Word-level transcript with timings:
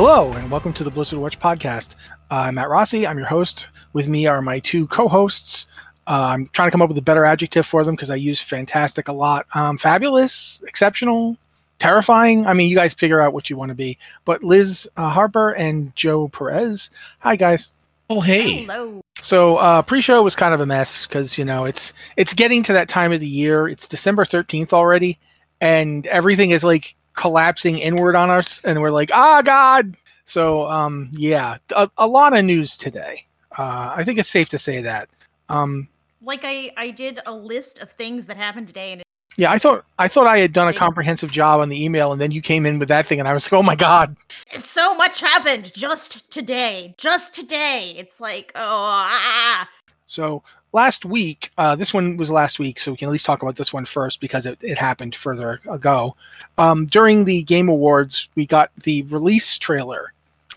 Hello, 0.00 0.32
and 0.32 0.48
welcome 0.48 0.72
to 0.74 0.84
the 0.84 0.92
Blizzard 0.92 1.18
Watch 1.18 1.40
podcast. 1.40 1.96
Uh, 2.30 2.34
I'm 2.36 2.54
Matt 2.54 2.68
Rossi. 2.68 3.04
I'm 3.04 3.18
your 3.18 3.26
host. 3.26 3.66
With 3.94 4.08
me 4.08 4.26
are 4.26 4.40
my 4.40 4.60
two 4.60 4.86
co-hosts. 4.86 5.66
Uh, 6.06 6.28
I'm 6.30 6.46
trying 6.52 6.68
to 6.68 6.70
come 6.70 6.82
up 6.82 6.88
with 6.88 6.98
a 6.98 7.02
better 7.02 7.24
adjective 7.24 7.66
for 7.66 7.82
them 7.82 7.96
because 7.96 8.08
I 8.08 8.14
use 8.14 8.40
fantastic 8.40 9.08
a 9.08 9.12
lot. 9.12 9.46
Um, 9.56 9.76
fabulous, 9.76 10.62
exceptional, 10.68 11.36
terrifying. 11.80 12.46
I 12.46 12.52
mean, 12.52 12.70
you 12.70 12.76
guys 12.76 12.94
figure 12.94 13.20
out 13.20 13.32
what 13.32 13.50
you 13.50 13.56
want 13.56 13.70
to 13.70 13.74
be. 13.74 13.98
But 14.24 14.44
Liz 14.44 14.88
uh, 14.96 15.10
Harper 15.10 15.50
and 15.50 15.92
Joe 15.96 16.28
Perez. 16.28 16.90
Hi, 17.18 17.34
guys. 17.34 17.72
Oh, 18.08 18.20
hey. 18.20 18.66
Hello. 18.66 19.00
So 19.20 19.56
uh, 19.56 19.82
pre-show 19.82 20.22
was 20.22 20.36
kind 20.36 20.54
of 20.54 20.60
a 20.60 20.66
mess 20.66 21.08
because 21.08 21.36
you 21.36 21.44
know 21.44 21.64
it's 21.64 21.92
it's 22.16 22.34
getting 22.34 22.62
to 22.62 22.72
that 22.74 22.88
time 22.88 23.10
of 23.10 23.18
the 23.18 23.26
year. 23.26 23.66
It's 23.66 23.88
December 23.88 24.24
thirteenth 24.24 24.72
already, 24.72 25.18
and 25.60 26.06
everything 26.06 26.52
is 26.52 26.62
like 26.62 26.94
collapsing 27.18 27.78
inward 27.78 28.16
on 28.16 28.30
us, 28.30 28.62
and 28.64 28.80
we're 28.80 28.92
like, 28.92 29.10
ah, 29.12 29.42
God. 29.42 29.94
So 30.24 30.66
um, 30.70 31.10
yeah, 31.12 31.58
a, 31.76 31.90
a 31.98 32.06
lot 32.06 32.36
of 32.36 32.44
news 32.44 32.78
today. 32.78 33.26
Uh, 33.58 33.92
I 33.94 34.04
think 34.04 34.18
it's 34.18 34.28
safe 34.28 34.48
to 34.50 34.58
say 34.58 34.80
that. 34.82 35.08
Um, 35.48 35.88
Like 36.22 36.40
I, 36.44 36.70
I 36.76 36.90
did 36.90 37.20
a 37.26 37.32
list 37.32 37.80
of 37.80 37.90
things 37.90 38.26
that 38.26 38.36
happened 38.36 38.68
today, 38.68 38.92
and 38.92 39.00
it, 39.00 39.06
yeah, 39.36 39.50
I 39.50 39.58
thought 39.58 39.84
I 39.98 40.08
thought 40.08 40.26
I 40.26 40.38
had 40.38 40.52
done 40.52 40.68
a 40.68 40.74
comprehensive 40.74 41.30
job 41.30 41.60
on 41.60 41.68
the 41.68 41.84
email, 41.84 42.12
and 42.12 42.20
then 42.20 42.30
you 42.30 42.40
came 42.40 42.66
in 42.66 42.78
with 42.78 42.88
that 42.88 43.06
thing, 43.06 43.18
and 43.18 43.28
I 43.28 43.32
was 43.34 43.44
like, 43.46 43.58
oh 43.58 43.62
my 43.62 43.76
God. 43.76 44.16
so 44.56 44.94
much 44.94 45.20
happened 45.20 45.72
just 45.74 46.30
today. 46.30 46.94
Just 46.98 47.34
today. 47.34 47.94
It's 47.96 48.20
like, 48.20 48.52
oh, 48.54 48.60
ah. 48.60 49.68
So 50.06 50.42
last 50.72 51.04
week, 51.04 51.50
uh, 51.58 51.76
this 51.76 51.94
one 51.94 52.16
was 52.16 52.30
last 52.30 52.58
week, 52.58 52.78
so 52.78 52.90
we 52.90 52.96
can 52.96 53.08
at 53.08 53.12
least 53.12 53.26
talk 53.26 53.42
about 53.42 53.56
this 53.56 53.72
one 53.72 53.84
first 53.84 54.20
because 54.20 54.46
it, 54.46 54.58
it 54.62 54.78
happened 54.78 55.14
further 55.14 55.60
ago. 55.68 56.16
Um, 56.56 56.86
during 56.86 57.24
the 57.24 57.42
Game 57.42 57.68
Awards, 57.68 58.28
we 58.34 58.46
got 58.46 58.70
the 58.82 59.02
release 59.02 59.58
trailer 59.58 60.12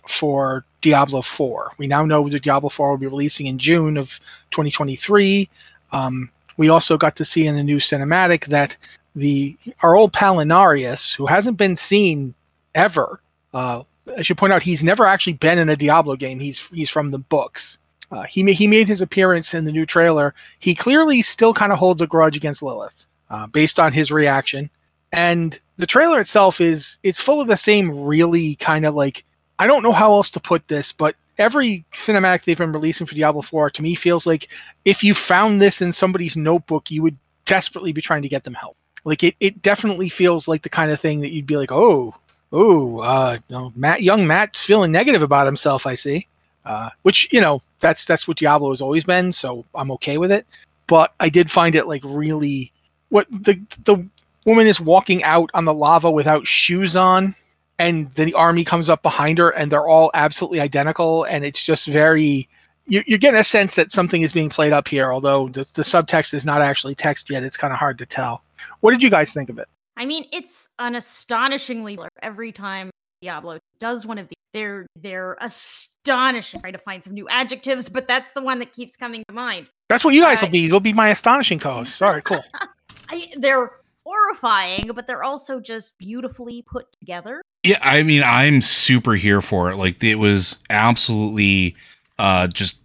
for 0.06 0.64
Diablo 0.80 1.22
4. 1.22 1.72
We 1.78 1.86
now 1.86 2.04
know 2.04 2.28
that 2.28 2.42
Diablo 2.42 2.68
4 2.68 2.90
will 2.90 2.96
be 2.96 3.06
releasing 3.06 3.46
in 3.46 3.58
June 3.58 3.96
of 3.96 4.18
2023. 4.50 5.48
Um, 5.92 6.30
we 6.56 6.68
also 6.68 6.96
got 6.96 7.16
to 7.16 7.24
see 7.24 7.46
in 7.46 7.56
the 7.56 7.62
new 7.62 7.78
cinematic 7.78 8.46
that 8.46 8.76
the 9.14 9.56
our 9.82 9.94
old 9.94 10.12
pal 10.12 10.36
Inarius, 10.36 11.14
who 11.14 11.26
hasn't 11.26 11.56
been 11.56 11.76
seen 11.76 12.34
ever, 12.74 13.20
uh, 13.52 13.82
I 14.16 14.22
should 14.22 14.38
point 14.38 14.52
out 14.52 14.62
he's 14.62 14.82
never 14.82 15.06
actually 15.06 15.34
been 15.34 15.58
in 15.58 15.68
a 15.68 15.76
Diablo 15.76 16.16
game. 16.16 16.40
He's 16.40 16.66
he's 16.68 16.90
from 16.90 17.10
the 17.10 17.18
books. 17.18 17.78
Uh, 18.12 18.24
he 18.24 18.52
he 18.52 18.66
made 18.66 18.86
his 18.86 19.00
appearance 19.00 19.54
in 19.54 19.64
the 19.64 19.72
new 19.72 19.86
trailer. 19.86 20.34
He 20.58 20.74
clearly 20.74 21.22
still 21.22 21.54
kind 21.54 21.72
of 21.72 21.78
holds 21.78 22.02
a 22.02 22.06
grudge 22.06 22.36
against 22.36 22.62
Lilith, 22.62 23.06
uh, 23.30 23.46
based 23.46 23.80
on 23.80 23.92
his 23.92 24.12
reaction. 24.12 24.70
And 25.12 25.58
the 25.78 25.86
trailer 25.86 26.20
itself 26.20 26.60
is 26.60 26.98
it's 27.02 27.20
full 27.20 27.40
of 27.40 27.48
the 27.48 27.56
same 27.56 28.04
really 28.04 28.54
kind 28.56 28.84
of 28.84 28.94
like 28.94 29.24
I 29.58 29.66
don't 29.66 29.82
know 29.82 29.92
how 29.92 30.12
else 30.12 30.30
to 30.30 30.40
put 30.40 30.68
this, 30.68 30.92
but 30.92 31.16
every 31.38 31.84
cinematic 31.94 32.44
they've 32.44 32.58
been 32.58 32.72
releasing 32.72 33.06
for 33.06 33.14
Diablo 33.14 33.42
4 33.42 33.70
to 33.70 33.82
me 33.82 33.94
feels 33.94 34.26
like 34.26 34.48
if 34.84 35.02
you 35.02 35.14
found 35.14 35.60
this 35.60 35.80
in 35.80 35.92
somebody's 35.92 36.36
notebook, 36.36 36.90
you 36.90 37.02
would 37.02 37.16
desperately 37.46 37.92
be 37.92 38.02
trying 38.02 38.22
to 38.22 38.28
get 38.28 38.44
them 38.44 38.54
help. 38.54 38.76
Like 39.04 39.22
it, 39.22 39.36
it 39.40 39.62
definitely 39.62 40.08
feels 40.08 40.48
like 40.48 40.62
the 40.62 40.68
kind 40.68 40.90
of 40.90 41.00
thing 41.00 41.20
that 41.20 41.30
you'd 41.30 41.46
be 41.46 41.56
like, 41.56 41.72
oh, 41.72 42.14
oh, 42.52 43.00
uh, 43.00 43.38
know, 43.48 43.72
Matt, 43.74 44.02
young 44.02 44.26
Matt's 44.26 44.62
feeling 44.62 44.92
negative 44.92 45.22
about 45.22 45.46
himself. 45.46 45.86
I 45.86 45.94
see, 45.94 46.28
uh, 46.64 46.90
which 47.02 47.28
you 47.32 47.40
know 47.40 47.62
that's 47.82 48.06
that's 48.06 48.26
what 48.26 48.38
Diablo 48.38 48.70
has 48.70 48.80
always 48.80 49.04
been, 49.04 49.32
so 49.32 49.66
I'm 49.74 49.90
okay 49.92 50.16
with 50.16 50.32
it. 50.32 50.46
But 50.86 51.12
I 51.20 51.28
did 51.28 51.50
find 51.50 51.74
it 51.74 51.86
like 51.86 52.02
really 52.04 52.72
what 53.10 53.26
the 53.30 53.60
the 53.84 54.06
woman 54.46 54.66
is 54.66 54.80
walking 54.80 55.22
out 55.24 55.50
on 55.52 55.66
the 55.66 55.74
lava 55.74 56.10
without 56.10 56.46
shoes 56.46 56.96
on, 56.96 57.34
and 57.78 58.12
the 58.14 58.32
army 58.32 58.64
comes 58.64 58.88
up 58.88 59.02
behind 59.02 59.36
her, 59.38 59.50
and 59.50 59.70
they're 59.70 59.86
all 59.86 60.10
absolutely 60.14 60.60
identical, 60.60 61.24
and 61.24 61.44
it's 61.44 61.62
just 61.62 61.86
very. 61.86 62.48
You, 62.88 63.00
you're 63.06 63.18
getting 63.18 63.38
a 63.38 63.44
sense 63.44 63.76
that 63.76 63.92
something 63.92 64.22
is 64.22 64.32
being 64.32 64.48
played 64.48 64.72
up 64.72 64.88
here, 64.88 65.12
although 65.12 65.48
the, 65.50 65.60
the 65.74 65.82
subtext 65.82 66.34
is 66.34 66.44
not 66.44 66.60
actually 66.60 66.96
text 66.96 67.30
yet. 67.30 67.44
It's 67.44 67.56
kind 67.56 67.72
of 67.72 67.78
hard 67.78 67.96
to 67.98 68.06
tell. 68.06 68.42
What 68.80 68.90
did 68.90 69.04
you 69.04 69.08
guys 69.08 69.32
think 69.32 69.48
of 69.50 69.58
it? 69.60 69.68
I 69.96 70.04
mean, 70.04 70.24
it's 70.32 70.68
an 70.80 70.96
astonishingly 70.96 71.96
every 72.22 72.50
time 72.50 72.90
Diablo 73.22 73.58
does 73.78 74.04
one 74.04 74.18
of 74.18 74.28
these. 74.28 74.36
They're 74.52 74.86
they're 74.96 75.38
astonishing. 75.40 76.60
Try 76.60 76.72
to 76.72 76.78
find 76.78 77.02
some 77.02 77.14
new 77.14 77.26
adjectives, 77.28 77.88
but 77.88 78.06
that's 78.06 78.32
the 78.32 78.42
one 78.42 78.58
that 78.58 78.72
keeps 78.74 78.96
coming 78.96 79.22
to 79.28 79.34
mind. 79.34 79.70
That's 79.88 80.04
what 80.04 80.14
you 80.14 80.20
guys 80.22 80.42
Uh, 80.42 80.46
will 80.46 80.50
be. 80.52 80.58
You'll 80.60 80.80
be 80.80 80.92
my 80.92 81.08
astonishing 81.08 81.58
co-host. 81.58 82.02
All 82.02 82.12
right, 82.12 82.24
cool. 82.24 82.44
I, 83.08 83.32
they're 83.36 83.70
horrifying, 84.04 84.90
but 84.94 85.06
they're 85.06 85.22
also 85.22 85.60
just 85.60 85.98
beautifully 85.98 86.62
put 86.62 86.86
together. 86.98 87.40
Yeah, 87.62 87.78
I 87.80 88.02
mean, 88.02 88.22
I'm 88.24 88.60
super 88.60 89.14
here 89.14 89.40
for 89.40 89.70
it. 89.70 89.76
Like, 89.76 90.02
it 90.02 90.16
was 90.16 90.58
absolutely 90.68 91.76
uh, 92.18 92.48
just 92.48 92.78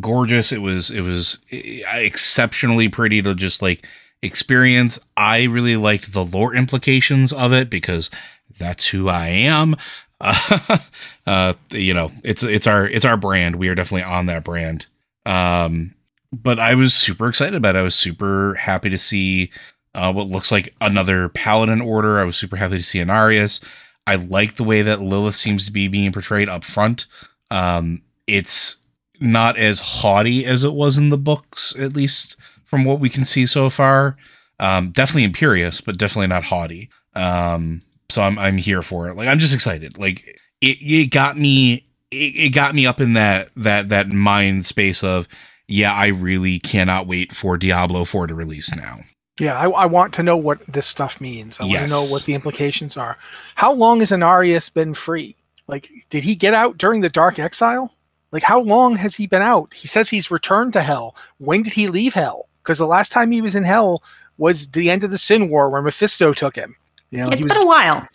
gorgeous. 0.00 0.50
It 0.50 0.62
was, 0.62 0.90
it 0.90 1.02
was 1.02 1.40
eh, 1.52 1.82
exceptionally 1.92 2.88
pretty 2.88 3.20
to 3.22 3.34
just 3.34 3.62
like 3.62 3.86
experience. 4.22 4.98
I 5.16 5.44
really 5.44 5.76
liked 5.76 6.12
the 6.12 6.24
lore 6.24 6.54
implications 6.54 7.32
of 7.32 7.52
it 7.52 7.68
because 7.68 8.10
that's 8.58 8.88
who 8.88 9.08
I 9.08 9.28
am. 9.28 9.76
Uh, 10.20 10.78
uh, 11.26 11.52
you 11.70 11.92
know, 11.92 12.10
it's 12.22 12.42
it's 12.42 12.66
our 12.66 12.86
it's 12.86 13.04
our 13.04 13.16
brand. 13.16 13.56
We 13.56 13.68
are 13.68 13.74
definitely 13.74 14.04
on 14.04 14.24
that 14.26 14.42
brand. 14.42 14.86
Um, 15.26 15.94
but 16.32 16.58
I 16.58 16.74
was 16.74 16.94
super 16.94 17.28
excited 17.28 17.54
about 17.54 17.76
it. 17.76 17.80
I 17.80 17.82
was 17.82 17.94
super 17.94 18.54
happy 18.54 18.88
to 18.88 18.96
see 18.96 19.50
uh, 19.94 20.12
what 20.12 20.28
looks 20.28 20.50
like 20.50 20.74
another 20.80 21.28
paladin 21.28 21.80
order. 21.80 22.18
I 22.18 22.24
was 22.24 22.36
super 22.36 22.56
happy 22.56 22.76
to 22.76 22.82
see 22.82 23.00
Inarius. 23.00 23.62
I 24.06 24.16
like 24.16 24.54
the 24.54 24.64
way 24.64 24.82
that 24.82 25.00
Lilith 25.00 25.36
seems 25.36 25.66
to 25.66 25.72
be 25.72 25.88
being 25.88 26.12
portrayed 26.12 26.48
up 26.48 26.64
front. 26.64 27.06
Um, 27.50 28.02
it's 28.26 28.76
not 29.20 29.56
as 29.56 29.80
haughty 29.80 30.44
as 30.44 30.64
it 30.64 30.72
was 30.72 30.98
in 30.98 31.10
the 31.10 31.18
books, 31.18 31.74
at 31.78 31.94
least 31.94 32.36
from 32.64 32.84
what 32.84 33.00
we 33.00 33.08
can 33.08 33.24
see 33.24 33.46
so 33.46 33.70
far. 33.70 34.16
Um, 34.58 34.90
definitely 34.90 35.24
imperious, 35.24 35.80
but 35.80 35.98
definitely 35.98 36.28
not 36.28 36.44
haughty. 36.44 36.90
Um, 37.14 37.82
so 38.08 38.22
I'm 38.22 38.38
I'm 38.38 38.58
here 38.58 38.82
for 38.82 39.08
it. 39.08 39.16
Like 39.16 39.28
I'm 39.28 39.38
just 39.38 39.54
excited. 39.54 39.98
Like 39.98 40.40
it 40.60 40.78
it 40.80 41.10
got 41.10 41.38
me 41.38 41.86
it, 42.10 42.36
it 42.36 42.54
got 42.54 42.74
me 42.74 42.86
up 42.86 43.00
in 43.00 43.14
that 43.14 43.50
that 43.56 43.88
that 43.90 44.08
mind 44.08 44.64
space 44.66 45.02
of 45.02 45.28
yeah, 45.66 45.92
I 45.92 46.08
really 46.08 46.58
cannot 46.58 47.06
wait 47.06 47.32
for 47.32 47.56
Diablo 47.56 48.04
4 48.04 48.26
to 48.26 48.34
release 48.34 48.74
now. 48.76 49.00
Yeah, 49.40 49.58
I, 49.58 49.68
I 49.68 49.86
want 49.86 50.14
to 50.14 50.22
know 50.22 50.36
what 50.36 50.64
this 50.66 50.86
stuff 50.86 51.20
means. 51.20 51.58
I 51.58 51.64
want 51.64 51.88
to 51.88 51.94
know 51.94 52.04
what 52.10 52.24
the 52.24 52.34
implications 52.34 52.96
are. 52.96 53.16
How 53.54 53.72
long 53.72 54.00
has 54.00 54.10
Inarius 54.10 54.72
been 54.72 54.94
free? 54.94 55.36
Like, 55.66 55.90
did 56.10 56.22
he 56.22 56.36
get 56.36 56.54
out 56.54 56.78
during 56.78 57.00
the 57.00 57.08
Dark 57.08 57.38
Exile? 57.38 57.92
Like, 58.30 58.42
how 58.42 58.60
long 58.60 58.96
has 58.96 59.16
he 59.16 59.26
been 59.26 59.42
out? 59.42 59.72
He 59.72 59.88
says 59.88 60.08
he's 60.08 60.30
returned 60.30 60.72
to 60.74 60.82
Hell. 60.82 61.16
When 61.38 61.62
did 61.62 61.72
he 61.72 61.88
leave 61.88 62.14
Hell? 62.14 62.48
Because 62.62 62.78
the 62.78 62.86
last 62.86 63.10
time 63.10 63.30
he 63.30 63.42
was 63.42 63.56
in 63.56 63.64
Hell 63.64 64.02
was 64.38 64.68
the 64.68 64.90
end 64.90 65.02
of 65.02 65.10
the 65.10 65.18
Sin 65.18 65.48
War, 65.48 65.70
where 65.70 65.82
Mephisto 65.82 66.32
took 66.32 66.54
him. 66.54 66.76
You 67.14 67.22
know, 67.24 67.28
It's 67.30 67.38
he 67.38 67.44
was 67.44 67.52
been 67.52 67.62
a 67.62 67.66
while. 67.66 68.06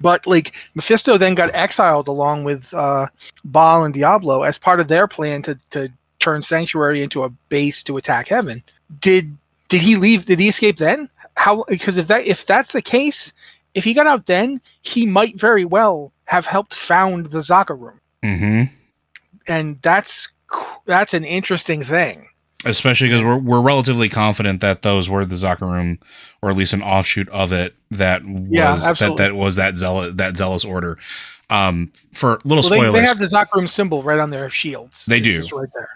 but 0.00 0.26
like 0.26 0.52
Mephisto 0.74 1.16
then 1.16 1.34
got 1.34 1.54
exiled 1.54 2.08
along 2.08 2.44
with 2.44 2.72
uh, 2.74 3.06
Baal 3.44 3.84
and 3.84 3.94
Diablo 3.94 4.42
as 4.42 4.58
part 4.58 4.80
of 4.80 4.88
their 4.88 5.06
plan 5.08 5.42
to 5.42 5.58
to 5.70 5.88
turn 6.18 6.42
Sanctuary 6.42 7.02
into 7.02 7.24
a 7.24 7.30
base 7.48 7.82
to 7.84 7.96
attack 7.96 8.28
Heaven. 8.28 8.62
Did 9.00 9.36
did 9.68 9.80
he 9.80 9.96
leave? 9.96 10.26
Did 10.26 10.38
he 10.38 10.48
escape 10.48 10.76
then? 10.76 11.08
How? 11.36 11.64
Because 11.68 11.96
if 11.96 12.06
that 12.08 12.26
if 12.26 12.44
that's 12.46 12.72
the 12.72 12.82
case, 12.82 13.32
if 13.74 13.84
he 13.84 13.94
got 13.94 14.06
out 14.06 14.26
then, 14.26 14.60
he 14.82 15.06
might 15.06 15.36
very 15.40 15.64
well 15.64 16.12
have 16.26 16.46
helped 16.46 16.74
found 16.74 17.26
the 17.26 17.38
Zakarum, 17.40 17.98
Mm-hmm. 18.22 18.64
and 19.48 19.78
that's 19.82 20.28
that's 20.84 21.14
an 21.14 21.24
interesting 21.24 21.82
thing. 21.84 22.28
Especially 22.64 23.08
because 23.08 23.22
we're 23.24 23.38
we're 23.38 23.60
relatively 23.60 24.08
confident 24.08 24.60
that 24.60 24.82
those 24.82 25.10
were 25.10 25.24
the 25.24 25.34
Zakarum, 25.34 25.98
or 26.40 26.50
at 26.50 26.56
least 26.56 26.72
an 26.72 26.82
offshoot 26.82 27.28
of 27.30 27.52
it 27.52 27.74
that 27.90 28.24
was 28.24 28.46
Yeah, 28.50 28.92
that 28.94 29.16
that 29.16 29.34
was 29.34 29.56
that 29.56 29.76
zealous 29.76 30.14
that 30.14 30.36
zealous 30.36 30.64
order. 30.64 30.98
Um, 31.50 31.92
for 32.12 32.38
little 32.44 32.62
Well, 32.62 32.70
they, 32.70 32.76
spoilers, 32.76 32.92
they 32.94 33.02
have 33.06 33.18
the 33.18 33.24
Zakarum 33.26 33.68
symbol 33.68 34.02
right 34.02 34.18
on 34.18 34.30
their 34.30 34.48
shields. 34.48 35.04
They 35.06 35.18
It's 35.18 35.24
do. 35.26 35.36
just 35.40 35.52
right 35.52 35.68
there. 35.74 35.88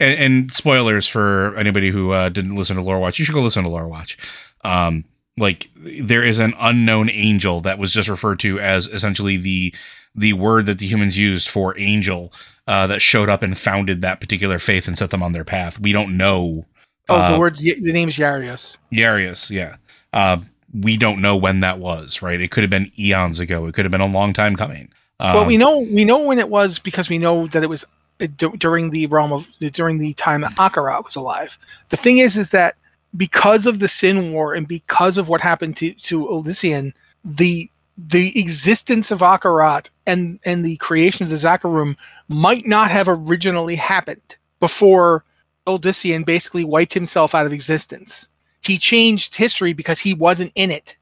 and, 0.00 0.18
and 0.18 0.50
spoilers 0.50 1.06
for 1.06 1.54
anybody 1.56 1.90
who 1.90 2.10
uh, 2.12 2.30
didn't 2.30 2.56
listen 2.56 2.76
to 2.76 2.82
Lore 2.82 2.98
Watch, 2.98 3.18
you 3.18 3.24
should 3.24 3.34
go 3.34 3.42
listen 3.42 3.62
to 3.64 3.68
Lore 3.68 3.86
Watch. 3.86 4.16
Um, 4.64 5.04
like 5.36 5.68
there 5.76 6.24
is 6.24 6.40
an 6.40 6.52
unknown 6.58 7.10
angel 7.10 7.60
that 7.60 7.78
was 7.78 7.92
just 7.92 8.08
referred 8.08 8.40
to 8.40 8.58
as 8.58 8.88
essentially 8.88 9.36
the 9.36 9.72
the 10.14 10.32
word 10.32 10.66
that 10.66 10.78
the 10.78 10.86
humans 10.86 11.16
used 11.18 11.48
for 11.48 11.78
angel 11.78 12.32
uh, 12.66 12.86
that 12.86 13.00
showed 13.00 13.28
up 13.28 13.42
and 13.42 13.56
founded 13.56 14.02
that 14.02 14.20
particular 14.20 14.58
faith 14.58 14.86
and 14.86 14.96
set 14.98 15.10
them 15.10 15.22
on 15.22 15.32
their 15.32 15.44
path. 15.44 15.80
We 15.80 15.92
don't 15.92 16.16
know. 16.16 16.66
Oh, 17.08 17.16
uh, 17.16 17.32
the 17.32 17.38
words. 17.38 17.60
The 17.60 17.74
name's 17.80 18.16
Yarius. 18.16 18.76
Yarius, 18.92 19.50
yeah. 19.50 19.76
Uh, 20.12 20.38
we 20.74 20.96
don't 20.96 21.22
know 21.22 21.36
when 21.36 21.60
that 21.60 21.78
was, 21.78 22.20
right? 22.20 22.40
It 22.40 22.50
could 22.50 22.62
have 22.62 22.70
been 22.70 22.92
eons 22.98 23.40
ago. 23.40 23.66
It 23.66 23.74
could 23.74 23.84
have 23.84 23.92
been 23.92 24.00
a 24.00 24.06
long 24.06 24.32
time 24.32 24.56
coming. 24.56 24.90
Um, 25.20 25.34
well, 25.34 25.46
we 25.46 25.56
know 25.56 25.78
we 25.78 26.04
know 26.04 26.18
when 26.18 26.38
it 26.38 26.48
was 26.48 26.78
because 26.78 27.08
we 27.08 27.18
know 27.18 27.48
that 27.48 27.62
it 27.62 27.68
was 27.68 27.84
uh, 28.20 28.26
d- 28.36 28.56
during 28.58 28.90
the 28.90 29.06
realm 29.06 29.32
of 29.32 29.48
during 29.72 29.98
the 29.98 30.12
time 30.14 30.42
that 30.42 30.52
Akarat 30.52 31.04
was 31.04 31.16
alive. 31.16 31.58
The 31.88 31.96
thing 31.96 32.18
is, 32.18 32.36
is 32.36 32.50
that 32.50 32.76
because 33.16 33.66
of 33.66 33.78
the 33.78 33.88
Sin 33.88 34.32
War 34.32 34.54
and 34.54 34.68
because 34.68 35.18
of 35.18 35.28
what 35.28 35.40
happened 35.40 35.76
to 35.78 35.94
to 35.94 36.26
Uldyssian, 36.26 36.92
the 37.24 37.70
the 37.98 38.38
existence 38.38 39.10
of 39.10 39.20
Akarat 39.20 39.90
and 40.06 40.38
and 40.44 40.64
the 40.64 40.76
creation 40.76 41.24
of 41.24 41.30
the 41.30 41.36
Zakarum 41.36 41.96
might 42.28 42.64
not 42.64 42.90
have 42.92 43.08
originally 43.08 43.74
happened 43.74 44.36
before 44.60 45.24
Uldyssian 45.66 46.24
basically 46.24 46.64
wiped 46.64 46.94
himself 46.94 47.34
out 47.34 47.44
of 47.44 47.52
existence. 47.52 48.28
He 48.62 48.78
changed 48.78 49.34
history 49.34 49.72
because 49.72 49.98
he 49.98 50.14
wasn't 50.14 50.52
in 50.54 50.70
it. 50.70 50.96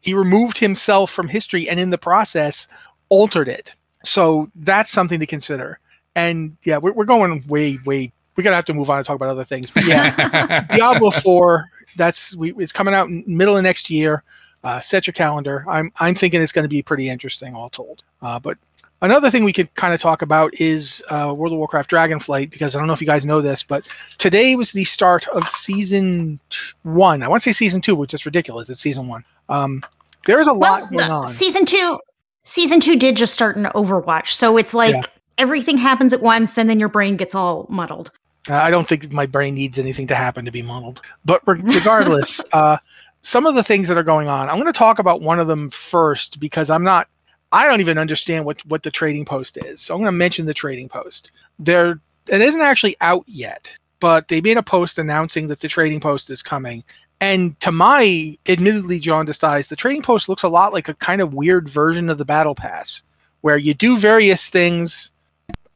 He 0.00 0.14
removed 0.14 0.58
himself 0.58 1.10
from 1.10 1.28
history 1.28 1.68
and 1.68 1.80
in 1.80 1.90
the 1.90 1.98
process 1.98 2.68
altered 3.08 3.48
it. 3.48 3.74
So 4.04 4.50
that's 4.54 4.90
something 4.90 5.20
to 5.20 5.26
consider. 5.26 5.78
And 6.14 6.56
yeah, 6.64 6.78
we're, 6.78 6.92
we're 6.92 7.04
going 7.04 7.44
way, 7.48 7.78
way. 7.84 8.12
We're 8.36 8.44
gonna 8.44 8.56
have 8.56 8.64
to 8.66 8.74
move 8.74 8.88
on 8.88 8.98
and 8.98 9.06
talk 9.06 9.16
about 9.16 9.30
other 9.30 9.44
things. 9.44 9.70
But 9.72 9.84
yeah, 9.84 10.64
Diablo 10.70 11.10
Four. 11.10 11.66
That's 11.96 12.36
we, 12.36 12.54
it's 12.54 12.72
coming 12.72 12.94
out 12.94 13.08
in 13.08 13.24
middle 13.26 13.56
of 13.56 13.64
next 13.64 13.90
year. 13.90 14.22
Uh, 14.62 14.80
set 14.80 15.06
your 15.06 15.12
calendar. 15.14 15.64
I'm 15.68 15.90
I'm 16.00 16.14
thinking 16.14 16.42
it's 16.42 16.52
going 16.52 16.64
to 16.64 16.68
be 16.68 16.82
pretty 16.82 17.08
interesting, 17.08 17.54
all 17.54 17.70
told. 17.70 18.04
Uh, 18.20 18.38
but 18.38 18.58
another 19.00 19.30
thing 19.30 19.42
we 19.44 19.52
could 19.54 19.74
kind 19.74 19.94
of 19.94 20.00
talk 20.00 20.20
about 20.22 20.52
is 20.60 21.02
uh, 21.10 21.32
World 21.34 21.52
of 21.54 21.58
Warcraft 21.58 21.90
Dragonflight 21.90 22.50
because 22.50 22.74
I 22.74 22.78
don't 22.78 22.86
know 22.86 22.92
if 22.92 23.00
you 23.00 23.06
guys 23.06 23.24
know 23.24 23.40
this, 23.40 23.62
but 23.62 23.86
today 24.18 24.56
was 24.56 24.72
the 24.72 24.84
start 24.84 25.26
of 25.28 25.48
season 25.48 26.38
one. 26.82 27.22
I 27.22 27.28
want 27.28 27.42
to 27.42 27.48
say 27.48 27.52
season 27.56 27.80
two, 27.80 27.94
which 27.94 28.12
is 28.12 28.26
ridiculous. 28.26 28.68
It's 28.68 28.80
season 28.80 29.08
one. 29.08 29.24
Um, 29.48 29.82
there 30.26 30.40
is 30.40 30.48
a 30.48 30.52
Well, 30.54 30.80
lot 30.82 30.90
going 30.90 31.10
on. 31.10 31.26
season 31.26 31.64
two, 31.64 31.98
season 32.42 32.80
two 32.80 32.96
did 32.98 33.16
just 33.16 33.32
start 33.32 33.56
in 33.56 33.64
Overwatch, 33.64 34.28
so 34.28 34.58
it's 34.58 34.74
like 34.74 34.94
Yeah. 34.94 35.02
everything 35.38 35.78
happens 35.78 36.12
at 36.12 36.20
once, 36.20 36.58
and 36.58 36.68
then 36.68 36.78
your 36.78 36.90
brain 36.90 37.16
gets 37.16 37.34
all 37.34 37.64
muddled. 37.70 38.10
Uh, 38.48 38.54
I 38.54 38.70
don't 38.70 38.86
think 38.88 39.10
my 39.12 39.24
brain 39.26 39.54
needs 39.54 39.78
anything 39.78 40.06
to 40.08 40.14
happen 40.14 40.44
to 40.44 40.50
be 40.50 40.62
muddled. 40.62 41.00
But 41.24 41.40
re- 41.46 41.60
regardless, 41.62 42.40
uh, 42.52 42.76
some 43.22 43.46
of 43.46 43.54
the 43.54 43.62
things 43.62 43.88
that 43.88 43.98
are 43.98 44.02
going 44.02 44.28
on, 44.28 44.48
I'm 44.48 44.56
going 44.56 44.72
to 44.72 44.78
talk 44.78 44.98
about 44.98 45.20
one 45.20 45.40
of 45.40 45.46
them 45.46 45.70
first 45.70 46.40
because 46.40 46.70
I'm 46.70 46.84
not, 46.84 47.08
I 47.52 47.66
don't 47.66 47.80
even 47.80 47.98
understand 47.98 48.44
what 48.44 48.64
what 48.66 48.82
the 48.82 48.90
trading 48.90 49.24
post 49.24 49.58
is. 49.64 49.80
So 49.80 49.94
I'm 49.94 50.00
going 50.00 50.12
to 50.12 50.16
mention 50.16 50.46
the 50.46 50.54
trading 50.54 50.88
post. 50.88 51.32
There, 51.58 52.00
it 52.28 52.40
isn't 52.40 52.60
actually 52.60 52.96
out 53.00 53.24
yet, 53.26 53.76
but 53.98 54.28
they 54.28 54.40
made 54.40 54.56
a 54.56 54.62
post 54.62 54.98
announcing 54.98 55.48
that 55.48 55.60
the 55.60 55.68
trading 55.68 56.00
post 56.00 56.30
is 56.30 56.42
coming. 56.42 56.84
And 57.20 57.58
to 57.60 57.70
my 57.70 58.38
admittedly 58.46 58.98
jaundiced 58.98 59.44
eyes, 59.44 59.68
the 59.68 59.76
trading 59.76 60.02
post 60.02 60.28
looks 60.28 60.42
a 60.42 60.48
lot 60.48 60.72
like 60.72 60.88
a 60.88 60.94
kind 60.94 61.20
of 61.20 61.34
weird 61.34 61.68
version 61.68 62.08
of 62.08 62.16
the 62.16 62.24
battle 62.24 62.54
pass, 62.54 63.02
where 63.42 63.58
you 63.58 63.74
do 63.74 63.98
various 63.98 64.48
things 64.48 65.10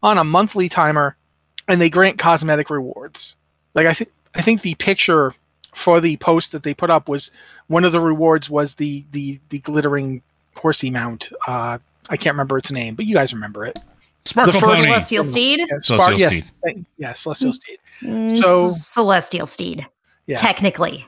on 0.02 0.17
a 0.17 0.25
monthly 0.25 0.69
timer 0.69 1.17
and 1.69 1.81
they 1.81 1.91
grant 1.91 2.19
cosmetic 2.19 2.70
rewards. 2.70 3.37
Like 3.75 3.87
I 3.87 3.93
think 3.93 4.11
I 4.35 4.43
think 4.43 4.62
the 4.62 4.75
picture 4.76 5.35
for 5.74 6.00
the 6.00 6.16
post 6.18 6.52
that 6.52 6.62
they 6.62 6.74
put 6.74 6.90
up 6.90 7.08
was 7.08 7.30
one 7.66 7.84
of 7.84 7.92
the 7.92 8.00
rewards 8.00 8.48
was 8.50 8.74
the 8.74 9.04
the 9.12 9.38
the 9.48 9.58
glittering 9.60 10.22
horsey 10.56 10.90
mount. 10.90 11.30
Uh, 11.46 11.78
I 12.10 12.16
can't 12.16 12.34
remember 12.34 12.58
its 12.58 12.70
name, 12.70 12.94
but 12.94 13.06
you 13.06 13.14
guys 13.14 13.32
remember 13.34 13.64
it. 13.66 13.78
Sparkle 14.24 14.52
The 14.54 14.60
first 14.60 14.82
Celestial 14.82 15.24
Steed, 15.24 15.58
Yeah, 15.60 15.78
Celestial 15.80 16.18
yes, 16.18 16.42
Steed. 16.44 16.52
thank- 16.64 16.86
yeah, 16.96 17.12
Celestial 17.12 17.52
Steed. 17.52 17.78
Mm, 18.02 18.30
So- 18.34 18.70
Celestial 18.72 19.46
Steed, 19.46 19.86
Yeah. 20.26 20.36
technically. 20.36 21.06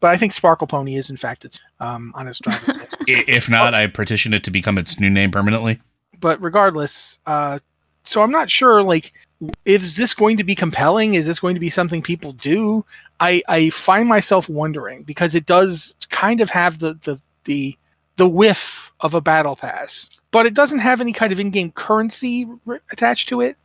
But 0.00 0.10
I 0.10 0.18
think 0.18 0.34
Sparkle 0.34 0.66
Pony 0.66 0.96
is 0.96 1.08
in 1.08 1.16
fact 1.16 1.44
it's 1.46 1.58
um, 1.80 2.12
on 2.14 2.28
its 2.28 2.38
driver's 2.38 2.68
license. 2.76 2.96
If 3.06 3.48
not, 3.48 3.72
I 3.72 3.86
petition 3.86 4.34
it 4.34 4.44
to 4.44 4.50
become 4.50 4.76
its 4.76 5.00
new 5.00 5.08
name 5.08 5.30
permanently. 5.30 5.80
but 6.20 6.42
regardless, 6.42 7.18
uh, 7.26 7.60
so 8.04 8.22
I'm 8.22 8.30
not 8.30 8.50
sure. 8.50 8.82
Like, 8.82 9.12
is 9.64 9.96
this 9.96 10.12
going 10.12 10.36
to 10.36 10.44
be 10.44 10.54
compelling? 10.54 11.14
Is 11.14 11.26
this 11.26 11.40
going 11.40 11.54
to 11.54 11.60
be 11.60 11.70
something 11.70 12.02
people 12.02 12.32
do? 12.32 12.84
I 13.20 13.42
I 13.48 13.70
find 13.70 14.08
myself 14.08 14.48
wondering 14.48 15.02
because 15.02 15.34
it 15.34 15.46
does 15.46 15.94
kind 16.10 16.40
of 16.40 16.50
have 16.50 16.78
the 16.80 16.94
the 17.02 17.20
the 17.44 17.76
the 18.16 18.28
whiff 18.28 18.92
of 19.00 19.14
a 19.14 19.20
battle 19.20 19.56
pass, 19.56 20.10
but 20.30 20.46
it 20.46 20.54
doesn't 20.54 20.80
have 20.80 21.00
any 21.00 21.12
kind 21.12 21.32
of 21.32 21.40
in-game 21.40 21.72
currency 21.72 22.46
attached 22.90 23.28
to 23.30 23.40
it, 23.40 23.56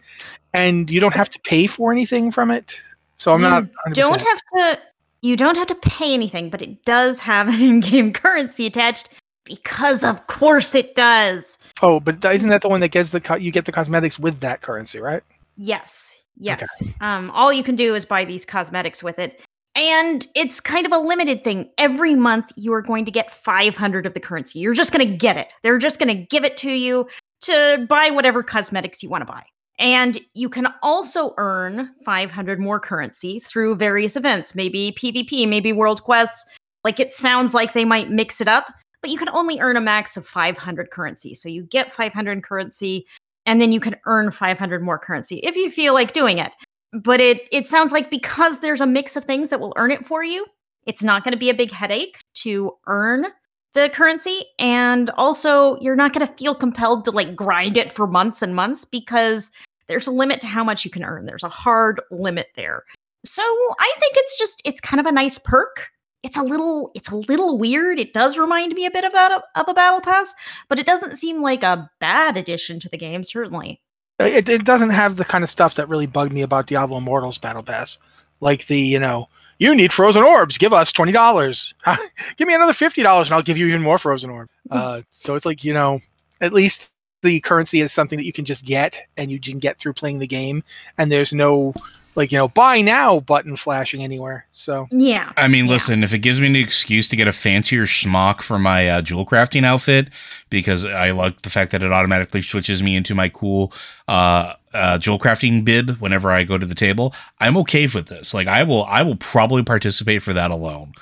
and 0.53 0.89
you 0.91 0.99
don't 0.99 1.13
have 1.13 1.29
to 1.29 1.39
pay 1.41 1.67
for 1.67 1.91
anything 1.91 2.31
from 2.31 2.51
it. 2.51 2.79
So 3.17 3.33
I'm 3.33 3.41
You 3.41 3.49
not. 3.49 3.63
100%. 3.87 3.93
Don't 3.93 4.21
have 4.21 4.39
to. 4.57 4.79
You 5.21 5.35
don't 5.35 5.57
have 5.57 5.67
to 5.67 5.75
pay 5.75 6.13
anything, 6.13 6.49
but 6.49 6.61
it 6.61 6.85
does 6.85 7.19
have 7.21 7.47
an 7.47 7.59
in-game 7.61 8.13
currency 8.21 8.65
attached 8.67 9.09
because, 9.43 10.03
of 10.03 10.27
course, 10.27 10.75
it 10.75 10.93
does. 10.95 11.57
Oh, 11.81 11.99
but 11.99 12.23
isn't 12.23 12.49
that 12.49 12.61
the 12.61 12.69
one 12.69 12.81
that 12.81 12.89
gives 12.89 13.11
the 13.11 13.19
co- 13.21 13.35
you 13.35 13.51
get 13.51 13.65
the 13.65 13.71
cosmetics 13.71 14.19
with 14.19 14.39
that 14.41 14.61
currency, 14.61 14.99
right? 14.99 15.23
Yes, 15.57 16.21
yes. 16.37 16.67
Um, 17.01 17.31
all 17.31 17.51
you 17.51 17.63
can 17.63 17.75
do 17.75 17.95
is 17.95 18.05
buy 18.05 18.25
these 18.25 18.45
cosmetics 18.45 19.01
with 19.03 19.19
it, 19.19 19.41
and 19.75 20.27
it's 20.35 20.59
kind 20.59 20.85
of 20.85 20.93
a 20.93 20.97
limited 20.97 21.43
thing. 21.43 21.69
Every 21.77 22.15
month, 22.15 22.51
you 22.55 22.73
are 22.73 22.81
going 22.81 23.05
to 23.05 23.11
get 23.11 23.33
500 23.33 24.05
of 24.05 24.13
the 24.13 24.19
currency. 24.19 24.59
You're 24.59 24.73
just 24.73 24.93
going 24.93 25.05
to 25.05 25.15
get 25.15 25.37
it. 25.37 25.53
They're 25.63 25.77
just 25.77 25.99
going 25.99 26.15
to 26.15 26.23
give 26.23 26.43
it 26.43 26.57
to 26.57 26.71
you 26.71 27.07
to 27.41 27.85
buy 27.89 28.09
whatever 28.09 28.41
cosmetics 28.41 29.03
you 29.03 29.09
want 29.09 29.21
to 29.21 29.31
buy. 29.31 29.43
And 29.77 30.17
you 30.33 30.47
can 30.47 30.67
also 30.81 31.33
earn 31.37 31.89
500 32.05 32.59
more 32.59 32.79
currency 32.79 33.41
through 33.41 33.75
various 33.75 34.15
events, 34.15 34.55
maybe 34.55 34.93
PvP, 34.97 35.47
maybe 35.47 35.73
World 35.73 36.03
Quests. 36.03 36.45
Like 36.85 36.99
it 36.99 37.11
sounds 37.11 37.53
like 37.53 37.73
they 37.73 37.83
might 37.83 38.09
mix 38.09 38.39
it 38.39 38.47
up, 38.47 38.73
but 39.01 39.09
you 39.09 39.17
can 39.17 39.29
only 39.29 39.59
earn 39.59 39.75
a 39.75 39.81
max 39.81 40.15
of 40.15 40.25
500 40.25 40.91
currency. 40.91 41.35
So 41.35 41.49
you 41.49 41.63
get 41.63 41.91
500 41.91 42.43
currency 42.43 43.05
and 43.45 43.61
then 43.61 43.71
you 43.71 43.79
can 43.79 43.95
earn 44.05 44.31
500 44.31 44.81
more 44.81 44.99
currency 44.99 45.37
if 45.37 45.55
you 45.55 45.71
feel 45.71 45.93
like 45.93 46.13
doing 46.13 46.39
it. 46.39 46.51
But 46.93 47.19
it 47.19 47.47
it 47.51 47.67
sounds 47.67 47.91
like 47.91 48.09
because 48.09 48.59
there's 48.59 48.81
a 48.81 48.87
mix 48.87 49.15
of 49.15 49.25
things 49.25 49.49
that 49.49 49.59
will 49.59 49.73
earn 49.75 49.91
it 49.91 50.07
for 50.07 50.23
you, 50.23 50.45
it's 50.85 51.03
not 51.03 51.23
going 51.23 51.33
to 51.33 51.37
be 51.37 51.49
a 51.49 51.53
big 51.53 51.71
headache 51.71 52.19
to 52.35 52.73
earn 52.87 53.25
the 53.73 53.89
currency 53.89 54.45
and 54.57 55.09
also 55.11 55.77
you're 55.81 55.97
not 55.97 56.13
going 56.13 56.25
to 56.25 56.33
feel 56.33 56.55
compelled 56.55 57.03
to 57.03 57.11
like 57.11 57.35
grind 57.35 57.75
it 57.75 57.91
for 57.91 58.07
months 58.07 58.41
and 58.41 58.55
months 58.55 58.85
because 58.85 59.51
there's 59.87 60.07
a 60.07 60.11
limit 60.11 60.39
to 60.41 60.47
how 60.47 60.63
much 60.63 60.85
you 60.85 60.91
can 60.91 61.03
earn. 61.03 61.25
There's 61.25 61.43
a 61.43 61.49
hard 61.49 62.01
limit 62.09 62.47
there. 62.55 62.83
So 63.25 63.43
I 63.43 63.93
think 63.99 64.13
it's 64.15 64.37
just 64.37 64.61
it's 64.65 64.79
kind 64.79 64.99
of 64.99 65.05
a 65.05 65.11
nice 65.11 65.37
perk. 65.37 65.89
It's 66.25 66.37
a 66.37 66.41
little 66.41 66.89
it's 66.95 67.11
a 67.11 67.15
little 67.15 67.59
weird. 67.59 67.99
It 67.99 68.11
does 68.11 68.35
remind 68.35 68.73
me 68.73 68.87
a 68.87 68.91
bit 68.91 69.03
about 69.03 69.31
a, 69.31 69.59
of 69.59 69.69
a 69.69 69.75
battle 69.75 70.01
pass, 70.01 70.33
but 70.67 70.79
it 70.79 70.87
doesn't 70.87 71.17
seem 71.17 71.39
like 71.39 71.61
a 71.61 71.87
bad 71.99 72.35
addition 72.35 72.79
to 72.79 72.89
the 72.89 72.97
game 72.97 73.23
certainly. 73.23 73.79
It, 74.17 74.49
it 74.49 74.65
doesn't 74.65 74.89
have 74.89 75.17
the 75.17 75.25
kind 75.25 75.43
of 75.43 75.51
stuff 75.51 75.75
that 75.75 75.87
really 75.87 76.07
bugged 76.07 76.33
me 76.33 76.41
about 76.41 76.65
Diablo 76.65 76.97
Immortals 76.97 77.37
Battle 77.37 77.61
Pass, 77.61 77.99
like 78.39 78.65
the 78.65 78.79
you 78.79 78.97
know 78.97 79.29
you 79.59 79.75
need 79.75 79.93
frozen 79.93 80.23
orbs, 80.23 80.57
give 80.57 80.73
us 80.73 80.91
twenty 80.91 81.11
dollars, 81.11 81.75
give 82.37 82.47
me 82.47 82.55
another 82.55 82.73
fifty 82.73 83.03
dollars, 83.03 83.27
and 83.27 83.35
I'll 83.35 83.43
give 83.43 83.59
you 83.59 83.67
even 83.67 83.83
more 83.83 83.99
frozen 83.99 84.31
orb. 84.31 84.49
Uh, 84.71 85.03
so 85.11 85.35
it's 85.35 85.45
like 85.45 85.63
you 85.63 85.71
know 85.71 85.99
at 86.41 86.51
least 86.51 86.89
the 87.21 87.39
currency 87.41 87.81
is 87.81 87.93
something 87.93 88.17
that 88.17 88.25
you 88.25 88.33
can 88.33 88.45
just 88.45 88.65
get 88.65 88.99
and 89.15 89.31
you 89.31 89.39
can 89.39 89.59
get 89.59 89.77
through 89.77 89.93
playing 89.93 90.17
the 90.17 90.25
game, 90.25 90.63
and 90.97 91.11
there's 91.11 91.31
no 91.31 91.71
like 92.15 92.31
you 92.31 92.37
know 92.37 92.47
buy 92.47 92.81
now 92.81 93.19
button 93.19 93.55
flashing 93.55 94.03
anywhere. 94.03 94.45
So 94.51 94.87
Yeah. 94.91 95.31
I 95.37 95.47
mean, 95.47 95.65
Yeah. 95.65 95.71
listen, 95.71 96.03
if 96.03 96.13
it 96.13 96.19
gives 96.19 96.39
me 96.39 96.47
an 96.47 96.55
excuse 96.55 97.07
to 97.09 97.15
get 97.15 97.27
a 97.27 97.31
fancier 97.33 97.83
schmuck 97.83 98.41
for 98.41 98.57
my 98.57 98.87
uh, 98.89 99.01
jewel 99.01 99.25
crafting 99.25 99.63
outfit, 99.65 100.09
because 100.49 100.85
I 100.85 101.11
like 101.11 101.41
the 101.41 101.49
fact 101.49 101.71
that 101.71 101.83
it 101.83 101.91
automatically 101.91 102.41
switches 102.41 102.81
me 102.81 102.95
into 102.95 103.13
my 103.15 103.29
cool 103.29 103.73
uh, 104.07 104.53
uh, 104.73 104.97
jewel 104.97 105.19
crafting 105.19 105.63
bib 105.65 105.91
whenever 105.99 106.31
I 106.31 106.43
go 106.43 106.57
to 106.57 106.65
the 106.65 106.75
table, 106.75 107.13
I'm 107.39 107.55
okay 107.57 107.87
with 107.87 108.07
this. 108.07 108.33
Like, 108.33 108.47
I 108.47 108.63
will, 108.63 108.83
I 108.85 109.01
will 109.03 109.15
probably 109.15 109.63
participate 109.63 110.21
for 110.23 110.33
that 110.33 110.51
alone. 110.51 110.93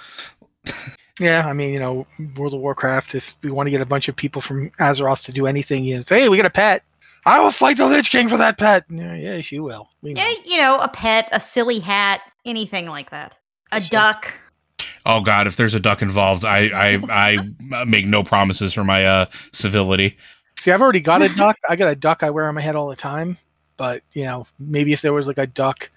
yeah, 1.20 1.46
I 1.46 1.53
mean 1.53 1.74
you 1.74 1.79
know 1.79 2.08
World 2.38 2.53
of 2.53 2.60
Warcraft. 2.62 3.15
If 3.15 3.36
we 3.43 3.51
want 3.51 3.67
to 3.67 3.72
get 3.72 3.82
a 3.82 3.86
bunch 3.86 4.08
of 4.08 4.15
people 4.15 4.41
from 4.41 4.70
Azeroth 4.79 5.24
to 5.25 5.32
do 5.32 5.46
anything, 5.48 5.84
you 5.84 5.98
know, 5.98 6.01
say 6.03 6.22
hey 6.22 6.29
we 6.29 6.38
got 6.38 6.46
a 6.46 6.50
pet. 6.50 6.84
I 7.25 7.39
will 7.39 7.51
fight 7.51 7.77
the 7.77 7.86
Lich 7.86 8.12
King 8.12 8.27
for 8.30 8.38
that 8.38 8.58
pet. 8.58 8.84
Yeah, 8.89 9.15
yes, 9.15 9.51
you 9.51 9.63
will. 9.63 9.89
We 10.01 10.13
know. 10.13 10.22
Yeah, 10.22 10.34
you 10.46 10.58
know, 10.58 10.77
a 10.80 10.88
pet, 10.89 11.30
a 11.32 11.39
silly 11.39 11.80
hat, 11.80 12.22
anything 12.46 12.88
like 12.88 13.12
that. 13.12 13.36
A 13.72 13.82
So- 13.82 13.89
duck. 13.89 14.34
Oh 15.06 15.22
God, 15.22 15.48
if 15.48 15.58
there's 15.58 15.74
a 15.74 15.80
duck 15.80 16.01
involved, 16.01 16.46
I, 16.46 16.68
I, 16.70 17.38
I 17.70 17.86
make 17.86 18.06
no 18.06 18.24
promises 18.24 18.74
for 18.74 18.84
my 18.84 19.06
uh, 19.06 19.25
civility. 19.51 20.18
See, 20.58 20.72
I've 20.72 20.82
already 20.82 21.01
got 21.01 21.22
a 21.22 21.30
duck. 21.30 21.58
I 21.68 21.75
got 21.75 21.89
a 21.89 21.96
duck 21.96 22.24
I 22.24 22.30
wear 22.30 22.48
on 22.48 22.56
my 22.56 22.62
head 22.62 22.75
all 22.75 22.88
the 22.89 22.96
time. 22.96 23.38
But 23.75 24.01
you 24.13 24.24
know, 24.25 24.48
maybe 24.60 24.94
if 24.94 25.01
there 25.01 25.12
was 25.13 25.27
like 25.27 25.38
a 25.38 25.48
duck, 25.48 25.89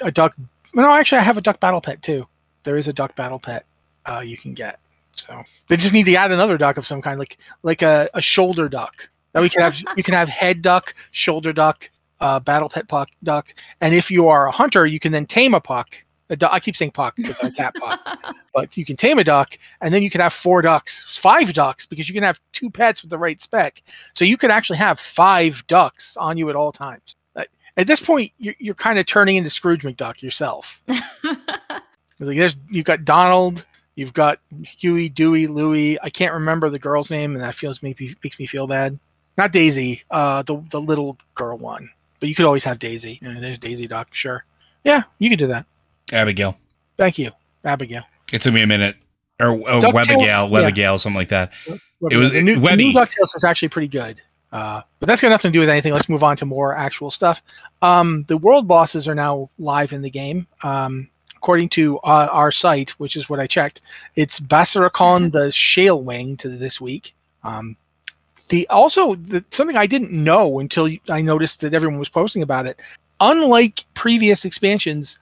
a 0.00 0.10
duck. 0.10 0.34
No, 0.74 0.92
actually, 0.92 1.18
I 1.18 1.22
have 1.22 1.36
a 1.38 1.40
duck 1.40 1.60
battle 1.60 1.80
pet 1.80 2.02
too. 2.02 2.26
There 2.64 2.76
is 2.76 2.88
a 2.88 2.92
duck 2.92 3.14
battle 3.14 3.38
pet 3.38 3.64
uh, 4.06 4.22
you 4.24 4.36
can 4.36 4.54
get. 4.54 4.80
So 5.14 5.42
they 5.68 5.76
just 5.76 5.92
need 5.92 6.04
to 6.06 6.14
add 6.16 6.32
another 6.32 6.56
duck 6.58 6.78
of 6.78 6.86
some 6.86 7.00
kind, 7.02 7.18
like 7.18 7.38
like 7.62 7.82
a, 7.82 8.08
a 8.14 8.20
shoulder 8.20 8.68
duck. 8.68 9.08
That 9.32 9.42
we 9.42 9.48
can 9.48 9.62
have. 9.62 9.76
you 9.96 10.02
can 10.02 10.14
have 10.14 10.28
head 10.28 10.62
duck, 10.62 10.94
shoulder 11.10 11.52
duck, 11.52 11.90
uh, 12.20 12.40
battle 12.40 12.68
pet 12.68 12.88
puck 12.88 13.08
duck, 13.22 13.54
and 13.80 13.94
if 13.94 14.10
you 14.10 14.28
are 14.28 14.46
a 14.46 14.50
hunter, 14.50 14.86
you 14.86 14.98
can 14.98 15.12
then 15.12 15.26
tame 15.26 15.54
a 15.54 15.60
puck. 15.60 15.96
A 16.30 16.36
du- 16.36 16.52
I 16.52 16.60
keep 16.60 16.76
saying 16.76 16.90
puck 16.90 17.16
because 17.16 17.40
I 17.40 17.48
cat 17.48 17.74
puck 17.74 18.00
but 18.54 18.76
you 18.76 18.84
can 18.84 18.96
tame 18.96 19.18
a 19.18 19.24
duck 19.24 19.56
and 19.80 19.94
then 19.94 20.02
you 20.02 20.10
can 20.10 20.20
have 20.20 20.34
four 20.34 20.60
ducks 20.60 21.16
five 21.16 21.54
ducks 21.54 21.86
because 21.86 22.06
you 22.06 22.14
can 22.14 22.22
have 22.22 22.38
two 22.52 22.68
pets 22.68 23.00
with 23.00 23.08
the 23.08 23.16
right 23.16 23.40
spec 23.40 23.82
so 24.12 24.26
you 24.26 24.36
could 24.36 24.50
actually 24.50 24.76
have 24.76 25.00
five 25.00 25.66
ducks 25.68 26.18
on 26.18 26.36
you 26.36 26.50
at 26.50 26.54
all 26.54 26.70
times 26.70 27.16
at 27.78 27.86
this 27.86 27.98
point 27.98 28.30
you're, 28.36 28.54
you're 28.58 28.74
kind 28.74 28.98
of 28.98 29.06
turning 29.06 29.36
into 29.36 29.48
scrooge 29.48 29.84
mcduck 29.84 30.20
yourself 30.20 30.82
like 30.86 32.36
there's 32.36 32.56
you've 32.68 32.84
got 32.84 33.06
donald 33.06 33.64
You've 33.98 34.14
got 34.14 34.38
Huey, 34.62 35.08
Dewey, 35.08 35.48
Louie. 35.48 35.98
I 36.00 36.08
can't 36.08 36.32
remember 36.32 36.70
the 36.70 36.78
girl's 36.78 37.10
name, 37.10 37.34
and 37.34 37.42
that 37.42 37.56
feels 37.56 37.82
makes 37.82 37.98
me, 37.98 38.14
makes 38.22 38.38
me 38.38 38.46
feel 38.46 38.68
bad. 38.68 38.96
Not 39.38 39.52
Daisy, 39.52 40.02
uh, 40.10 40.42
the 40.42 40.62
the 40.70 40.80
little 40.80 41.16
girl 41.34 41.56
one. 41.56 41.88
But 42.20 42.28
you 42.28 42.34
could 42.34 42.44
always 42.44 42.64
have 42.64 42.78
Daisy. 42.80 43.20
Yeah, 43.22 43.38
there's 43.40 43.58
Daisy 43.58 43.86
Duck, 43.86 44.08
sure. 44.12 44.44
Yeah, 44.84 45.04
you 45.18 45.30
could 45.30 45.38
do 45.38 45.46
that. 45.46 45.64
Abigail. 46.12 46.58
Thank 46.96 47.18
you, 47.18 47.30
Abigail. 47.64 48.02
It 48.32 48.42
took 48.42 48.52
me 48.52 48.62
a 48.62 48.66
minute. 48.66 48.96
Or 49.40 49.52
uh, 49.52 49.78
DuckTales, 49.78 49.92
Webigail, 49.92 50.20
yeah. 50.26 50.44
Webigail, 50.44 50.98
something 50.98 51.16
like 51.16 51.28
that. 51.28 51.52
It 52.10 52.16
was- 52.16 52.32
the 52.32 52.42
new, 52.42 52.56
the 52.56 52.60
Webby. 52.60 52.92
new 52.92 52.98
DuckTales 52.98 53.32
was 53.34 53.44
actually 53.44 53.68
pretty 53.68 53.86
good. 53.88 54.20
Uh, 54.50 54.80
but 54.98 55.06
that's 55.06 55.20
got 55.20 55.28
nothing 55.28 55.52
to 55.52 55.56
do 55.56 55.60
with 55.60 55.68
anything. 55.68 55.92
Let's 55.92 56.08
move 56.08 56.24
on 56.24 56.36
to 56.38 56.46
more 56.46 56.74
actual 56.74 57.10
stuff. 57.12 57.40
Um, 57.82 58.24
the 58.26 58.36
world 58.36 58.66
bosses 58.66 59.06
are 59.06 59.14
now 59.14 59.50
live 59.58 59.92
in 59.92 60.02
the 60.02 60.10
game. 60.10 60.46
Um, 60.64 61.08
according 61.36 61.68
to 61.70 61.98
uh, 61.98 62.28
our 62.32 62.50
site, 62.50 62.90
which 62.98 63.14
is 63.14 63.28
what 63.30 63.38
I 63.38 63.46
checked, 63.46 63.82
it's 64.16 64.40
Basrikron 64.40 65.30
the 65.30 65.52
Shale 65.52 66.02
Wing 66.02 66.36
to 66.38 66.48
this 66.48 66.80
week. 66.80 67.14
Um, 67.44 67.76
the 68.48 68.66
also 68.68 69.14
the, 69.16 69.44
something 69.50 69.76
I 69.76 69.86
didn't 69.86 70.12
know 70.12 70.58
until 70.58 70.88
I 71.08 71.22
noticed 71.22 71.60
that 71.60 71.74
everyone 71.74 71.98
was 71.98 72.08
posting 72.08 72.42
about 72.42 72.66
it. 72.66 72.78
Unlike 73.20 73.84
previous 73.94 74.44
expansions, 74.44 75.18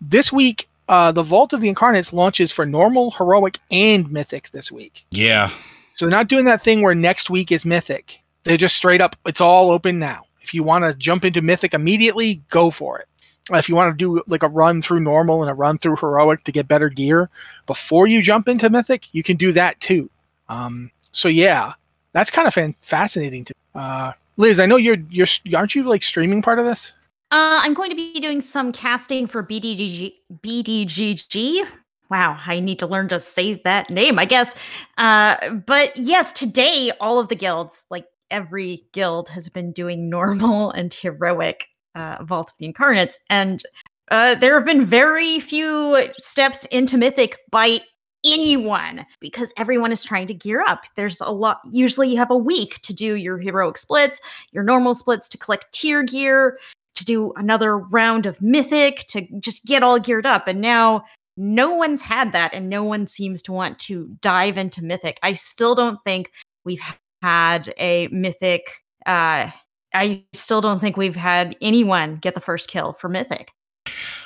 this 0.00 0.32
week 0.32 0.68
uh, 0.88 1.12
the 1.12 1.22
Vault 1.22 1.52
of 1.52 1.60
the 1.60 1.68
Incarnates 1.68 2.12
launches 2.12 2.52
for 2.52 2.66
normal, 2.66 3.10
heroic, 3.12 3.58
and 3.70 4.10
mythic 4.10 4.50
this 4.50 4.70
week. 4.70 5.04
Yeah. 5.10 5.48
So 5.96 6.06
they're 6.06 6.18
not 6.18 6.28
doing 6.28 6.44
that 6.46 6.60
thing 6.60 6.82
where 6.82 6.94
next 6.94 7.30
week 7.30 7.52
is 7.52 7.64
mythic. 7.64 8.20
They're 8.44 8.56
just 8.56 8.76
straight 8.76 9.00
up, 9.00 9.16
it's 9.24 9.40
all 9.40 9.70
open 9.70 9.98
now. 9.98 10.26
If 10.42 10.52
you 10.52 10.62
want 10.62 10.84
to 10.84 10.94
jump 10.94 11.24
into 11.24 11.40
mythic 11.40 11.74
immediately, 11.74 12.42
go 12.50 12.70
for 12.70 12.98
it. 12.98 13.08
Uh, 13.52 13.58
If 13.58 13.68
you 13.68 13.74
want 13.76 13.92
to 13.92 13.96
do 13.96 14.22
like 14.26 14.42
a 14.42 14.48
run 14.48 14.82
through 14.82 15.00
normal 15.00 15.42
and 15.42 15.50
a 15.50 15.54
run 15.54 15.78
through 15.78 15.96
heroic 15.96 16.44
to 16.44 16.52
get 16.52 16.68
better 16.68 16.88
gear 16.88 17.30
before 17.66 18.06
you 18.06 18.22
jump 18.22 18.48
into 18.48 18.68
mythic, 18.68 19.06
you 19.12 19.22
can 19.22 19.36
do 19.36 19.52
that 19.52 19.80
too. 19.80 20.10
Um, 20.48 20.90
so 21.12 21.28
yeah, 21.28 21.74
that's 22.12 22.30
kind 22.30 22.46
of 22.46 22.54
fan- 22.54 22.76
fascinating 22.80 23.44
to. 23.44 23.54
Uh, 23.74 24.12
Liz, 24.36 24.60
I 24.60 24.66
know 24.66 24.76
you're 24.76 24.98
you're 25.10 25.26
aren't 25.54 25.74
you 25.74 25.84
like 25.84 26.02
streaming 26.02 26.42
part 26.42 26.58
of 26.58 26.64
this? 26.64 26.92
Uh, 27.30 27.60
I'm 27.62 27.72
going 27.72 27.90
to 27.90 27.96
be 27.96 28.20
doing 28.20 28.42
some 28.42 28.72
casting 28.72 29.26
for 29.26 29.42
BDGG. 29.42 30.12
BDGG. 30.42 31.66
Wow, 32.10 32.38
I 32.46 32.60
need 32.60 32.78
to 32.80 32.86
learn 32.86 33.08
to 33.08 33.18
say 33.18 33.54
that 33.64 33.88
name, 33.88 34.18
I 34.18 34.26
guess. 34.26 34.54
Uh, 34.98 35.50
but 35.50 35.96
yes, 35.96 36.32
today 36.32 36.92
all 37.00 37.18
of 37.18 37.28
the 37.28 37.34
guilds, 37.34 37.86
like 37.88 38.04
every 38.30 38.84
guild, 38.92 39.30
has 39.30 39.48
been 39.48 39.72
doing 39.72 40.10
normal 40.10 40.70
and 40.72 40.92
heroic 40.92 41.68
uh, 41.94 42.18
Vault 42.22 42.50
of 42.50 42.58
the 42.58 42.66
Incarnates, 42.66 43.18
and 43.30 43.62
uh, 44.10 44.34
there 44.34 44.54
have 44.54 44.66
been 44.66 44.84
very 44.84 45.40
few 45.40 46.06
steps 46.18 46.66
into 46.66 46.98
Mythic 46.98 47.38
by 47.50 47.80
anyone 48.24 49.06
because 49.20 49.52
everyone 49.56 49.92
is 49.92 50.04
trying 50.04 50.26
to 50.28 50.34
gear 50.34 50.60
up. 50.60 50.84
There's 50.96 51.20
a 51.20 51.30
lot. 51.30 51.60
Usually, 51.70 52.08
you 52.08 52.16
have 52.18 52.30
a 52.30 52.36
week 52.36 52.80
to 52.82 52.94
do 52.94 53.14
your 53.14 53.38
heroic 53.38 53.78
splits, 53.78 54.20
your 54.52 54.64
normal 54.64 54.94
splits 54.94 55.28
to 55.30 55.38
collect 55.38 55.72
tier 55.72 56.02
gear, 56.02 56.58
to 56.94 57.04
do 57.04 57.32
another 57.36 57.78
round 57.78 58.26
of 58.26 58.40
mythic 58.40 59.06
to 59.08 59.26
just 59.40 59.66
get 59.66 59.82
all 59.82 59.98
geared 59.98 60.26
up 60.26 60.46
and 60.46 60.60
now 60.60 61.04
no 61.36 61.74
one's 61.74 62.02
had 62.02 62.32
that 62.32 62.52
and 62.52 62.68
no 62.68 62.84
one 62.84 63.06
seems 63.06 63.42
to 63.42 63.52
want 63.52 63.78
to 63.78 64.06
dive 64.20 64.58
into 64.58 64.84
mythic 64.84 65.18
i 65.22 65.32
still 65.32 65.74
don't 65.74 65.98
think 66.04 66.30
we've 66.64 66.82
had 67.22 67.72
a 67.78 68.08
mythic 68.08 68.82
uh 69.06 69.50
i 69.94 70.24
still 70.32 70.60
don't 70.60 70.80
think 70.80 70.96
we've 70.96 71.16
had 71.16 71.56
anyone 71.60 72.16
get 72.16 72.34
the 72.34 72.40
first 72.40 72.68
kill 72.68 72.92
for 72.92 73.08
mythic 73.08 73.50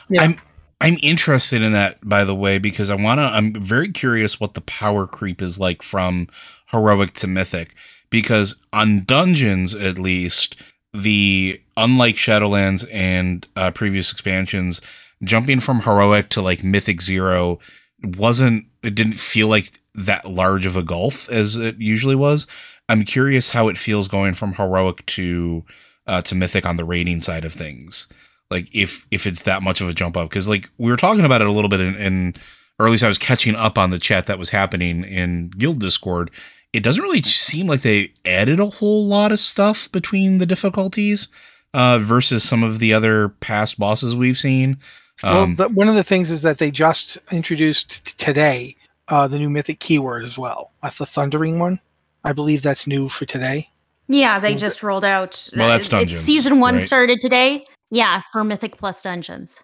Yeah. 0.09 0.23
I'm 0.23 0.37
I'm 0.81 0.99
interested 1.03 1.63
in 1.63 1.73
that 1.73 2.07
by 2.07 2.25
the 2.25 2.35
way 2.35 2.59
because 2.59 2.91
I 2.91 2.95
want 2.95 3.19
to 3.19 3.25
I'm 3.25 3.53
very 3.55 3.91
curious 3.91 4.39
what 4.39 4.55
the 4.55 4.61
power 4.61 5.07
creep 5.07 5.41
is 5.41 5.59
like 5.59 5.83
from 5.83 6.29
heroic 6.71 7.15
to 7.15 7.27
mythic 7.27 7.75
because 8.11 8.57
on 8.73 9.05
dungeons 9.05 9.75
at 9.75 9.99
least 9.99 10.57
the 10.93 11.61
unlike 11.77 12.17
Shadowlands 12.17 12.87
and 12.93 13.47
uh, 13.57 13.71
previous 13.71 14.13
expansions 14.13 14.81
jumping 15.25 15.61
from 15.61 15.83
heroic 15.83 16.29
to 16.31 16.43
like 16.43 16.63
mythic 16.63 17.01
0 17.01 17.59
wasn't 18.03 18.67
it 18.83 18.95
didn't 18.95 19.15
feel 19.15 19.49
like 19.49 19.79
that 19.95 20.29
large 20.29 20.67
of 20.67 20.77
a 20.77 20.83
gulf 20.83 21.29
as 21.31 21.57
it 21.57 21.81
usually 21.81 22.15
was. 22.15 22.47
I'm 22.89 23.03
curious 23.03 23.51
how 23.51 23.69
it 23.69 23.79
feels 23.79 24.09
going 24.09 24.35
from 24.35 24.55
heroic 24.55 25.05
to 25.07 25.65
uh, 26.07 26.21
to 26.23 26.35
mythic 26.35 26.67
on 26.67 26.77
the 26.77 26.85
rating 26.85 27.21
side 27.21 27.45
of 27.45 27.53
things 27.53 28.07
like 28.51 28.69
if 28.75 29.07
if 29.11 29.27
it's 29.27 29.43
that 29.43 29.63
much 29.63 29.81
of 29.81 29.89
a 29.89 29.93
jump 29.95 30.17
up 30.17 30.29
because 30.29 30.49
like 30.49 30.69
we 30.79 30.91
were 30.91 30.97
talking 30.97 31.25
about 31.25 31.41
it 31.41 31.47
a 31.47 31.53
little 31.53 31.69
bit 31.69 31.81
in, 31.81 31.95
in 31.97 32.35
or 32.79 32.87
at 32.87 32.91
least 32.93 33.05
i 33.05 33.09
was 33.09 33.19
catching 33.19 33.55
up 33.55 33.77
on 33.79 33.91
the 33.91 33.99
chat 33.99 34.27
that 34.27 34.39
was 34.39 34.51
happening 34.51 35.05
in 35.05 35.49
guild 35.51 35.81
discord 35.81 36.31
it 36.73 36.83
doesn't 36.83 37.03
really 37.03 37.23
seem 37.23 37.67
like 37.67 37.81
they 37.81 38.13
added 38.25 38.61
a 38.61 38.67
whole 38.67 39.05
lot 39.07 39.33
of 39.33 39.41
stuff 39.41 39.91
between 39.93 40.39
the 40.39 40.47
difficulties 40.47 41.29
uh 41.75 41.99
versus 41.99 42.43
some 42.45 42.63
of 42.63 42.79
the 42.79 42.93
other 42.95 43.31
past 43.41 43.79
bosses 43.79 44.15
we've 44.15 44.39
seen 44.39 44.79
um 45.25 45.57
well, 45.57 45.69
the, 45.69 45.75
one 45.75 45.89
of 45.89 45.95
the 45.95 46.05
things 46.05 46.31
is 46.31 46.43
that 46.43 46.59
they 46.59 46.71
just 46.71 47.19
introduced 47.31 48.05
t- 48.07 48.15
today 48.25 48.77
uh, 49.09 49.29
the 49.29 49.39
new 49.39 49.49
mythic 49.49 49.79
keyword 49.79 50.25
as 50.25 50.37
well. 50.37 50.73
That's 50.83 50.99
the 50.99 51.07
thundering 51.07 51.61
one. 51.61 51.79
I 52.25 52.33
believe 52.33 52.63
that's 52.63 52.89
new 52.89 53.09
for 53.09 53.25
today. 53.25 53.71
yeah 54.09 54.41
they 54.41 54.57
just 54.57 54.83
rolled 54.83 55.05
out 55.05 55.49
Well, 55.57 55.69
that's 55.69 55.85
it's 55.85 55.89
dungeons, 55.91 56.21
season 56.23 56.59
one 56.59 56.75
right? 56.75 56.83
started 56.83 57.21
today 57.21 57.65
yeah 57.91 58.23
for 58.33 58.45
mythic 58.45 58.77
plus 58.77 59.03
dungeons 59.03 59.63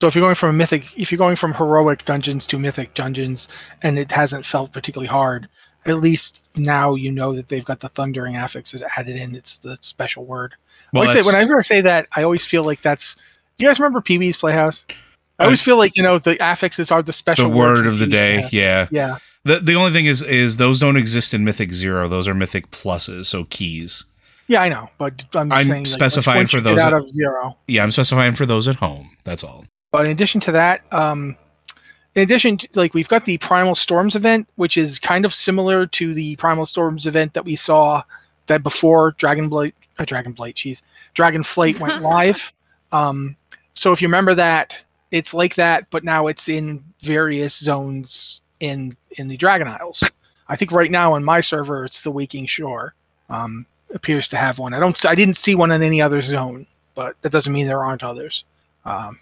So 0.00 0.08
if 0.08 0.14
you're 0.14 0.24
going 0.24 0.34
from 0.34 0.56
mythic, 0.56 0.98
if 0.98 1.10
you're 1.10 1.18
going 1.18 1.36
from 1.36 1.54
heroic 1.54 2.04
dungeons 2.04 2.46
to 2.48 2.58
mythic 2.58 2.94
dungeons, 2.94 3.48
and 3.80 3.98
it 3.98 4.12
hasn't 4.12 4.44
felt 4.44 4.72
particularly 4.72 5.06
hard, 5.06 5.48
at 5.86 5.98
least 6.00 6.50
now 6.58 6.94
you 6.94 7.10
know 7.10 7.34
that 7.34 7.48
they've 7.48 7.64
got 7.64 7.80
the 7.80 7.88
thundering 7.88 8.36
affixes 8.36 8.82
added 8.98 9.16
in. 9.16 9.34
It's 9.34 9.58
the 9.58 9.78
special 9.80 10.24
word. 10.26 10.54
well, 10.92 11.08
I 11.08 11.18
say, 11.18 11.26
whenever 11.26 11.58
I 11.58 11.62
say 11.62 11.80
that, 11.80 12.08
I 12.16 12.22
always 12.22 12.44
feel 12.44 12.64
like 12.64 12.82
that's. 12.82 13.14
Do 13.14 13.64
You 13.64 13.68
guys 13.68 13.78
remember 13.78 14.00
Pee-wee's 14.00 14.36
Playhouse? 14.36 14.84
I 15.38 15.44
always 15.44 15.62
uh, 15.62 15.64
feel 15.64 15.76
like 15.76 15.96
you 15.96 16.02
know 16.02 16.18
the 16.18 16.36
affixes 16.36 16.92
are 16.92 17.02
the 17.02 17.06
the 17.06 17.12
special 17.12 17.50
word 17.50 17.86
of 17.86 17.98
the 17.98 18.06
day 18.06 18.34
Playhouse. 18.34 18.52
yeah 18.52 18.86
Yeah, 18.90 19.18
the, 19.44 19.56
the 19.56 19.74
only 19.74 19.92
thing 19.92 20.06
is 20.06 20.22
is 20.22 20.56
those 20.56 20.80
don't 20.80 20.96
exist 20.96 21.34
in 21.34 21.44
mythic 21.44 21.72
zero 21.72 22.08
those 22.08 22.28
are 22.28 22.34
mythic 22.34 22.70
pluses 22.70 23.26
so 23.26 23.44
keys 23.44 24.04
yeah, 24.48 24.62
I 24.62 24.68
know, 24.68 24.90
but 24.98 25.24
I'm, 25.34 25.50
just 25.50 25.60
I'm 25.60 25.66
saying, 25.66 25.86
specifying 25.86 26.38
once 26.40 26.50
for 26.50 26.60
those 26.60 26.78
out 26.78 26.90
that- 26.90 26.98
of 26.98 27.08
zero. 27.08 27.56
yeah 27.68 27.82
i'm 27.82 27.90
specifying 27.90 28.34
for 28.34 28.46
those 28.46 28.68
at 28.68 28.76
home 28.76 29.10
that's 29.24 29.42
all 29.44 29.64
But 29.92 30.06
in 30.06 30.10
addition 30.12 30.40
to 30.42 30.52
that, 30.52 30.82
um, 30.92 31.36
in 32.14 32.22
addition, 32.22 32.58
to, 32.58 32.68
like 32.74 32.94
we've 32.94 33.08
got 33.08 33.24
the 33.24 33.38
Primal 33.38 33.74
Storms 33.74 34.14
event, 34.16 34.46
which 34.56 34.76
is 34.76 34.98
kind 35.00 35.24
of 35.24 35.34
similar 35.34 35.86
to 35.86 36.14
the 36.14 36.36
Primal 36.36 36.66
Storms 36.66 37.06
event 37.06 37.34
that 37.34 37.44
we 37.44 37.56
saw 37.56 38.02
that 38.46 38.62
before 38.62 39.12
Dragon 39.18 39.48
Blight, 39.48 39.74
uh, 39.98 40.04
Dragon 40.04 40.32
Blight, 40.32 40.54
jeez, 40.56 40.82
Dragon 41.14 41.42
Flight 41.42 41.80
went 41.80 42.02
live. 42.14 42.52
Um, 42.92 43.34
so 43.72 43.90
if 43.92 44.00
you 44.02 44.06
remember 44.08 44.34
that, 44.36 44.84
it's 45.10 45.34
like 45.34 45.54
that, 45.56 45.90
but 45.90 46.04
now 46.04 46.26
it's 46.28 46.48
in 46.48 46.84
various 47.00 47.56
zones 47.56 48.40
in 48.60 48.92
in 49.12 49.26
the 49.28 49.36
Dragon 49.36 49.66
Isles. 49.68 50.02
I 50.48 50.54
think 50.56 50.70
right 50.72 50.90
now 50.90 51.14
on 51.14 51.24
my 51.24 51.40
server, 51.40 51.84
it's 51.84 52.02
the 52.02 52.10
Waking 52.12 52.46
Shore. 52.46 52.94
Um, 53.30 53.66
appears 53.94 54.28
to 54.28 54.36
have 54.36 54.58
one. 54.58 54.74
I 54.74 54.80
don't. 54.80 55.04
I 55.06 55.14
didn't 55.14 55.36
see 55.36 55.54
one 55.54 55.70
in 55.72 55.82
any 55.82 56.02
other 56.02 56.20
zone, 56.20 56.66
but 56.94 57.16
that 57.22 57.32
doesn't 57.32 57.52
mean 57.52 57.66
there 57.66 57.84
aren't 57.84 58.04
others. 58.04 58.44
Um, 58.84 59.18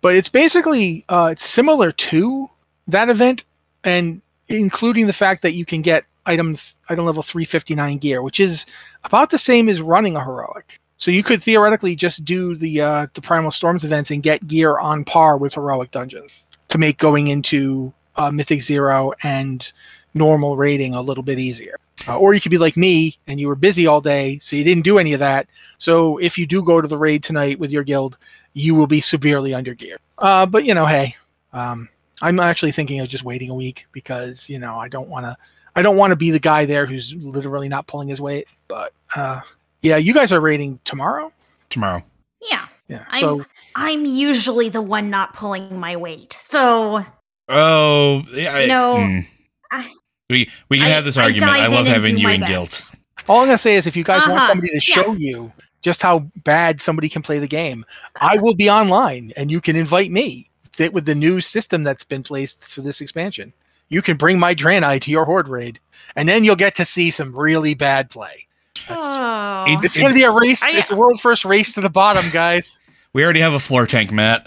but 0.00 0.14
it's 0.16 0.28
basically 0.28 1.04
uh, 1.08 1.30
it's 1.32 1.44
similar 1.44 1.92
to 1.92 2.50
that 2.88 3.08
event, 3.08 3.44
and 3.84 4.20
including 4.48 5.06
the 5.06 5.12
fact 5.12 5.42
that 5.42 5.54
you 5.54 5.64
can 5.64 5.82
get 5.82 6.04
items 6.26 6.76
item 6.88 7.06
level 7.06 7.22
359 7.22 7.98
gear, 7.98 8.22
which 8.22 8.40
is 8.40 8.66
about 9.04 9.30
the 9.30 9.38
same 9.38 9.68
as 9.68 9.80
running 9.80 10.16
a 10.16 10.24
heroic. 10.24 10.78
So 10.96 11.10
you 11.10 11.22
could 11.22 11.42
theoretically 11.42 11.96
just 11.96 12.24
do 12.24 12.54
the 12.54 12.80
uh, 12.80 13.06
the 13.14 13.22
Primal 13.22 13.50
Storms 13.50 13.84
events 13.84 14.10
and 14.10 14.22
get 14.22 14.46
gear 14.46 14.78
on 14.78 15.04
par 15.04 15.36
with 15.36 15.54
heroic 15.54 15.90
dungeons 15.90 16.30
to 16.68 16.78
make 16.78 16.98
going 16.98 17.28
into 17.28 17.92
uh, 18.16 18.30
Mythic 18.30 18.62
Zero 18.62 19.12
and 19.22 19.72
normal 20.14 20.56
rating 20.56 20.94
a 20.94 21.02
little 21.02 21.24
bit 21.24 21.38
easier. 21.38 21.76
Uh, 22.08 22.18
or 22.18 22.34
you 22.34 22.40
could 22.40 22.50
be 22.50 22.58
like 22.58 22.76
me 22.76 23.16
and 23.26 23.38
you 23.38 23.46
were 23.48 23.54
busy 23.54 23.86
all 23.86 24.00
day, 24.00 24.38
so 24.40 24.56
you 24.56 24.64
didn't 24.64 24.82
do 24.84 24.98
any 24.98 25.12
of 25.12 25.20
that. 25.20 25.46
So 25.78 26.18
if 26.18 26.36
you 26.38 26.46
do 26.46 26.62
go 26.62 26.80
to 26.80 26.88
the 26.88 26.98
raid 26.98 27.22
tonight 27.22 27.58
with 27.58 27.70
your 27.70 27.84
guild, 27.84 28.18
you 28.54 28.74
will 28.74 28.86
be 28.88 29.00
severely 29.00 29.54
under 29.54 29.74
geared. 29.74 30.00
Uh, 30.18 30.46
but 30.46 30.64
you 30.64 30.74
know, 30.74 30.86
hey, 30.86 31.14
um, 31.52 31.88
I'm 32.22 32.40
actually 32.40 32.72
thinking 32.72 33.00
of 33.00 33.08
just 33.08 33.24
waiting 33.24 33.50
a 33.50 33.54
week 33.54 33.86
because 33.92 34.48
you 34.48 34.58
know 34.58 34.78
I 34.78 34.88
don't 34.88 35.08
want 35.08 35.26
to. 35.26 35.36
I 35.76 35.82
don't 35.82 35.96
want 35.96 36.10
to 36.10 36.16
be 36.16 36.30
the 36.30 36.38
guy 36.38 36.64
there 36.66 36.84
who's 36.86 37.14
literally 37.14 37.68
not 37.68 37.86
pulling 37.86 38.08
his 38.08 38.20
weight. 38.20 38.46
But 38.68 38.92
uh, 39.16 39.40
yeah, 39.80 39.96
you 39.96 40.12
guys 40.12 40.32
are 40.32 40.40
raiding 40.40 40.80
tomorrow. 40.84 41.32
tomorrow 41.70 42.02
yeah 42.50 42.66
Yeah. 42.88 43.04
I'm- 43.10 43.20
So 43.20 43.44
i'm 43.76 44.04
usually 44.04 44.68
the 44.68 44.82
one 44.82 45.08
not 45.10 45.32
pulling 45.34 45.78
my 45.78 45.96
weight 45.96 46.36
so 46.40 47.04
Oh, 47.48 48.22
yeah. 48.34 48.54
I- 48.54 48.66
No, 48.66 48.96
mm. 48.96 49.26
I- 49.70 49.92
we 50.32 50.50
we 50.68 50.78
can 50.78 50.86
I- 50.86 50.90
have 50.90 51.04
this 51.04 51.16
I 51.16 51.22
argument. 51.24 51.52
I, 51.52 51.66
love 51.68 51.86
having 51.86 52.16
you 52.18 52.28
in 52.28 52.40
best. 52.40 52.50
guilt. 52.50 52.94
all 53.28 53.40
I'm 53.40 53.46
gonna 53.46 53.58
say 53.58 53.76
is, 53.76 53.86
if 53.86 53.94
you 53.96 54.02
guys 54.04 54.22
want 54.26 54.32
Uh-huh, 54.40 54.48
somebody 54.48 54.68
to 54.68 54.74
yeah. 54.74 54.80
show 54.80 55.12
you 55.12 55.52
just 55.82 56.02
how 56.02 56.20
bad 56.44 56.80
somebody 56.80 57.08
can 57.08 57.22
play 57.22 57.38
the 57.38 57.46
game, 57.46 57.84
I 58.20 58.36
will 58.38 58.54
be 58.54 58.68
online 58.70 59.32
and 59.36 59.50
you 59.50 59.60
can 59.60 59.76
invite 59.76 60.10
me 60.10 60.48
the, 60.76 60.88
with 60.88 61.04
the 61.06 61.14
new 61.14 61.40
system 61.40 61.82
that's 61.84 62.04
been 62.04 62.22
placed 62.22 62.74
for 62.74 62.80
this 62.80 63.00
expansion. 63.00 63.52
You 63.88 64.00
can 64.02 64.16
bring 64.16 64.38
my 64.38 64.54
Draenei 64.54 65.00
to 65.02 65.10
your 65.10 65.24
Horde 65.26 65.48
raid, 65.48 65.78
and 66.16 66.28
then 66.28 66.44
you'll 66.44 66.56
get 66.56 66.74
to 66.76 66.84
see 66.84 67.10
some 67.10 67.34
really 67.36 67.74
bad 67.74 68.08
play. 68.10 68.46
Oh. 68.88 69.64
It's- 69.68 69.84
it's 69.84 69.96
going 69.98 70.08
to 70.08 70.14
be 70.14 70.22
a 70.22 70.30
race. 70.30 70.62
I- 70.62 70.70
it's 70.78 70.90
a 70.90 70.96
world 70.96 71.20
first 71.20 71.44
race 71.44 71.72
to 71.74 71.80
the 71.82 71.90
bottom, 71.90 72.24
guys. 72.30 72.78
We 73.12 73.22
already 73.24 73.40
have 73.40 73.52
a 73.52 73.60
floor 73.60 73.84
tank, 73.86 74.10
Matt. 74.10 74.46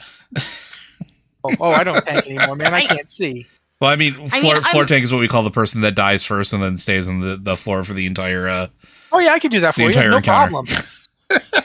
Oh, 1.44 1.56
oh, 1.60 1.70
I 1.70 1.84
don't 1.84 2.04
tank 2.04 2.26
anymore, 2.26 2.56
man. 2.56 2.74
I 2.74 2.78
I- 2.80 2.86
can't 2.88 3.08
see. 3.08 3.46
Well, 3.86 3.94
I 3.94 3.96
mean, 3.96 4.16
I 4.20 4.30
floor, 4.42 4.54
mean, 4.56 4.64
floor 4.64 4.86
tank 4.86 5.04
is 5.04 5.12
what 5.14 5.20
we 5.20 5.28
call 5.28 5.44
the 5.44 5.52
person 5.52 5.82
that 5.82 5.94
dies 5.96 6.24
first 6.24 6.54
and 6.54 6.62
then 6.62 6.76
stays 6.78 7.08
on 7.08 7.20
the, 7.22 7.38
the 7.38 7.56
floor 7.56 7.84
for 7.84 7.94
the 7.94 8.06
entire. 8.08 8.48
Uh, 8.50 8.68
Oh 9.12 9.20
yeah, 9.20 9.32
I 9.34 9.40
can 9.40 9.52
do 9.52 9.60
that 9.62 9.70
The 9.70 9.74
for 9.74 9.82
you. 9.82 9.88
entire 9.88 10.10
No 10.10 10.18
encounter. 10.18 10.52
problem. 10.52 10.68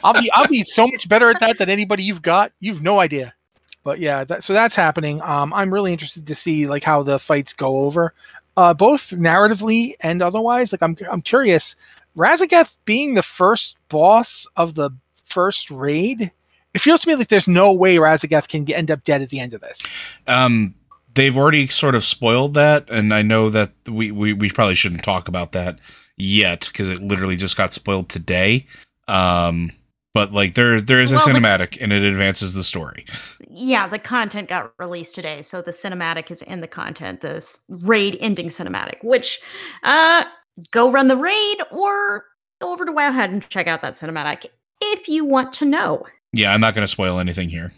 I'll 0.05 0.15
be 0.21 0.31
I'll 0.33 0.47
be 0.49 0.63
so 0.63 0.87
much 0.87 1.09
better 1.09 1.31
at 1.31 1.41
that 1.41 1.59
than 1.59 1.69
anybody 1.69 2.03
you've 2.05 2.23
got. 2.23 2.53
You've 2.61 2.83
no 2.83 3.01
idea. 3.01 3.35
But 3.83 3.99
yeah, 3.99 4.25
that, 4.25 4.45
so 4.45 4.53
that's 4.53 4.77
happening. 4.77 5.21
Um, 5.23 5.53
I'm 5.55 5.73
really 5.73 5.93
interested 5.93 6.27
to 6.27 6.35
see 6.35 6.67
like 6.67 6.85
how 6.85 7.03
the 7.03 7.19
fights 7.19 7.53
go 7.53 7.79
over, 7.79 8.15
uh, 8.57 8.75
both 8.75 9.11
narratively 9.11 9.95
and 10.01 10.23
otherwise. 10.23 10.71
Like 10.73 10.83
I'm 10.83 10.97
I'm 11.11 11.23
curious. 11.23 11.77
Raszageth 12.17 12.71
being 12.85 13.15
the 13.15 13.23
first 13.23 13.77
boss 13.89 14.47
of 14.57 14.75
the 14.75 14.91
first 15.27 15.71
raid, 15.71 16.31
it 16.75 16.81
feels 16.81 17.03
to 17.03 17.09
me 17.09 17.15
like 17.17 17.29
there's 17.29 17.49
no 17.49 17.73
way 17.73 17.97
Raszageth 17.97 18.49
can 18.49 18.65
get, 18.65 18.77
end 18.77 18.91
up 18.91 19.03
dead 19.05 19.23
at 19.23 19.31
the 19.31 19.41
end 19.41 19.55
of 19.55 19.61
this. 19.61 19.83
um, 20.27 20.75
they've 21.15 21.37
already 21.37 21.67
sort 21.67 21.95
of 21.95 22.05
spoiled 22.05 22.55
that, 22.55 22.89
and 22.91 23.13
I 23.15 23.23
know 23.23 23.51
that 23.51 23.73
we, 23.89 24.11
we, 24.11 24.33
we 24.33 24.51
probably 24.51 24.75
shouldn't 24.75 25.03
talk 25.03 25.29
about 25.29 25.53
that 25.53 25.79
yet 26.17 26.69
because 26.71 26.89
it 26.89 27.01
literally 27.01 27.37
just 27.37 27.57
got 27.57 27.73
spoiled 27.73 28.09
today. 28.09 28.67
Um, 29.09 29.73
but 30.15 30.33
like 30.33 30.55
there 30.55 30.81
there 30.81 31.01
is 31.01 31.13
a 31.13 31.17
Well, 31.17 31.27
the- 31.27 31.33
cinematic 31.33 31.79
and 31.81 31.93
it 31.93 32.03
advances 32.03 32.55
the 32.55 32.63
story. 32.65 33.05
yeah, 33.49 33.87
the 33.89 33.99
content 33.99 34.49
got 34.49 34.73
released 34.79 35.15
today, 35.15 35.43
so 35.43 35.63
the 35.63 35.71
cinematic 35.71 36.31
is 36.31 36.43
in 36.43 36.61
the 36.61 36.69
content, 36.69 37.21
This 37.21 37.59
raid 37.69 38.17
ending 38.21 38.49
cinematic, 38.49 39.03
which 39.05 39.41
uh 39.83 40.25
go 40.73 40.91
run 40.91 41.09
the 41.09 41.17
raid 41.17 41.59
or 41.71 42.25
go 42.61 42.73
over 42.73 42.85
to 42.85 42.93
Wowhead 42.93 43.27
and 43.27 43.49
check 43.49 43.67
out 43.69 43.83
that 43.83 43.95
cinematic 43.95 44.47
if 44.83 45.09
you 45.09 45.25
want 45.25 45.53
to 45.55 45.65
know. 45.65 46.05
Yeah, 46.33 46.53
I'm 46.53 46.61
not 46.61 46.75
going 46.75 46.83
to 46.85 46.89
spoil 46.89 47.19
anything 47.19 47.49
here. 47.49 47.73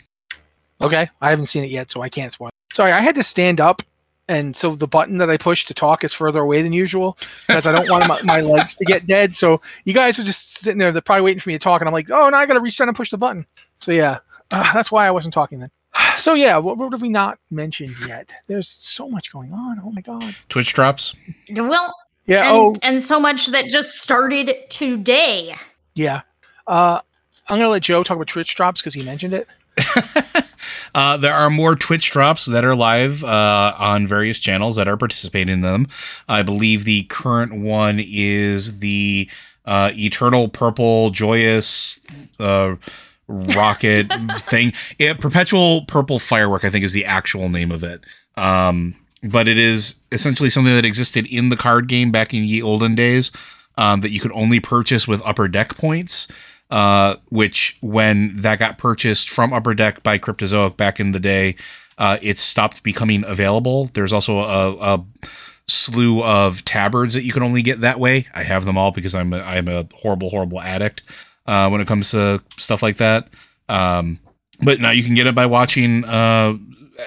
Okay, 0.83 1.09
I 1.21 1.31
haven't 1.31 1.47
seen 1.47 1.65
it 1.65 1.71
yet, 1.71 1.91
so 1.91 2.03
I 2.03 2.09
can't 2.09 2.33
spoil. 2.33 2.51
Sorry, 2.73 2.93
I 2.93 3.01
had 3.01 3.15
to 3.17 3.23
stand 3.23 3.61
up, 3.61 3.83
and 4.29 4.57
so 4.57 4.75
the 4.75 4.89
button 4.89 5.19
that 5.19 5.31
I 5.31 5.37
push 5.37 5.65
to 5.67 5.75
talk 5.75 6.03
is 6.05 6.13
further 6.13 6.41
away 6.41 6.63
than 6.63 6.73
usual 6.73 7.17
because 7.47 7.67
I 7.67 7.73
don't 7.73 7.89
want 7.89 8.09
my, 8.09 8.21
my 8.23 8.41
legs 8.41 8.75
to 8.77 8.85
get 8.85 9.07
dead. 9.07 9.35
So 9.35 9.61
you 9.85 9.95
guys 9.95 10.19
are 10.19 10.25
just 10.25 10.57
sitting 10.57 10.79
there, 10.79 10.91
they're 10.91 11.03
probably 11.03 11.23
waiting 11.23 11.41
for 11.41 11.51
me 11.51 11.55
to 11.55 11.59
talk, 11.59 11.81
and 11.81 11.89
I'm 11.89 11.93
like, 11.95 12.11
oh, 12.11 12.29
now 12.31 12.39
I 12.39 12.47
got 12.47 12.55
to 12.55 12.61
reach 12.61 12.77
down 12.79 12.89
and 12.89 12.97
push 12.97 13.11
the 13.11 13.19
button. 13.19 13.47
So 13.79 13.93
yeah, 13.93 14.19
uh, 14.51 14.73
that's 14.75 14.91
why 14.91 15.07
I 15.07 15.11
wasn't 15.11 15.35
talking 15.35 15.61
then. 15.61 15.71
So 16.17 16.35
yeah, 16.35 16.57
what, 16.59 16.77
what 16.79 16.93
have 16.93 17.01
we 17.03 17.09
not 17.09 17.39
mentioned 17.51 17.95
yet? 18.07 18.35
There's 18.47 18.69
so 18.69 19.09
much 19.09 19.33
going 19.33 19.53
on. 19.53 19.81
Oh 19.85 19.91
my 19.93 20.01
god. 20.03 20.35
Twitch 20.49 20.73
drops. 20.75 21.15
Well, 21.51 21.93
Yeah. 22.27 22.49
and, 22.49 22.57
oh 22.57 22.77
and 22.83 23.03
so 23.03 23.19
much 23.19 23.47
that 23.49 23.67
just 23.67 23.95
started 24.03 24.53
today. 24.69 25.55
yeah. 25.95 26.23
Uh, 26.67 27.01
I'm 27.49 27.59
gonna 27.59 27.71
let 27.71 27.83
Joe 27.83 28.03
talk 28.05 28.17
about 28.17 28.29
Twitch 28.29 28.55
drops 28.55 28.81
because 28.81 28.95
he 28.95 29.03
mentioned 29.03 29.35
it. 29.35 29.49
uh, 30.95 31.17
there 31.17 31.35
are 31.35 31.51
more 31.51 31.75
Twitch 31.77 32.11
drops 32.11 32.47
that 32.47 32.65
are 32.65 32.75
live 32.75 33.25
uh, 33.25 33.75
on 33.79 34.07
various 34.07 34.39
channels 34.39 34.77
that 34.77 34.89
are 34.89 34.97
participating 34.97 35.55
in 35.55 35.61
them. 35.61 35.87
I 36.29 36.43
believe 36.43 36.85
the 36.85 37.05
current 37.05 37.55
one 37.55 38.01
is 38.01 38.81
the 38.81 39.29
uh, 39.65 39.93
Eternal 39.95 40.49
Purple 40.49 41.11
Joyous 41.11 42.01
uh, 42.41 42.77
Rocket 43.29 44.13
thing. 44.39 44.73
Yeah, 44.99 45.15
Perpetual 45.15 45.85
Purple 45.87 46.19
Firework, 46.19 46.65
I 46.65 46.71
think, 46.71 46.85
is 46.85 46.93
the 46.93 47.05
actual 47.05 47.49
name 47.49 47.71
of 47.71 47.83
it. 47.83 48.03
Um, 48.37 48.95
but 49.23 49.47
it 49.49 49.59
is 49.59 49.95
essentially 50.11 50.51
something 50.51 50.75
that 50.75 50.85
existed 50.85 51.27
in 51.27 51.49
the 51.49 51.57
card 51.57 51.87
game 51.87 52.11
back 52.11 52.35
in 52.35 52.45
ye 52.45 52.61
olden 52.61 52.95
days 52.95 53.31
um, 53.79 54.01
that 54.01 54.11
you 54.11 54.21
could 54.21 54.33
only 54.33 54.61
purchase 54.61 55.07
with 55.07 55.25
upper 55.25 55.49
deck 55.49 55.77
points 55.77 56.29
uh, 56.73 57.17
which 57.29 57.77
when 57.83 58.35
that 58.35 58.59
got 58.59 58.79
purchased 58.79 59.29
from 59.29 59.53
Upper 59.53 59.75
Deck 59.75 60.03
by 60.03 60.19
Cryptozoic 60.19 60.79
back 60.79 60.99
in 60.99 61.13
the 61.13 61.21
day, 61.21 61.55
uh, 61.99 62.17
it 62.23 62.39
stopped 62.39 62.83
becoming 62.83 63.23
available. 63.27 63.91
There's 63.93 64.13
also 64.13 64.39
a, 64.39 64.77
a 64.81 65.05
slew 65.69 66.23
of 66.23 66.65
tabards 66.65 67.13
that 67.13 67.25
you 67.25 67.33
can 67.33 67.43
only 67.43 67.61
get 67.61 67.81
that 67.83 68.01
way. 68.01 68.27
I 68.35 68.43
have 68.43 68.65
them 68.65 68.79
all 68.79 68.91
because 68.91 69.15
I'm 69.15 69.35
a, 69.35 69.41
I'm 69.41 69.69
a 69.69 69.87
horrible, 69.95 70.31
horrible 70.31 70.63
addict 70.63 71.03
uh, 71.47 71.69
when 71.69 71.83
it 71.83 71.87
comes 71.87 72.11
to 72.13 72.43
stuff 72.57 72.83
like 72.83 72.97
that. 72.97 73.29
Um, 73.69 74.19
but 74.63 74.81
now 74.81 74.93
you 74.93 75.05
can 75.05 75.15
get 75.15 75.27
it 75.27 75.35
by 75.35 75.45
watching 75.45 76.07
uh, 76.07 76.57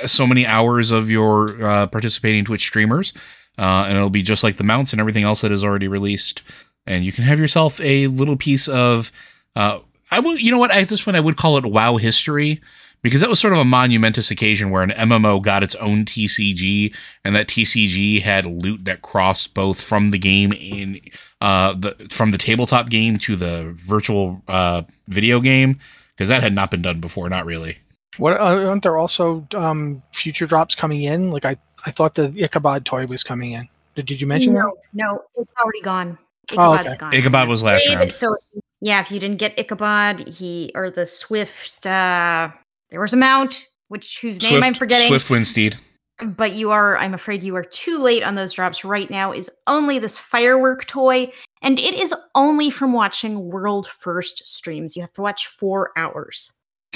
so 0.05 0.27
many 0.27 0.45
hours 0.45 0.91
of 0.91 1.09
your 1.09 1.65
uh, 1.65 1.87
participating 1.87 2.45
Twitch 2.45 2.61
streamers, 2.67 3.13
uh, 3.57 3.85
and 3.87 3.97
it'll 3.97 4.11
be 4.11 4.21
just 4.21 4.43
like 4.43 4.57
the 4.57 4.63
mounts 4.63 4.93
and 4.93 4.99
everything 4.99 5.23
else 5.23 5.41
that 5.41 5.51
is 5.51 5.63
already 5.63 5.87
released. 5.87 6.43
And 6.85 7.03
you 7.03 7.11
can 7.11 7.23
have 7.23 7.39
yourself 7.39 7.81
a 7.81 8.05
little 8.05 8.35
piece 8.35 8.67
of 8.67 9.11
uh, 9.55 9.79
I 10.11 10.19
would, 10.19 10.41
you 10.41 10.51
know 10.51 10.57
what? 10.57 10.71
At 10.71 10.89
this 10.89 11.03
point, 11.03 11.17
I 11.17 11.19
would 11.19 11.37
call 11.37 11.57
it 11.57 11.65
WoW 11.65 11.97
history 11.97 12.61
because 13.01 13.21
that 13.21 13.29
was 13.29 13.39
sort 13.39 13.53
of 13.53 13.59
a 13.59 13.65
monumentous 13.65 14.31
occasion 14.31 14.71
where 14.71 14.81
an 14.81 14.89
MMO 14.89 15.41
got 15.41 15.61
its 15.61 15.75
own 15.75 16.05
TCG, 16.05 16.95
and 17.23 17.35
that 17.35 17.47
TCG 17.47 18.21
had 18.21 18.45
loot 18.45 18.85
that 18.85 19.01
crossed 19.01 19.53
both 19.53 19.79
from 19.79 20.11
the 20.11 20.17
game 20.17 20.53
in 20.53 20.99
uh, 21.41 21.73
the 21.73 21.91
from 22.09 22.31
the 22.31 22.37
tabletop 22.37 22.89
game 22.89 23.19
to 23.19 23.35
the 23.35 23.71
virtual 23.75 24.41
uh, 24.47 24.81
video 25.07 25.39
game 25.39 25.79
because 26.15 26.29
that 26.29 26.41
had 26.41 26.53
not 26.53 26.71
been 26.71 26.81
done 26.81 26.99
before. 26.99 27.29
Not 27.29 27.45
really. 27.45 27.77
What 28.17 28.39
uh, 28.39 28.67
aren't 28.67 28.83
there 28.83 28.97
also 28.97 29.45
um, 29.53 30.01
future 30.13 30.47
drops 30.47 30.73
coming 30.73 31.01
in? 31.01 31.31
Like 31.31 31.45
I, 31.45 31.57
I 31.85 31.91
thought 31.91 32.15
the 32.15 32.33
Ichabod 32.41 32.85
toy 32.85 33.05
was 33.05 33.23
coming 33.23 33.51
in. 33.51 33.67
Did, 33.95 34.07
did 34.07 34.21
you 34.21 34.27
mention 34.27 34.53
that? 34.53 34.63
no, 34.63 34.73
no, 34.93 35.23
it's 35.35 35.53
already 35.61 35.81
gone. 35.81 36.17
Oh, 36.57 36.71
Ichabod's 36.71 36.87
okay. 36.87 36.97
gone. 36.97 37.13
Ichabod 37.13 37.47
was 37.49 37.61
last 37.61 37.87
Raid, 37.87 37.97
round. 37.97 38.13
So 38.13 38.35
yeah, 38.81 39.01
if 39.01 39.11
you 39.11 39.19
didn't 39.19 39.37
get 39.37 39.57
Ichabod, 39.59 40.27
he 40.27 40.71
or 40.75 40.89
the 40.89 41.05
Swift, 41.05 41.85
uh 41.85 42.51
there 42.89 43.01
was 43.01 43.13
a 43.13 43.17
mount 43.17 43.67
which 43.87 44.19
whose 44.21 44.41
name 44.41 44.63
I'm 44.63 44.73
forgetting. 44.73 45.07
Swift 45.07 45.29
Windsteed. 45.29 45.77
But 46.23 46.55
you 46.55 46.71
are, 46.71 46.97
I'm 46.97 47.13
afraid, 47.13 47.43
you 47.43 47.57
are 47.57 47.63
too 47.63 47.99
late 47.99 48.23
on 48.23 48.35
those 48.35 48.53
drops. 48.53 48.85
Right 48.85 49.09
now 49.11 49.33
is 49.33 49.51
only 49.67 49.99
this 49.99 50.17
firework 50.17 50.85
toy, 50.85 51.29
and 51.61 51.77
it 51.77 51.93
is 51.93 52.15
only 52.35 52.69
from 52.69 52.93
watching 52.93 53.49
world 53.49 53.85
first 53.87 54.47
streams. 54.47 54.95
You 54.95 55.01
have 55.01 55.13
to 55.15 55.21
watch 55.21 55.47
four 55.47 55.91
hours, 55.97 56.53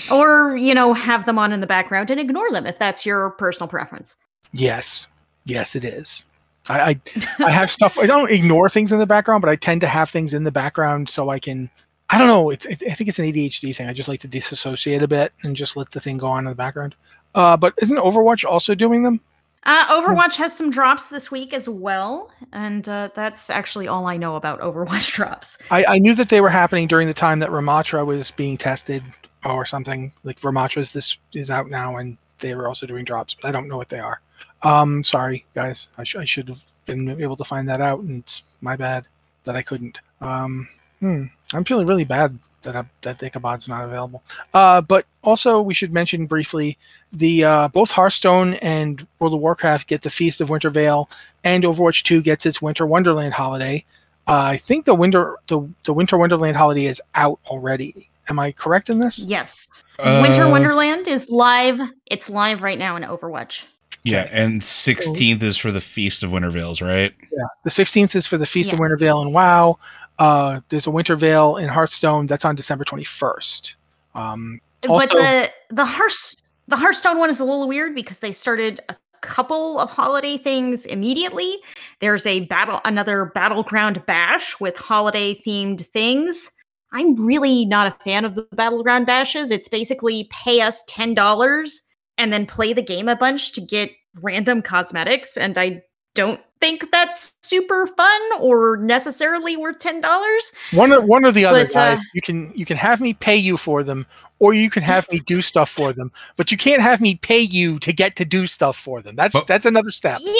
or 0.09 0.55
you 0.55 0.73
know, 0.73 0.93
have 0.93 1.25
them 1.25 1.37
on 1.37 1.51
in 1.51 1.59
the 1.59 1.67
background 1.67 2.09
and 2.09 2.19
ignore 2.19 2.49
them 2.51 2.65
if 2.65 2.79
that's 2.79 3.05
your 3.05 3.31
personal 3.31 3.67
preference. 3.67 4.15
Yes, 4.53 5.07
yes, 5.43 5.75
it 5.75 5.83
is. 5.83 6.23
I, 6.69 6.89
I, 6.89 7.01
I 7.39 7.51
have 7.51 7.71
stuff. 7.71 7.97
I 7.97 8.05
don't 8.05 8.31
ignore 8.31 8.69
things 8.69 8.91
in 8.91 8.99
the 8.99 9.05
background, 9.05 9.41
but 9.41 9.49
I 9.49 9.55
tend 9.55 9.81
to 9.81 9.87
have 9.87 10.09
things 10.09 10.33
in 10.33 10.43
the 10.43 10.51
background 10.51 11.09
so 11.09 11.29
I 11.29 11.39
can. 11.39 11.69
I 12.09 12.17
don't 12.17 12.27
know. 12.27 12.49
It's. 12.49 12.65
It, 12.65 12.83
I 12.89 12.93
think 12.93 13.07
it's 13.07 13.19
an 13.19 13.25
ADHD 13.25 13.75
thing. 13.75 13.87
I 13.87 13.93
just 13.93 14.09
like 14.09 14.19
to 14.21 14.27
disassociate 14.27 15.03
a 15.03 15.07
bit 15.07 15.33
and 15.43 15.55
just 15.55 15.77
let 15.77 15.91
the 15.91 15.99
thing 15.99 16.17
go 16.17 16.27
on 16.27 16.45
in 16.45 16.49
the 16.49 16.55
background. 16.55 16.95
Uh, 17.35 17.55
but 17.55 17.73
isn't 17.81 17.97
Overwatch 17.97 18.45
also 18.45 18.75
doing 18.75 19.03
them? 19.03 19.19
Uh, 19.63 19.85
Overwatch 19.87 20.37
has 20.37 20.55
some 20.55 20.71
drops 20.71 21.09
this 21.09 21.29
week 21.29 21.53
as 21.53 21.67
well, 21.67 22.31
and 22.53 22.87
uh, 22.87 23.09
that's 23.13 23.49
actually 23.49 23.87
all 23.87 24.07
I 24.07 24.17
know 24.17 24.35
about 24.35 24.59
Overwatch 24.61 25.11
drops. 25.11 25.57
I, 25.69 25.85
I 25.85 25.99
knew 25.99 26.15
that 26.15 26.29
they 26.29 26.41
were 26.41 26.49
happening 26.49 26.87
during 26.87 27.07
the 27.07 27.13
time 27.13 27.39
that 27.39 27.49
Ramatra 27.49 28.05
was 28.05 28.31
being 28.31 28.57
tested 28.57 29.03
or 29.43 29.65
something. 29.65 30.11
Like 30.23 30.39
Ramatra's 30.39 30.91
this 30.91 31.17
is 31.33 31.51
out 31.51 31.69
now, 31.69 31.97
and 31.97 32.17
they 32.39 32.55
were 32.55 32.67
also 32.67 32.87
doing 32.87 33.05
drops, 33.05 33.33
but 33.33 33.47
I 33.47 33.51
don't 33.51 33.67
know 33.67 33.77
what 33.77 33.89
they 33.89 33.99
are. 33.99 34.21
Um, 34.61 35.03
sorry 35.03 35.45
guys, 35.55 35.87
I, 35.97 36.03
sh- 36.03 36.17
I 36.17 36.25
should 36.25 36.47
have 36.49 36.63
been 36.85 37.21
able 37.21 37.35
to 37.37 37.43
find 37.45 37.67
that 37.69 37.81
out, 37.81 37.99
and 38.01 38.19
it's 38.19 38.43
my 38.61 38.75
bad 38.75 39.07
that 39.45 39.55
I 39.55 39.61
couldn't. 39.61 39.99
Um, 40.21 40.67
hmm, 40.99 41.25
I'm 41.53 41.63
feeling 41.63 41.87
really 41.87 42.03
bad 42.03 42.37
that 42.63 42.75
I, 42.75 42.83
that 43.03 43.19
Ichabod's 43.19 43.69
not 43.69 43.85
available. 43.85 44.21
Uh, 44.53 44.81
but 44.81 45.05
also 45.23 45.61
we 45.61 45.73
should 45.73 45.93
mention 45.93 46.25
briefly 46.25 46.77
the 47.13 47.45
uh, 47.45 47.67
both 47.69 47.89
Hearthstone 47.89 48.55
and 48.55 49.05
World 49.19 49.33
of 49.33 49.39
Warcraft 49.39 49.87
get 49.87 50.01
the 50.01 50.09
Feast 50.09 50.41
of 50.41 50.49
Winter 50.49 50.69
Veil, 50.69 51.09
and 51.45 51.63
Overwatch 51.63 52.03
2 52.03 52.21
gets 52.21 52.45
its 52.45 52.61
Winter 52.61 52.85
Wonderland 52.85 53.33
holiday. 53.33 53.85
Uh, 54.27 54.33
I 54.41 54.57
think 54.57 54.85
the 54.85 54.93
winter 54.93 55.37
the, 55.47 55.67
the 55.85 55.93
Winter 55.93 56.17
Wonderland 56.17 56.55
holiday 56.57 56.85
is 56.85 57.01
out 57.15 57.39
already. 57.47 58.09
Am 58.27 58.37
I 58.37 58.51
correct 58.51 58.89
in 58.91 58.99
this? 58.99 59.19
Yes, 59.19 59.83
Winter 59.97 60.43
Uh, 60.43 60.49
Wonderland 60.51 61.07
is 61.07 61.29
live. 61.31 61.79
It's 62.05 62.29
live 62.29 62.61
right 62.61 62.77
now 62.77 62.95
in 62.95 63.03
Overwatch. 63.03 63.65
Yeah, 64.03 64.27
and 64.31 64.61
16th 64.61 65.43
is 65.43 65.57
for 65.57 65.71
the 65.71 65.81
Feast 65.81 66.23
of 66.23 66.31
Winter 66.31 66.49
Veils, 66.49 66.81
right? 66.81 67.13
Yeah. 67.31 67.43
The 67.63 67.69
16th 67.69 68.15
is 68.15 68.25
for 68.25 68.37
the 68.37 68.45
Feast 68.45 68.69
of 68.69 68.73
Yes. 68.77 68.81
Winter 68.81 68.97
Veil 68.97 69.21
in 69.21 69.33
WoW. 69.33 69.77
Uh, 70.17 70.61
there's 70.69 70.87
a 70.87 70.91
Winter 70.91 71.15
Veil 71.15 71.57
in 71.57 71.67
Hearthstone 71.69 72.25
that's 72.25 72.45
on 72.45 72.55
December 72.55 72.85
21st. 72.85 73.75
Um, 74.15 74.59
Also- 74.87 75.07
but 75.07 75.13
the 75.15 75.51
the 75.75 75.85
Hearth 75.85 76.35
the 76.67 76.75
Hearthstone 76.77 77.17
one 77.19 77.29
is 77.29 77.39
a 77.39 77.43
little 77.45 77.67
weird 77.67 77.93
because 77.95 78.19
they 78.19 78.31
started 78.31 78.79
a 78.89 78.95
couple 79.21 79.79
of 79.79 79.89
holiday 79.91 80.37
things 80.37 80.85
immediately. 80.85 81.57
There's 81.99 82.25
a 82.25 82.41
battle 82.41 82.79
another 82.85 83.25
battleground 83.35 84.05
bash 84.05 84.57
with 84.59 84.77
holiday 84.77 85.35
themed 85.45 85.81
things. 85.87 86.49
I'm 86.93 87.15
really 87.15 87.65
not 87.65 87.87
a 87.87 88.03
fan 88.03 88.23
of 88.25 88.35
the 88.35 88.43
battleground 88.53 89.05
bashes. 89.05 89.51
It's 89.51 89.67
basically 89.67 90.27
pay 90.31 90.61
us 90.61 90.83
ten 90.87 91.13
dollars 91.13 91.81
and 92.19 92.31
then 92.31 92.45
play 92.45 92.73
the 92.73 92.81
game 92.83 93.07
a 93.07 93.15
bunch 93.15 93.53
to 93.53 93.61
get 93.61 93.89
random 94.21 94.61
cosmetics. 94.61 95.37
And 95.37 95.57
I 95.57 95.81
don't 96.13 96.41
think 96.59 96.91
that's 96.91 97.35
super 97.41 97.87
fun 97.87 98.21
or 98.39 98.77
necessarily 98.77 99.55
worth 99.55 99.79
ten 99.79 100.01
dollars. 100.01 100.51
One 100.71 100.91
or 100.91 101.01
one 101.01 101.25
or 101.25 101.31
the 101.31 101.45
other, 101.45 101.63
but, 101.63 101.75
uh, 101.75 101.95
guys. 101.95 102.01
You 102.13 102.21
can 102.21 102.51
you 102.53 102.65
can 102.65 102.77
have 102.77 103.01
me 103.01 103.13
pay 103.13 103.37
you 103.37 103.57
for 103.57 103.83
them, 103.83 104.05
or 104.39 104.53
you 104.53 104.69
can 104.69 104.83
have 104.83 105.09
me 105.11 105.19
do 105.21 105.41
stuff 105.41 105.69
for 105.69 105.93
them. 105.93 106.11
But 106.37 106.51
you 106.51 106.57
can't 106.57 106.81
have 106.81 107.01
me 107.01 107.15
pay 107.15 107.39
you 107.39 107.79
to 107.79 107.93
get 107.93 108.15
to 108.17 108.25
do 108.25 108.45
stuff 108.45 108.77
for 108.77 109.01
them. 109.01 109.15
That's 109.15 109.41
that's 109.45 109.65
another 109.65 109.91
step. 109.91 110.19
Yeah. 110.21 110.33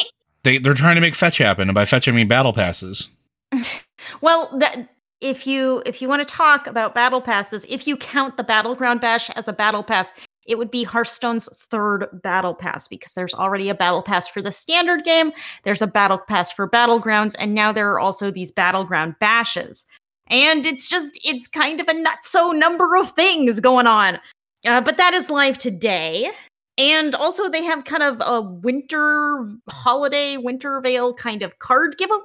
They 0.44 0.58
they're 0.58 0.74
trying 0.74 0.96
to 0.96 1.02
make 1.02 1.16
fetch 1.16 1.38
happen, 1.38 1.70
and 1.70 1.76
by 1.76 1.86
fetch 1.86 2.08
I 2.08 2.12
mean 2.12 2.28
battle 2.28 2.54
passes. 2.54 3.10
well, 4.22 4.56
that 4.60 4.90
if 5.22 5.46
you 5.46 5.84
if 5.86 6.02
you 6.02 6.08
want 6.08 6.26
to 6.28 6.34
talk 6.34 6.68
about 6.68 6.96
battle 6.96 7.22
passes, 7.22 7.66
if 7.70 7.88
you 7.88 7.98
count 7.98 8.38
the 8.38 8.44
battleground 8.44 9.02
bash 9.02 9.30
as 9.32 9.48
a 9.48 9.54
battle 9.54 9.84
pass, 9.84 10.12
it 10.50 10.58
would 10.58 10.72
be 10.72 10.84
Hearthstone's 10.84 11.48
third 11.56 12.08
battle 12.24 12.56
pass 12.56 12.88
because 12.88 13.14
there's 13.14 13.36
already 13.36 13.70
a 13.70 13.76
battle 13.76 14.02
pass 14.02 14.28
for 14.28 14.42
the 14.42 14.52
standard 14.52 15.04
game, 15.04 15.32
there's 15.64 15.82
a 15.82 15.88
battle 15.88 16.18
pass 16.18 16.52
for 16.52 16.68
battlegrounds, 16.68 17.36
and 17.38 17.54
now 17.54 17.72
there 17.72 17.92
are 17.92 18.00
also 18.00 18.32
these 18.32 18.52
battleground 18.52 19.16
bashes. 19.20 19.86
And 20.28 20.66
it's 20.66 20.88
just, 20.88 21.20
it's 21.24 21.48
kind 21.48 21.80
of 21.80 21.88
a 21.88 21.94
not 21.94 22.24
so 22.24 22.52
number 22.52 22.96
of 22.98 23.12
things 23.12 23.60
going 23.60 23.88
on. 23.88 24.20
Uh, 24.66 24.82
but 24.82 24.98
that 24.98 25.14
is 25.14 25.30
live 25.30 25.58
today. 25.58 26.32
And 26.78 27.14
also, 27.14 27.50
they 27.50 27.64
have 27.64 27.84
kind 27.84 28.04
of 28.04 28.22
a 28.26 28.42
winter 28.42 29.48
holiday, 29.70 30.38
winter 30.38 30.80
veil 30.82 31.14
kind 31.14 31.42
of 31.42 31.60
card 31.60 31.98
giveaway, 31.98 32.22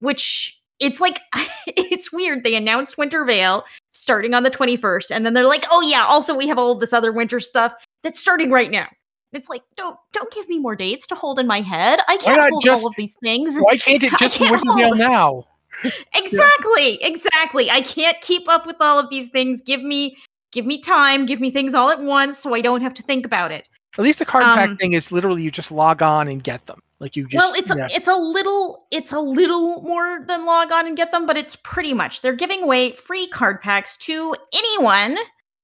which 0.00 0.59
it's 0.80 1.00
like 1.00 1.20
it's 1.66 2.12
weird. 2.12 2.42
They 2.44 2.54
announced 2.54 2.98
Winter 2.98 3.24
Veil 3.24 3.64
starting 3.92 4.34
on 4.34 4.42
the 4.42 4.50
21st, 4.50 5.10
and 5.10 5.24
then 5.24 5.34
they're 5.34 5.44
like, 5.46 5.66
"Oh 5.70 5.82
yeah, 5.82 6.04
also 6.04 6.36
we 6.36 6.48
have 6.48 6.58
all 6.58 6.74
this 6.74 6.92
other 6.92 7.12
winter 7.12 7.40
stuff 7.40 7.74
that's 8.02 8.18
starting 8.18 8.50
right 8.50 8.70
now." 8.70 8.88
It's 9.32 9.48
like, 9.48 9.62
don't 9.76 9.96
don't 10.12 10.32
give 10.32 10.48
me 10.48 10.58
more 10.58 10.74
dates 10.74 11.06
to 11.08 11.14
hold 11.14 11.38
in 11.38 11.46
my 11.46 11.60
head. 11.60 12.00
I 12.08 12.16
can't 12.16 12.50
hold 12.50 12.64
just, 12.64 12.82
all 12.82 12.88
of 12.88 12.96
these 12.96 13.16
things. 13.22 13.56
Why 13.58 13.76
can't 13.76 14.02
it 14.02 14.12
just 14.18 14.40
Winter 14.40 14.58
Veil 14.76 14.94
now? 14.96 15.46
exactly, 16.14 16.98
yeah. 17.00 17.06
exactly. 17.06 17.70
I 17.70 17.80
can't 17.82 18.20
keep 18.22 18.48
up 18.48 18.66
with 18.66 18.76
all 18.80 18.98
of 18.98 19.08
these 19.08 19.30
things. 19.30 19.60
Give 19.60 19.82
me 19.82 20.16
give 20.50 20.66
me 20.66 20.80
time. 20.80 21.26
Give 21.26 21.40
me 21.40 21.50
things 21.50 21.74
all 21.74 21.90
at 21.90 22.00
once, 22.00 22.38
so 22.38 22.54
I 22.54 22.60
don't 22.60 22.82
have 22.82 22.94
to 22.94 23.02
think 23.02 23.24
about 23.24 23.52
it. 23.52 23.68
At 23.98 24.04
least 24.04 24.18
the 24.18 24.24
card 24.24 24.44
um, 24.44 24.56
pack 24.56 24.78
thing 24.78 24.94
is 24.94 25.12
literally 25.12 25.42
you 25.42 25.50
just 25.50 25.70
log 25.70 26.02
on 26.02 26.26
and 26.28 26.42
get 26.42 26.66
them. 26.66 26.80
Like 27.00 27.16
you 27.16 27.26
just 27.26 27.42
Well, 27.42 27.54
it's 27.58 27.74
yeah. 27.74 27.86
a, 27.86 27.94
it's 27.94 28.08
a 28.08 28.14
little 28.14 28.86
it's 28.90 29.10
a 29.10 29.20
little 29.20 29.80
more 29.82 30.24
than 30.28 30.44
log 30.44 30.70
on 30.70 30.86
and 30.86 30.96
get 30.96 31.12
them, 31.12 31.26
but 31.26 31.36
it's 31.36 31.56
pretty 31.56 31.94
much 31.94 32.20
they're 32.20 32.34
giving 32.34 32.62
away 32.62 32.92
free 32.92 33.26
card 33.28 33.62
packs 33.62 33.96
to 33.98 34.34
anyone 34.52 35.16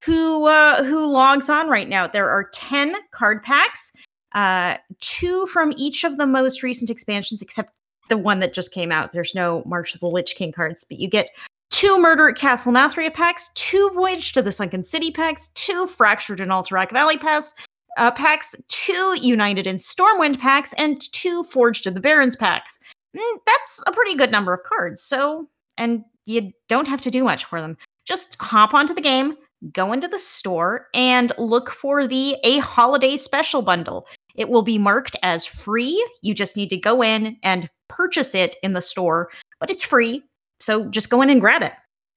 who 0.04 0.46
uh 0.46 0.82
who 0.82 1.06
logs 1.06 1.50
on 1.50 1.68
right 1.68 1.88
now. 1.88 2.06
There 2.06 2.30
are 2.30 2.48
10 2.54 2.94
card 3.12 3.42
packs, 3.42 3.92
uh 4.34 4.78
two 5.00 5.46
from 5.46 5.74
each 5.76 6.04
of 6.04 6.16
the 6.16 6.26
most 6.26 6.62
recent 6.62 6.88
expansions 6.90 7.42
except 7.42 7.70
the 8.08 8.16
one 8.16 8.40
that 8.40 8.54
just 8.54 8.72
came 8.72 8.90
out. 8.90 9.12
There's 9.12 9.34
no 9.34 9.62
March 9.66 9.94
of 9.94 10.00
the 10.00 10.08
Lich 10.08 10.36
King 10.36 10.52
cards, 10.52 10.84
but 10.88 10.98
you 10.98 11.08
get 11.08 11.30
two 11.70 12.00
Murder 12.00 12.30
at 12.30 12.36
Castle 12.36 12.72
Nathria 12.72 13.12
packs, 13.12 13.50
two 13.54 13.90
Voyage 13.94 14.32
to 14.32 14.42
the 14.42 14.52
Sunken 14.52 14.84
City 14.84 15.10
packs, 15.10 15.48
two 15.48 15.86
Fractured 15.86 16.40
in 16.40 16.48
Alterac 16.48 16.92
Valley 16.92 17.18
packs, 17.18 17.52
uh, 17.96 18.10
packs, 18.10 18.54
two 18.68 19.16
United 19.20 19.66
in 19.66 19.76
Stormwind 19.76 20.38
packs, 20.38 20.72
and 20.74 21.00
two 21.12 21.42
Forged 21.44 21.86
in 21.86 21.94
the 21.94 22.00
Barrens 22.00 22.36
packs. 22.36 22.78
Mm, 23.16 23.38
that's 23.46 23.82
a 23.86 23.92
pretty 23.92 24.14
good 24.14 24.30
number 24.30 24.52
of 24.52 24.62
cards. 24.64 25.02
So, 25.02 25.48
and 25.78 26.04
you 26.26 26.52
don't 26.68 26.88
have 26.88 27.00
to 27.02 27.10
do 27.10 27.24
much 27.24 27.44
for 27.44 27.60
them. 27.60 27.76
Just 28.04 28.36
hop 28.40 28.74
onto 28.74 28.94
the 28.94 29.00
game, 29.00 29.36
go 29.72 29.92
into 29.92 30.08
the 30.08 30.18
store, 30.18 30.88
and 30.94 31.32
look 31.38 31.70
for 31.70 32.06
the 32.06 32.36
A 32.44 32.58
Holiday 32.58 33.16
Special 33.16 33.62
Bundle. 33.62 34.06
It 34.34 34.48
will 34.48 34.62
be 34.62 34.78
marked 34.78 35.16
as 35.22 35.46
free. 35.46 36.04
You 36.22 36.34
just 36.34 36.56
need 36.56 36.70
to 36.70 36.76
go 36.76 37.02
in 37.02 37.36
and 37.42 37.70
purchase 37.88 38.34
it 38.34 38.56
in 38.62 38.74
the 38.74 38.82
store, 38.82 39.30
but 39.60 39.70
it's 39.70 39.82
free. 39.82 40.22
So 40.60 40.86
just 40.90 41.10
go 41.10 41.22
in 41.22 41.30
and 41.30 41.40
grab 41.40 41.62
it. 41.62 41.72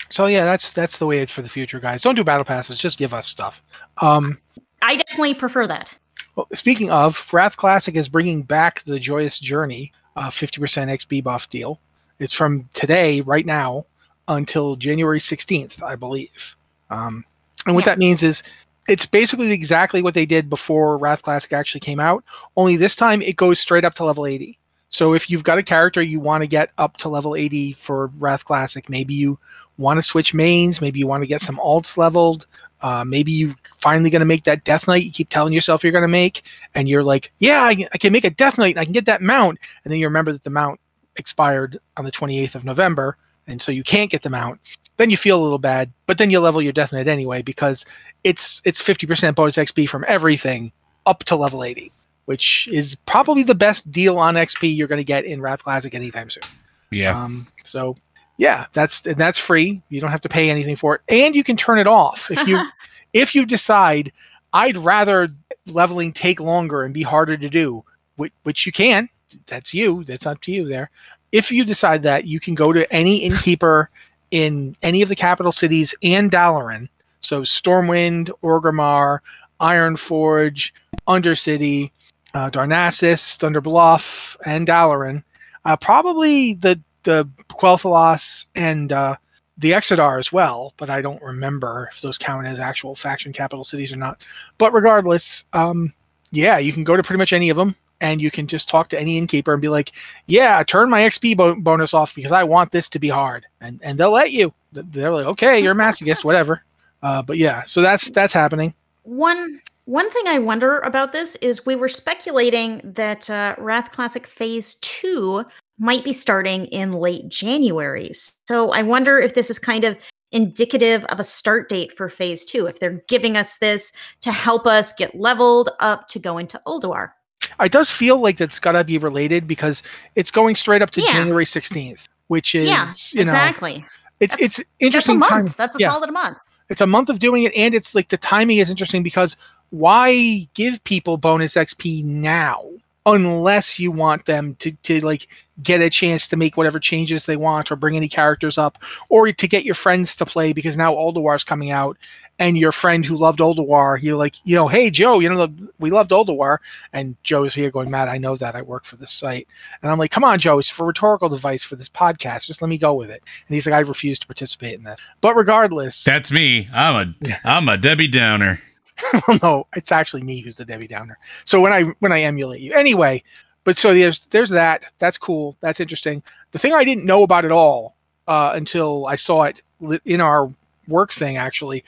So 0.10 0.26
yeah, 0.26 0.44
that's 0.44 0.72
that's 0.72 0.98
the 0.98 1.06
way 1.06 1.20
it's 1.20 1.32
for 1.32 1.42
the 1.42 1.50
future, 1.50 1.80
guys. 1.80 2.02
Don't 2.02 2.16
do 2.16 2.24
battle 2.24 2.46
passes. 2.46 2.80
Just 2.80 2.98
give 2.98 3.14
us 3.14 3.28
stuff. 3.28 3.62
Um, 4.00 4.40
I 4.82 4.96
definitely 4.96 5.34
prefer 5.34 5.68
that. 5.68 5.94
Well, 6.36 6.48
speaking 6.54 6.92
of, 6.92 7.32
Wrath 7.34 7.58
Classic 7.58 7.96
is 7.96 8.10
bringing 8.10 8.44
back 8.44 8.84
the 8.84 9.00
Joyous 9.00 9.40
Journey, 9.40 9.92
uh, 10.16 10.30
50% 10.30 10.60
XP 10.90 11.24
buff 11.24 11.50
deal. 11.50 11.80
It's 12.20 12.34
from 12.34 12.70
today, 12.74 13.22
right 13.22 13.46
now, 13.46 13.86
until 14.28 14.76
January 14.76 15.20
16th, 15.20 15.82
I 15.82 15.96
believe. 15.96 16.56
Um, 16.90 17.24
and 17.66 17.76
what 17.76 17.86
yeah. 17.86 17.92
that 17.92 18.00
means 18.00 18.24
is 18.24 18.44
it's 18.88 19.06
basically 19.06 19.52
exactly 19.52 20.02
what 20.02 20.14
they 20.14 20.26
did 20.26 20.50
before 20.50 20.98
Wrath 20.98 21.22
Classic 21.22 21.54
actually 21.54 21.82
came 21.82 22.00
out, 22.00 22.24
only 22.58 22.76
this 22.76 22.96
time 22.96 23.22
it 23.22 23.36
goes 23.36 23.60
straight 23.60 23.86
up 23.86 23.94
to 23.96 24.04
level 24.04 24.26
80. 24.26 24.58
So 24.90 25.14
if 25.14 25.30
you've 25.30 25.44
got 25.44 25.60
a 25.60 25.64
character 25.64 26.02
you 26.02 26.20
want 26.20 26.42
to 26.42 26.48
get 26.48 26.72
up 26.80 26.98
to 26.98 27.10
level 27.10 27.36
80 27.36 27.74
for 27.74 28.08
Wrath 28.18 28.46
Classic, 28.46 28.90
maybe 28.90 29.14
you 29.14 29.38
want 29.78 29.98
to 29.98 30.02
switch 30.02 30.34
mains, 30.34 30.82
maybe 30.82 31.00
you 31.00 31.06
want 31.06 31.22
to 31.22 31.28
get 31.28 31.42
some 31.42 31.58
alts 31.58 31.96
leveled, 31.96 32.48
uh, 32.82 33.04
maybe 33.04 33.32
you're 33.32 33.56
finally 33.78 34.10
going 34.10 34.22
to 34.22 34.26
make 34.26 34.44
that 34.46 34.64
Death 34.64 34.88
Knight 34.88 35.04
you 35.04 35.12
keep 35.12 35.30
telling 35.30 35.54
yourself 35.54 35.84
you're 35.84 35.92
going 35.92 36.02
to 36.02 36.08
make, 36.08 36.44
and 36.76 36.88
you're 36.88 37.04
like, 37.04 37.32
yeah, 37.40 37.64
I, 37.64 37.88
I, 37.94 37.98
can 37.98 38.14
make 38.14 38.24
a 38.24 38.30
Death 38.30 38.58
Knight 38.58 38.76
and 38.76 38.80
I 38.80 38.86
can 38.86 38.94
get 38.94 39.06
that 39.06 39.22
mount. 39.22 39.60
And 39.84 39.92
then 39.92 40.00
you 40.00 40.08
remember 40.08 40.32
that 40.32 40.44
the 40.44 40.50
mount 40.50 40.80
expired 41.18 41.80
on 41.98 42.06
the 42.06 42.12
28th 42.12 42.56
of 42.56 42.66
November, 42.66 43.18
and 43.48 43.62
so 43.62 43.72
you 43.72 43.84
can't 43.84 44.12
get 44.12 44.22
the 44.22 44.30
mount. 44.30 44.60
Then 44.98 45.10
you 45.10 45.18
feel 45.18 45.40
a 45.40 45.44
little 45.44 45.60
bad, 45.60 45.92
but 46.06 46.18
then 46.18 46.30
you 46.30 46.40
level 46.40 46.62
your 46.62 46.74
Death 46.74 46.94
Knight 46.94 47.08
anyway 47.08 47.42
because 47.42 47.86
it's 48.24 48.62
it's 48.66 48.82
50% 48.82 49.36
bonus 49.36 49.58
XP 49.58 49.88
from 49.90 50.06
everything 50.08 50.72
up 51.06 51.24
to 51.26 51.36
level 51.36 51.64
80, 51.64 51.92
which 52.26 52.68
is 52.72 52.96
probably 53.06 53.44
the 53.44 53.56
best 53.56 53.92
deal 53.92 54.18
on 54.18 54.36
XP 54.36 54.76
you're 54.76 54.88
going 54.88 54.98
to 54.98 55.04
get 55.04 55.26
in 55.26 55.42
Wrath 55.42 55.64
Classic 55.64 55.94
anytime 55.96 56.30
soon. 56.30 56.44
Yeah. 56.92 57.24
Um, 57.24 57.48
so 57.64 57.96
yeah, 58.40 58.66
that's 58.72 59.06
and 59.06 59.18
that's 59.18 59.38
free. 59.38 59.82
You 59.90 60.00
don't 60.02 60.12
have 60.12 60.22
to 60.22 60.30
pay 60.30 60.50
anything 60.50 60.78
for 60.78 60.96
it, 60.96 61.02
and 61.10 61.36
you 61.36 61.44
can 61.44 61.58
turn 61.58 61.78
it 61.78 61.88
off 61.88 62.32
if 62.32 62.48
you 62.48 62.60
if 63.14 63.36
you 63.36 63.46
decide 63.46 64.12
I'd 64.54 64.78
rather 64.78 65.30
leveling 65.68 66.14
take 66.14 66.40
longer 66.40 66.84
and 66.84 66.94
be 66.94 67.04
harder 67.04 67.38
to 67.38 67.50
do, 67.50 67.84
which, 68.16 68.34
which 68.44 68.66
you 68.66 68.72
can. 68.72 69.10
That's 69.46 69.74
you. 69.74 70.04
That's 70.06 70.26
up 70.26 70.42
to 70.42 70.52
you 70.52 70.68
there. 70.68 70.90
If 71.32 71.52
you 71.52 71.64
decide 71.64 72.04
that, 72.04 72.26
you 72.26 72.40
can 72.40 72.56
go 72.56 72.74
to 72.74 72.92
any 72.92 73.18
innkeeper 73.18 73.90
in 74.32 74.76
any 74.82 75.02
of 75.02 75.10
the 75.10 75.16
capital 75.16 75.52
cities 75.52 75.94
and 76.02 76.32
Dalaran. 76.32 76.90
So 77.20 77.42
Stormwind, 77.42 78.32
Orgrimmar, 78.42 79.20
Ironforge, 79.62 80.72
Undercity, 81.08 81.92
uh, 82.34 82.50
Darnassus, 82.50 83.38
Thunderbluff, 83.38 84.38
and 84.46 84.68
Dalaran. 84.68 85.24
Uh, 85.66 85.76
probably 85.76 86.56
the 86.56 86.80
the 87.04 87.28
Quel'Thalas 87.50 88.48
and 88.56 88.92
uh, 88.92 89.16
the 89.58 89.72
Exodar 89.72 90.20
as 90.20 90.32
well, 90.32 90.74
but 90.78 90.90
I 90.90 91.02
don't 91.02 91.22
remember 91.22 91.90
if 91.92 92.02
those 92.02 92.18
count 92.18 92.48
as 92.48 92.60
actual 92.60 92.96
faction 92.96 93.34
capital 93.34 93.64
cities 93.64 93.94
or 93.94 93.98
not. 93.98 94.26
But 94.58 94.74
regardless, 94.74 95.46
um, 95.54 95.94
yeah, 96.32 96.58
you 96.58 96.72
can 96.72 96.84
go 96.84 96.96
to 96.96 97.04
pretty 97.04 97.18
much 97.18 97.34
any 97.34 97.50
of 97.50 97.58
them 97.58 97.76
and 98.02 98.22
you 98.22 98.32
can 98.32 98.48
just 98.48 98.70
talk 98.70 98.90
to 98.90 99.00
any 99.00 99.18
innkeeper 99.18 99.54
and 99.54 99.62
be 99.62 99.70
like, 99.70 99.92
"Yeah, 100.28 100.64
turn 100.64 100.90
my 100.90 101.02
XP 101.02 101.36
bo- 101.36 101.56
bonus 101.56 101.94
off 101.94 102.16
because 102.16 102.32
I 102.32 102.44
want 102.44 102.72
this 102.72 102.90
to 102.90 103.00
be 103.00 103.10
hard," 103.10 103.46
and 103.62 103.80
and 103.84 103.98
they'll 103.98 104.12
let 104.12 104.32
you. 104.32 104.54
They're 104.72 105.12
like, 105.12 105.26
"Okay, 105.26 105.60
you're 105.60 105.74
a 105.74 105.76
masochist, 105.76 106.24
whatever." 106.24 106.64
Uh, 107.02 107.22
but 107.22 107.38
yeah, 107.38 107.64
so 107.64 107.82
that's 107.82 108.10
that's 108.12 108.34
happening. 108.34 108.74
One 109.04 109.60
one 109.86 110.10
thing 110.12 110.28
I 110.28 110.40
wonder 110.40 110.80
about 110.80 111.14
this 111.14 111.36
is 111.38 111.66
we 111.66 111.76
were 111.76 111.90
speculating 111.90 112.82
that 112.84 113.30
uh, 113.30 113.56
Wrath 113.58 113.92
Classic 113.92 114.28
Phase 114.28 114.76
Two 114.76 115.46
might 115.80 116.04
be 116.04 116.14
starting 116.14 116.66
in 116.68 116.94
late 116.94 117.30
January. 117.30 118.12
So 118.48 118.72
I 118.72 118.84
wonder 118.84 119.18
if 119.20 119.34
this 119.34 119.50
is 119.50 119.58
kind 119.58 119.84
of 119.84 119.98
indicative 120.32 121.04
of 121.06 121.20
a 121.20 121.24
start 121.24 121.70
date 121.70 121.96
for 121.98 122.10
phase 122.10 122.46
two, 122.46 122.68
if 122.68 122.80
they're 122.80 123.02
giving 123.08 123.36
us 123.36 123.58
this 123.58 123.92
to 124.22 124.32
help 124.32 124.68
us 124.68 124.94
get 124.94 125.16
leveled 125.16 125.70
up 125.80 126.08
to 126.10 126.20
go 126.20 126.38
into 126.38 126.62
Ulduar. 126.68 127.12
It 127.60 127.72
does 127.72 127.90
feel 127.90 128.20
like 128.20 128.38
that's 128.38 128.60
got 128.60 128.74
to 128.74 128.84
be 128.84 128.98
related 128.98 129.48
because 129.48 129.82
it's 130.16 130.30
going 130.30 130.56
straight 130.56 130.82
up 130.82 130.92
to 130.92 131.02
yeah. 131.02 131.14
January 131.14 131.46
16th, 131.46 132.08
which 132.28 132.54
is, 132.54 132.68
yeah, 132.68 132.88
you 133.12 133.26
know, 133.26 133.32
exactly. 133.32 133.86
It's, 134.20 134.36
that's, 134.36 134.60
it's 134.60 134.70
interesting. 134.80 135.20
That's 135.20 135.32
a 135.32 135.36
month. 135.36 135.48
Time. 135.48 135.56
That's 135.58 135.76
a 135.78 135.80
yeah. 135.80 135.90
solid 135.90 136.12
month. 136.12 136.38
It's 136.70 136.82
a 136.82 136.88
month 136.88 137.10
of 137.10 137.20
doing 137.20 137.44
it. 137.44 137.56
And 137.56 137.74
it's 137.74 137.96
like 137.96 138.10
the 138.10 138.18
timing 138.18 138.58
is 138.58 138.70
interesting 138.70 139.02
because 139.02 139.38
why 139.72 140.48
give 140.54 140.84
people 140.84 141.18
bonus 141.18 141.56
XP 141.56 142.04
now? 142.04 142.64
Unless 143.06 143.80
you 143.80 143.92
want 143.92 144.26
them 144.26 144.56
to, 144.56 144.72
to 144.72 145.00
like 145.02 145.28
get 145.64 145.82
a 145.82 145.90
chance 145.90 146.28
to 146.28 146.38
make 146.38 146.58
whatever 146.58 146.80
changes 146.80 147.26
they 147.26 147.38
want 147.38 147.72
or 147.72 147.76
bring 147.76 147.96
any 147.96 148.08
characters 148.08 148.58
up 148.58 148.78
or 149.10 149.32
to 149.32 149.48
get 149.48 149.66
your 149.66 149.76
friends 149.76 150.16
to 150.16 150.26
play 150.26 150.54
because 150.54 150.78
now 150.78 150.94
Ulduar's 150.94 151.44
coming 151.44 151.72
out 151.72 151.98
and 152.40 152.58
your 152.58 152.72
friend 152.72 153.06
who 153.06 153.18
loved 153.18 153.40
Ulduar, 153.40 154.02
you're 154.02 154.18
like, 154.18 154.36
you 154.46 154.56
know, 154.56 154.68
hey 154.68 154.90
Joe, 154.90 155.20
you 155.20 155.30
know, 155.30 155.54
we 155.78 155.92
loved 155.92 156.12
Ulduar, 156.12 156.60
and 156.94 157.16
Joe's 157.24 157.54
here 157.54 157.70
going, 157.70 157.92
Matt, 157.92 158.08
I 158.08 158.18
know 158.18 158.38
that. 158.38 158.56
I 158.56 158.62
work 158.62 158.86
for 158.86 158.96
this 158.96 159.12
site, 159.12 159.48
and 159.82 159.92
I'm 159.92 160.00
like, 160.00 160.12
come 160.12 160.24
on, 160.24 160.40
Joe, 160.40 160.58
it's 160.58 160.70
for 160.70 160.88
rhetorical 160.88 161.30
device 161.30 161.64
for 161.64 161.76
this 161.76 161.90
podcast, 161.90 162.46
just 162.46 162.62
let 162.62 162.70
me 162.70 162.78
go 162.78 162.94
with 162.94 163.12
it, 163.12 163.22
and 163.48 163.54
he's 163.54 163.66
like, 163.66 163.76
I 163.76 163.80
refuse 163.80 164.18
to 164.20 164.28
participate 164.28 164.78
in 164.78 164.84
this, 164.84 165.00
but 165.22 165.36
regardless, 165.36 166.04
that's 166.04 166.32
me, 166.32 166.70
I'm 166.74 167.16
a, 167.22 167.38
am 167.44 167.68
a 167.68 167.78
Debbie 167.78 168.08
Downer. 168.08 168.62
well, 169.28 169.40
no, 169.42 169.68
it's 169.76 169.92
actually 169.92 170.24
me 170.24 170.42
who's 170.42 170.58
the 170.58 170.66
Debbie 170.66 170.88
Downer. 170.88 171.18
So 171.46 171.60
when 171.62 171.74
I 171.74 171.84
when 172.00 172.12
I 172.12 172.22
emulate 172.22 172.62
you, 172.62 172.74
anyway. 172.74 173.24
But 173.66 173.78
so 173.78 173.94
there's 173.94 174.20
there's 174.28 174.50
that. 174.52 174.86
That's 175.00 175.18
cool. 175.18 175.56
That's 175.62 175.80
interesting. 175.80 176.24
The 176.52 176.60
thing 176.60 176.74
I 176.74 176.84
didn't 176.84 177.06
know 177.06 177.24
about 177.24 177.46
at 177.46 177.52
all 177.52 177.96
uh, 178.28 178.52
until 178.54 179.06
I 179.08 179.16
saw 179.16 179.44
it 179.44 179.62
in 180.06 180.22
our 180.22 180.52
work 180.88 181.12
thing 181.12 181.38
actually. 181.38 181.84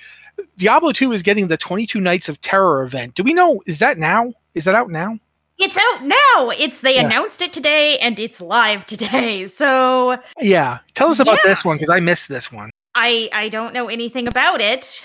Diablo 0.57 0.91
2 0.91 1.11
is 1.11 1.23
getting 1.23 1.47
the 1.47 1.57
22 1.57 1.99
Nights 1.99 2.29
of 2.29 2.39
Terror 2.41 2.83
event. 2.83 3.15
Do 3.15 3.23
we 3.23 3.33
know 3.33 3.61
is 3.65 3.79
that 3.79 3.97
now? 3.97 4.33
Is 4.53 4.65
that 4.65 4.75
out 4.75 4.89
now? 4.89 5.17
It's 5.57 5.77
out 5.77 6.03
now. 6.03 6.49
It's 6.57 6.81
they 6.81 6.95
yeah. 6.95 7.05
announced 7.05 7.41
it 7.41 7.53
today 7.53 7.97
and 7.99 8.19
it's 8.19 8.41
live 8.41 8.85
today. 8.85 9.47
So 9.47 10.17
Yeah. 10.39 10.79
Tell 10.95 11.09
us 11.09 11.19
about 11.19 11.39
yeah. 11.43 11.51
this 11.51 11.65
one 11.65 11.77
because 11.77 11.89
I 11.89 11.99
missed 11.99 12.27
this 12.27 12.51
one. 12.51 12.71
I 12.95 13.29
I 13.33 13.49
don't 13.49 13.73
know 13.73 13.87
anything 13.87 14.27
about 14.27 14.61
it. 14.61 15.01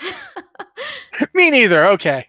Me 1.33 1.49
neither. 1.49 1.87
Okay. 1.89 2.27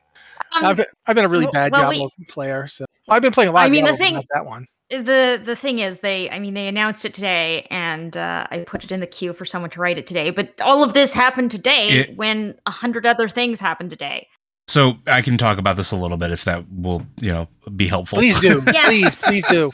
Um, 0.57 0.65
I've, 0.65 0.81
I've 1.07 1.15
been 1.15 1.25
a 1.25 1.29
really 1.29 1.47
bad 1.53 1.73
well, 1.73 1.91
Diablo 1.91 2.11
we, 2.19 2.25
player, 2.25 2.67
so 2.67 2.87
I've 3.09 3.21
been 3.21 3.33
playing 3.33 3.51
a 3.51 3.53
lot. 3.53 3.67
I 3.67 3.69
mean, 3.69 3.85
Diablo, 3.85 3.99
the 3.99 4.05
thing 4.05 4.23
that 4.33 4.47
one 4.47 4.67
the 4.91 5.41
the 5.45 5.55
thing 5.55 5.81
is 5.81 6.01
they 6.01 6.31
i 6.31 6.39
mean 6.39 6.55
they 6.55 6.67
announced 6.67 7.05
it 7.05 7.13
today 7.13 7.67
and 7.71 8.17
uh, 8.17 8.47
i 8.51 8.59
put 8.61 8.85
it 8.85 8.91
in 8.91 9.01
the 9.01 9.07
queue 9.07 9.33
for 9.33 9.45
someone 9.45 9.71
to 9.71 9.81
write 9.81 9.99
it 9.99 10.07
today 10.07 10.31
but 10.31 10.59
all 10.63 10.83
of 10.83 10.95
this 10.95 11.13
happened 11.13 11.51
today 11.51 11.89
it, 11.89 12.17
when 12.17 12.59
a 12.65 12.71
hundred 12.71 13.05
other 13.05 13.29
things 13.29 13.61
happened 13.61 13.91
today 13.91 14.27
so 14.69 14.97
i 15.07 15.21
can 15.23 15.37
talk 15.37 15.59
about 15.59 15.77
this 15.77 15.91
a 15.91 15.97
little 15.97 16.17
bit 16.17 16.31
if 16.31 16.45
that 16.45 16.65
will 16.71 17.05
you 17.21 17.31
know 17.31 17.49
be 17.77 17.87
helpful. 17.89 18.19
Please 18.19 18.41
do. 18.41 18.63
Yes. 18.73 18.87
please 18.87 19.23
please 19.23 19.47
do. 19.49 19.71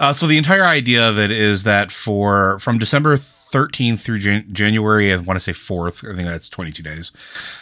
Uh, 0.00 0.12
so 0.12 0.26
the 0.26 0.36
entire 0.36 0.64
idea 0.64 1.08
of 1.08 1.16
it 1.18 1.30
is 1.30 1.62
that 1.64 1.92
for 1.92 2.58
from 2.58 2.78
december 2.78 3.16
13th 3.16 4.00
through 4.00 4.18
Jan- 4.18 4.46
january 4.52 5.12
i 5.12 5.16
want 5.16 5.36
to 5.36 5.40
say 5.40 5.52
4th 5.52 6.10
i 6.10 6.16
think 6.16 6.26
that's 6.28 6.48
22 6.48 6.82
days 6.82 7.12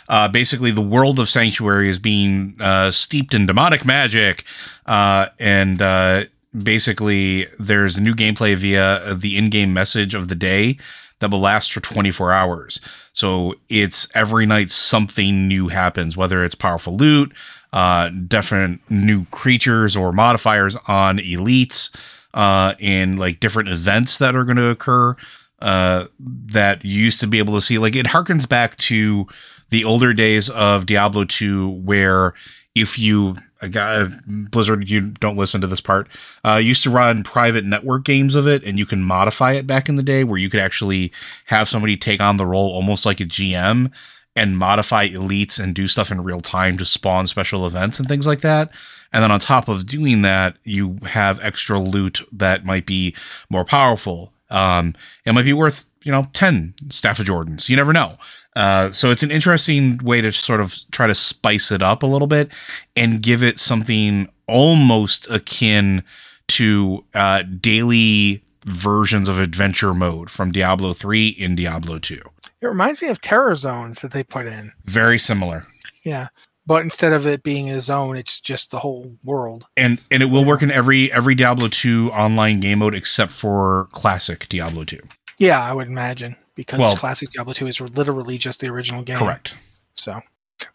uh, 0.09 0.29
basically 0.29 0.71
the 0.71 0.81
world 0.81 1.19
of 1.19 1.29
sanctuary 1.29 1.89
is 1.89 1.99
being 1.99 2.57
uh, 2.61 2.91
steeped 2.91 3.35
in 3.35 3.47
demonic 3.47 3.85
magic 3.85 4.45
uh, 4.87 5.27
and 5.39 5.83
uh, 5.83 6.25
basically 6.57 7.47
there's 7.59 7.99
new 8.01 8.15
gameplay 8.15 8.55
via 8.55 9.15
the 9.15 9.37
in-game 9.37 9.73
message 9.75 10.15
of 10.15 10.29
the 10.29 10.35
day 10.35 10.79
that 11.21 11.31
will 11.31 11.41
last 11.41 11.73
for 11.73 11.81
24 11.81 12.33
hours. 12.33 12.81
So 13.13 13.55
it's 13.69 14.09
every 14.15 14.47
night 14.47 14.71
something 14.71 15.49
new 15.49 15.69
happens, 15.69 16.17
whether 16.17 16.45
it's 16.45 16.55
powerful 16.55 16.97
loot, 16.97 17.33
uh, 17.73 18.11
different 18.11 18.81
new 18.91 19.25
creatures 19.27 19.97
or 19.97 20.13
modifiers 20.13 20.77
on 20.87 21.19
elites, 21.19 21.95
uh, 22.35 22.75
and 22.81 23.19
like 23.19 23.41
different 23.41 23.69
events 23.69 24.19
that 24.19 24.35
are 24.35 24.45
going 24.45 24.57
to 24.57 24.69
occur 24.69 25.17
uh, 25.61 26.07
that 26.19 26.85
you 26.85 27.05
used 27.05 27.21
to 27.21 27.27
be 27.27 27.39
able 27.39 27.55
to 27.55 27.61
see. 27.61 27.79
Like 27.79 27.97
it 27.97 28.07
harkens 28.07 28.49
back 28.49 28.77
to 28.79 29.27
the 29.71 29.85
older 29.85 30.13
days 30.13 30.51
of 30.51 30.87
Diablo 30.87 31.25
2, 31.25 31.71
where 31.71 32.35
if 32.75 32.99
you 32.99 33.37
uh, 33.63 34.09
Blizzard, 34.27 34.89
you 34.89 35.01
don't 35.01 35.37
listen 35.37 35.61
to 35.61 35.67
this 35.67 35.81
part. 35.81 36.09
Uh, 36.45 36.57
used 36.57 36.83
to 36.83 36.91
run 36.91 37.23
private 37.23 37.65
network 37.65 38.05
games 38.05 38.35
of 38.35 38.47
it, 38.47 38.65
and 38.65 38.79
you 38.79 38.87
can 38.87 39.03
modify 39.03 39.53
it 39.53 39.67
back 39.67 39.89
in 39.89 39.97
the 39.97 40.03
day, 40.03 40.25
where 40.25 40.39
you 40.39 40.51
could 40.51 40.61
actually 40.61 41.13
have 41.47 41.69
somebody 41.69 41.97
take 41.97 42.21
on 42.21 42.37
the 42.37 42.47
role 42.47 42.71
almost 42.71 43.07
like 43.07 43.21
a 43.21 43.25
GM 43.25 43.91
and 44.37 44.59
modify 44.59 45.09
elites 45.09 45.63
and 45.63 45.75
do 45.75 45.87
stuff 45.87 46.11
in 46.11 46.25
real 46.25 46.41
time 46.41 46.77
to 46.77 46.85
spawn 46.85 47.27
special 47.27 47.67
events 47.67 47.99
and 47.99 48.09
things 48.09 48.27
like 48.27 48.41
that. 48.41 48.71
And 49.13 49.23
then 49.23 49.31
on 49.31 49.39
top 49.39 49.69
of 49.69 49.87
doing 49.87 50.23
that, 50.23 50.57
you 50.65 50.99
have 51.05 51.43
extra 51.43 51.79
loot 51.79 52.21
that 52.33 52.65
might 52.65 52.85
be 52.85 53.15
more 53.49 53.65
powerful. 53.65 54.33
Um, 54.51 54.95
it 55.25 55.33
might 55.33 55.45
be 55.45 55.53
worth 55.53 55.85
you 56.05 56.13
know 56.13 56.27
10 56.33 56.75
stone 56.91 57.13
of 57.13 57.17
jordans 57.19 57.69
you 57.69 57.77
never 57.77 57.93
know 57.93 58.17
uh, 58.57 58.93
so 58.93 59.11
it's 59.11 59.23
an 59.23 59.31
interesting 59.31 59.99
way 59.99 60.21
to 60.21 60.31
sort 60.31 60.61
of 60.61 60.79
try 60.93 61.07
to 61.07 61.15
spice 61.15 61.73
it 61.73 61.83
up 61.83 62.03
a 62.03 62.07
little 62.07 62.29
bit 62.29 62.51
and 62.97 63.23
give 63.23 63.43
it 63.43 63.59
something 63.59 64.29
almost 64.47 65.29
akin 65.31 66.05
to 66.47 67.05
uh, 67.15 67.43
daily 67.43 68.43
versions 68.65 69.29
of 69.29 69.39
adventure 69.39 69.93
mode 69.93 70.31
from 70.31 70.53
Diablo 70.53 70.93
3 70.93 71.29
in 71.29 71.57
Diablo 71.57 71.99
2. 71.99 72.21
It 72.61 72.67
reminds 72.67 73.03
me 73.03 73.09
of 73.09 73.21
Terror 73.21 73.55
Zones 73.55 74.01
that 74.01 74.13
they 74.13 74.23
put 74.23 74.47
in. 74.47 74.73
Very 74.85 75.19
similar. 75.19 75.67
Yeah. 76.03 76.29
But 76.67 76.83
instead 76.83 77.13
of 77.13 77.27
it 77.27 77.43
being 77.43 77.71
a 77.71 77.81
zone, 77.81 78.17
it's 78.17 78.41
just 78.41 78.71
the 78.71 78.79
whole 78.79 79.15
world. 79.23 79.67
And 79.77 80.01
and 80.11 80.23
it 80.23 80.27
will 80.27 80.47
work 80.47 80.63
in 80.63 80.71
every 80.71 81.13
every 81.13 81.35
Diablo 81.35 81.69
2 81.69 82.11
online 82.13 82.61
game 82.61 82.79
mode 82.79 82.95
except 82.95 83.33
for 83.33 83.89
classic 83.93 84.49
Diablo 84.49 84.85
2. 84.85 84.99
Yeah, 85.39 85.63
I 85.63 85.75
would 85.75 85.89
imagine 85.89 86.37
because 86.55 86.79
well, 86.79 86.97
classic 86.97 87.31
Diablo 87.31 87.53
2 87.53 87.67
is 87.67 87.81
literally 87.81 88.39
just 88.39 88.61
the 88.61 88.69
original 88.69 89.03
game. 89.03 89.17
Correct. 89.17 89.57
So, 89.95 90.21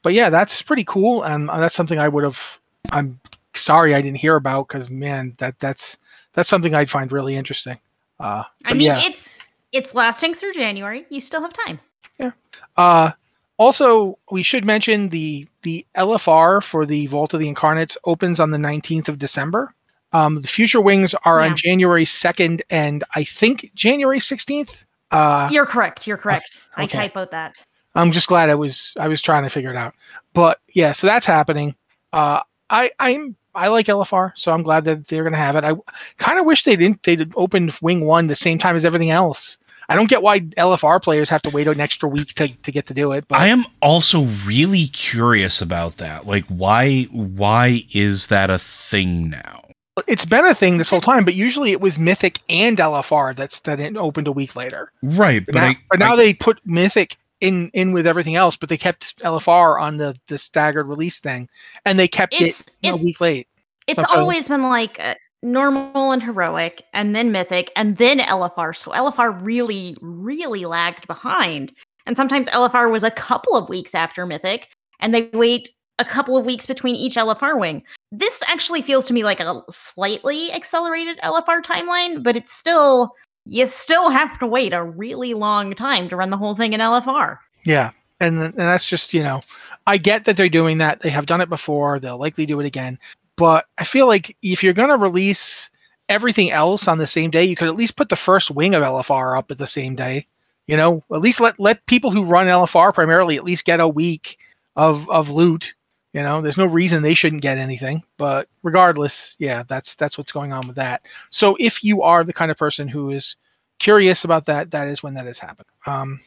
but 0.02 0.14
yeah, 0.14 0.30
that's 0.30 0.62
pretty 0.62 0.84
cool, 0.84 1.24
and 1.24 1.50
that's 1.50 1.76
something 1.76 2.00
I 2.00 2.08
would 2.08 2.24
have. 2.24 2.60
I'm 2.92 3.20
sorry 3.56 3.94
I 3.94 4.02
didn't 4.02 4.18
hear 4.18 4.36
about 4.36 4.68
because 4.68 4.90
man, 4.90 5.36
that 5.38 5.60
that's 5.60 5.98
that's 6.34 6.50
something 6.50 6.74
I'd 6.74 6.90
find 6.90 7.12
really 7.12 7.36
interesting. 7.36 7.80
Uh, 8.20 8.44
I 8.66 8.74
mean, 8.74 8.88
yeah. 8.88 9.02
it's 9.04 9.38
it's 9.72 9.96
lasting 9.96 10.34
through 10.34 10.54
January. 10.54 11.06
You 11.10 11.22
still 11.22 11.42
have 11.42 11.54
time. 11.54 11.80
Yeah. 12.20 12.32
Uh, 12.76 13.12
also, 13.58 14.18
we 14.32 14.44
should 14.44 14.66
mention 14.66 15.10
the 15.10 15.48
the 15.64 15.86
LFR 15.96 16.64
for 16.64 16.86
the 16.86 17.08
Vault 17.08 17.34
of 17.34 17.40
the 17.40 17.48
Incarnates 17.48 17.98
opens 18.06 18.40
on 18.40 18.52
the 18.52 18.58
19th 18.58 19.10
of 19.10 19.20
December. 19.20 19.74
Um, 20.12 20.36
the 20.36 20.48
Future 20.48 20.82
Wings 20.82 21.14
are 21.26 21.40
yeah. 21.40 21.50
on 21.50 21.56
January 21.56 22.06
2nd 22.06 22.62
and 22.70 23.04
I 23.16 23.24
think 23.24 23.72
January 23.76 24.20
16th. 24.20 24.86
Uh, 25.12 25.50
You're 25.52 25.66
correct. 25.66 26.06
You're 26.08 26.18
correct. 26.18 26.68
Okay. 26.78 27.00
I 27.00 27.08
typoed 27.08 27.32
that. 27.32 27.56
I'm 27.96 28.12
just 28.12 28.28
glad 28.28 28.50
I 28.50 28.56
was 28.56 28.94
I 29.00 29.08
was 29.08 29.22
trying 29.22 29.44
to 29.44 29.50
figure 29.50 29.72
it 29.72 29.76
out. 29.76 29.94
But 30.34 30.60
yeah, 30.74 30.92
so 30.92 31.08
that's 31.08 31.26
happening. 31.26 31.76
Uh, 32.14 32.42
I 32.70 32.92
I'm 33.00 33.36
I 33.56 33.68
like 33.70 33.88
LFR, 33.88 34.32
so 34.36 34.54
I'm 34.54 34.64
glad 34.64 34.86
that 34.86 35.08
they're 35.08 35.24
going 35.24 35.34
to 35.34 35.40
have 35.40 35.56
it. 35.56 35.64
I 35.64 35.74
kind 36.18 36.40
of 36.40 36.46
wish 36.46 36.64
they 36.64 36.76
didn't 36.76 37.04
they'd 37.04 37.32
opened 37.36 37.76
Wing 37.82 38.06
One 38.06 38.28
the 38.28 38.36
same 38.36 38.58
time 38.58 38.76
as 38.76 38.86
everything 38.86 39.10
else. 39.10 39.58
I 39.90 39.96
don't 39.96 40.08
get 40.08 40.22
why 40.22 40.42
LFR 40.42 41.02
players 41.02 41.32
have 41.32 41.42
to 41.42 41.50
wait 41.50 41.68
an 41.68 41.80
extra 41.80 42.08
week 42.08 42.36
to, 42.36 42.48
to 42.48 42.72
get 42.72 42.86
to 42.86 42.94
do 42.94 43.12
it. 43.12 43.28
But. 43.28 43.40
I 43.40 43.48
am 43.48 43.66
also 43.82 44.26
really 44.46 44.86
curious 44.86 45.62
about 45.64 45.98
that. 45.98 46.28
Like, 46.28 46.46
why 46.46 47.04
why 47.06 47.86
is 47.92 48.28
that 48.28 48.52
a 48.52 48.60
thing 48.60 49.32
now? 49.32 49.69
It's 50.08 50.26
been 50.26 50.46
a 50.46 50.56
thing 50.56 50.78
this 50.78 50.90
whole 50.90 51.02
time, 51.02 51.26
but 51.26 51.36
usually 51.36 51.72
it 51.72 51.82
was 51.82 52.00
Mythic 52.00 52.40
and 52.50 52.78
LFR 52.78 53.36
that's 53.36 53.60
that 53.62 53.80
it 53.80 53.98
opened 53.98 54.28
a 54.28 54.32
week 54.32 54.56
later. 54.56 54.92
Right, 55.02 55.46
but, 55.46 55.54
but, 55.54 55.60
now, 55.60 55.68
I, 55.68 55.78
but 55.90 56.00
now 56.00 56.14
I, 56.14 56.18
they 56.18 56.34
put 56.34 56.60
Mythic 56.66 57.18
in 57.42 57.70
in 57.74 57.92
with 57.94 58.08
everything 58.08 58.36
else, 58.36 58.56
but 58.56 58.70
they 58.70 58.78
kept 58.78 59.18
LFR 59.20 59.82
on 59.82 59.98
the 59.98 60.16
the 60.28 60.38
staggered 60.38 60.88
release 60.88 61.20
thing, 61.20 61.50
and 61.86 61.98
they 62.00 62.08
kept 62.08 62.34
it 62.40 62.70
a 62.84 62.96
week 62.96 63.22
late. 63.22 63.48
It's 63.88 64.04
always 64.12 64.48
been 64.48 64.64
like 64.64 65.00
uh, 65.00 65.16
normal 65.42 66.12
and 66.12 66.22
heroic, 66.22 66.84
and 66.94 67.16
then 67.16 67.32
Mythic, 67.32 67.72
and 67.76 67.98
then 67.98 68.20
LFR. 68.20 68.76
So 68.76 68.92
LFR 68.92 69.38
really, 69.42 69.98
really 70.02 70.66
lagged 70.66 71.08
behind, 71.08 71.74
and 72.06 72.16
sometimes 72.16 72.48
LFR 72.50 72.92
was 72.92 73.04
a 73.04 73.12
couple 73.12 73.56
of 73.56 73.70
weeks 73.70 73.96
after 73.96 74.26
Mythic, 74.26 74.70
and 75.00 75.14
they 75.14 75.30
wait 75.34 75.70
a 76.00 76.06
couple 76.06 76.36
of 76.36 76.46
weeks 76.46 76.66
between 76.66 76.96
each 76.96 77.16
LFR 77.16 77.60
wing. 77.60 77.84
This 78.12 78.42
actually 78.48 78.82
feels 78.82 79.06
to 79.08 79.14
me 79.14 79.24
like 79.24 79.40
a 79.40 79.62
slightly 79.70 80.52
accelerated 80.52 81.20
LFR 81.20 81.62
timeline, 81.62 82.24
but 82.24 82.36
it's 82.36 82.52
still 82.52 83.14
you 83.46 83.66
still 83.68 84.10
have 84.10 84.38
to 84.40 84.48
wait 84.48 84.74
a 84.74 84.84
really 84.84 85.34
long 85.34 85.74
time 85.74 86.08
to 86.10 86.16
run 86.16 86.30
the 86.30 86.38
whole 86.38 86.56
thing 86.56 86.74
in 86.74 86.80
LFR. 86.80 87.40
Yeah. 87.66 87.92
And, 88.20 88.42
and 88.42 88.54
that's 88.54 88.86
just, 88.86 89.14
you 89.14 89.24
know, 89.24 89.42
I 89.88 89.98
get 89.98 90.26
that 90.26 90.38
they're 90.38 90.50
doing 90.50 90.78
that. 90.80 91.02
They 91.02 91.10
have 91.10 91.26
done 91.26 91.42
it 91.42 91.50
before. 91.50 92.00
They'll 92.00 92.20
likely 92.20 92.46
do 92.46 92.60
it 92.60 92.66
again. 92.66 93.00
But 93.38 93.66
I 93.78 93.86
feel 93.86 94.08
like 94.08 94.36
if 94.42 94.64
you're 94.64 94.74
going 94.74 94.90
to 94.90 94.98
release 94.98 95.70
everything 96.10 96.52
else 96.52 96.88
on 96.88 96.98
the 96.98 97.08
same 97.08 97.32
day, 97.32 97.44
you 97.44 97.56
could 97.56 97.70
at 97.70 97.76
least 97.76 97.96
put 97.96 98.10
the 98.10 98.16
first 98.16 98.52
wing 98.52 98.76
of 98.76 98.84
LFR 98.84 99.38
up 99.38 99.50
at 99.50 99.58
the 99.58 99.68
same 99.68 99.96
day. 99.96 100.28
You 100.68 100.78
know, 100.78 101.04
at 101.12 101.22
least 101.22 101.40
let 101.40 101.60
let 101.60 101.84
people 101.88 102.12
who 102.12 102.24
run 102.24 102.46
LFR 102.46 102.94
primarily 102.94 103.38
at 103.38 103.44
least 103.44 103.66
get 103.66 103.80
a 103.80 103.88
week 103.88 104.38
of 104.76 105.10
of 105.10 105.32
loot 105.32 105.74
you 106.14 106.24
know, 106.24 106.42
there's 106.42 106.58
no 106.58 106.66
reason 106.66 107.04
they 107.04 107.14
shouldn't 107.14 107.42
get 107.42 107.58
anything, 107.58 108.04
but 108.18 108.48
regardless, 108.64 109.36
yeah, 109.40 109.64
that's 109.68 109.96
that's 109.96 110.18
what's 110.18 110.32
going 110.32 110.52
on 110.52 110.68
with 110.68 110.76
that. 110.76 111.04
So 111.30 111.56
if 111.60 111.84
you 111.84 112.02
are 112.02 112.24
the 112.24 112.34
kind 112.34 112.50
of 112.50 112.58
person 112.58 112.88
who 112.88 113.12
is 113.12 113.36
curious 113.78 114.24
about 114.24 114.46
that, 114.48 114.72
that 114.72 114.88
is 114.88 115.04
when 115.04 115.14
that 115.14 115.28
has 115.28 115.40
happened. 115.40 115.68
Um, 115.86 116.20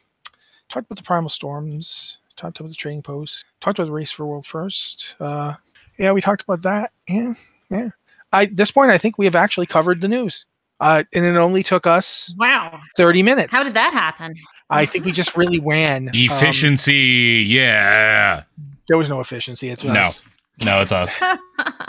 talked 0.69 0.87
about 0.87 0.97
the 0.97 1.05
primal 1.05 1.31
storms, 1.31 2.19
talked 2.37 2.61
about 2.61 2.69
the 2.69 2.77
trading 2.77 3.03
post, 3.03 3.45
talked 3.61 3.79
about 3.79 3.87
the 3.87 3.93
race 3.93 4.13
for 4.13 4.27
world 4.27 4.47
first. 4.47 5.17
Uh, 5.19 5.55
yeah, 5.99 6.13
we 6.13 6.21
talked 6.21 6.43
about 6.43 6.63
that. 6.63 6.93
Yeah, 7.09 7.35
yeah. 7.71 7.91
I, 8.33 8.45
at 8.45 8.57
this 8.57 8.71
point, 8.71 8.91
I 8.91 8.99
think 8.99 9.19
we 9.19 9.27
have 9.27 9.35
actually 9.35 9.67
covered 9.67 10.01
the 10.01 10.09
news. 10.09 10.47
Uh, 10.81 11.05
and 11.13 11.25
it 11.25 11.37
only 11.37 11.63
took 11.63 11.87
us 11.87 12.35
wow 12.39 12.81
30 12.97 13.23
minutes. 13.23 13.53
How 13.53 13.63
did 13.63 13.75
that 13.75 13.93
happen? 13.93 14.35
I 14.69 14.85
think 14.85 15.05
we 15.05 15.13
just 15.13 15.37
really 15.37 15.61
ran 15.61 16.09
um, 16.09 16.15
efficiency. 16.15 17.43
Um, 17.43 17.51
yeah, 17.51 18.43
there 18.89 18.99
was 18.99 19.09
no 19.09 19.21
efficiency. 19.21 19.69
It's 19.69 19.85
no, 19.85 19.93
us. 19.93 20.25
no, 20.65 20.77
No, 20.77 20.83
it's 20.83 20.93
us. 20.93 21.19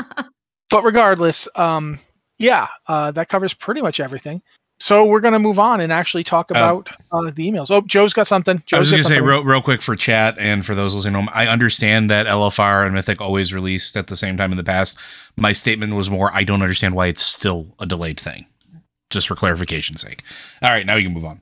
but 0.69 0.83
regardless, 0.83 1.47
um, 1.55 1.99
yeah, 2.37 2.67
uh, 2.87 3.11
that 3.11 3.29
covers 3.29 3.53
pretty 3.53 3.81
much 3.81 3.99
everything. 3.99 4.41
so 4.79 5.05
we're 5.05 5.19
going 5.21 5.33
to 5.33 5.39
move 5.39 5.59
on 5.59 5.79
and 5.79 5.93
actually 5.93 6.23
talk 6.23 6.51
about 6.51 6.89
uh, 7.11 7.31
the 7.31 7.49
emails. 7.49 7.71
Oh, 7.71 7.81
Joe's 7.81 8.13
got 8.13 8.27
something. 8.27 8.61
Joe's 8.65 8.77
I 8.77 8.79
was 8.79 8.91
going 8.91 9.03
to 9.03 9.09
say 9.09 9.21
real, 9.21 9.43
real 9.43 9.61
quick 9.61 9.81
for 9.81 9.95
chat 9.95 10.35
and 10.37 10.65
for 10.65 10.75
those 10.75 10.95
listening 10.95 11.13
home, 11.13 11.29
I 11.33 11.47
understand 11.47 12.09
that 12.09 12.25
LFR 12.25 12.85
and 12.85 12.93
Mythic 12.93 13.21
always 13.21 13.53
released 13.53 13.95
at 13.95 14.07
the 14.07 14.15
same 14.15 14.35
time 14.35 14.51
in 14.51 14.57
the 14.57 14.63
past. 14.63 14.97
My 15.37 15.51
statement 15.51 15.93
was 15.93 16.09
more, 16.09 16.31
I 16.33 16.43
don't 16.43 16.61
understand 16.61 16.95
why 16.95 17.07
it's 17.07 17.21
still 17.21 17.75
a 17.79 17.85
delayed 17.85 18.19
thing. 18.19 18.45
Just 19.09 19.27
for 19.27 19.35
clarification's 19.35 20.01
sake. 20.01 20.23
All 20.63 20.71
right, 20.71 20.85
now 20.85 20.95
you 20.95 21.05
can 21.05 21.13
move 21.13 21.25
on. 21.25 21.41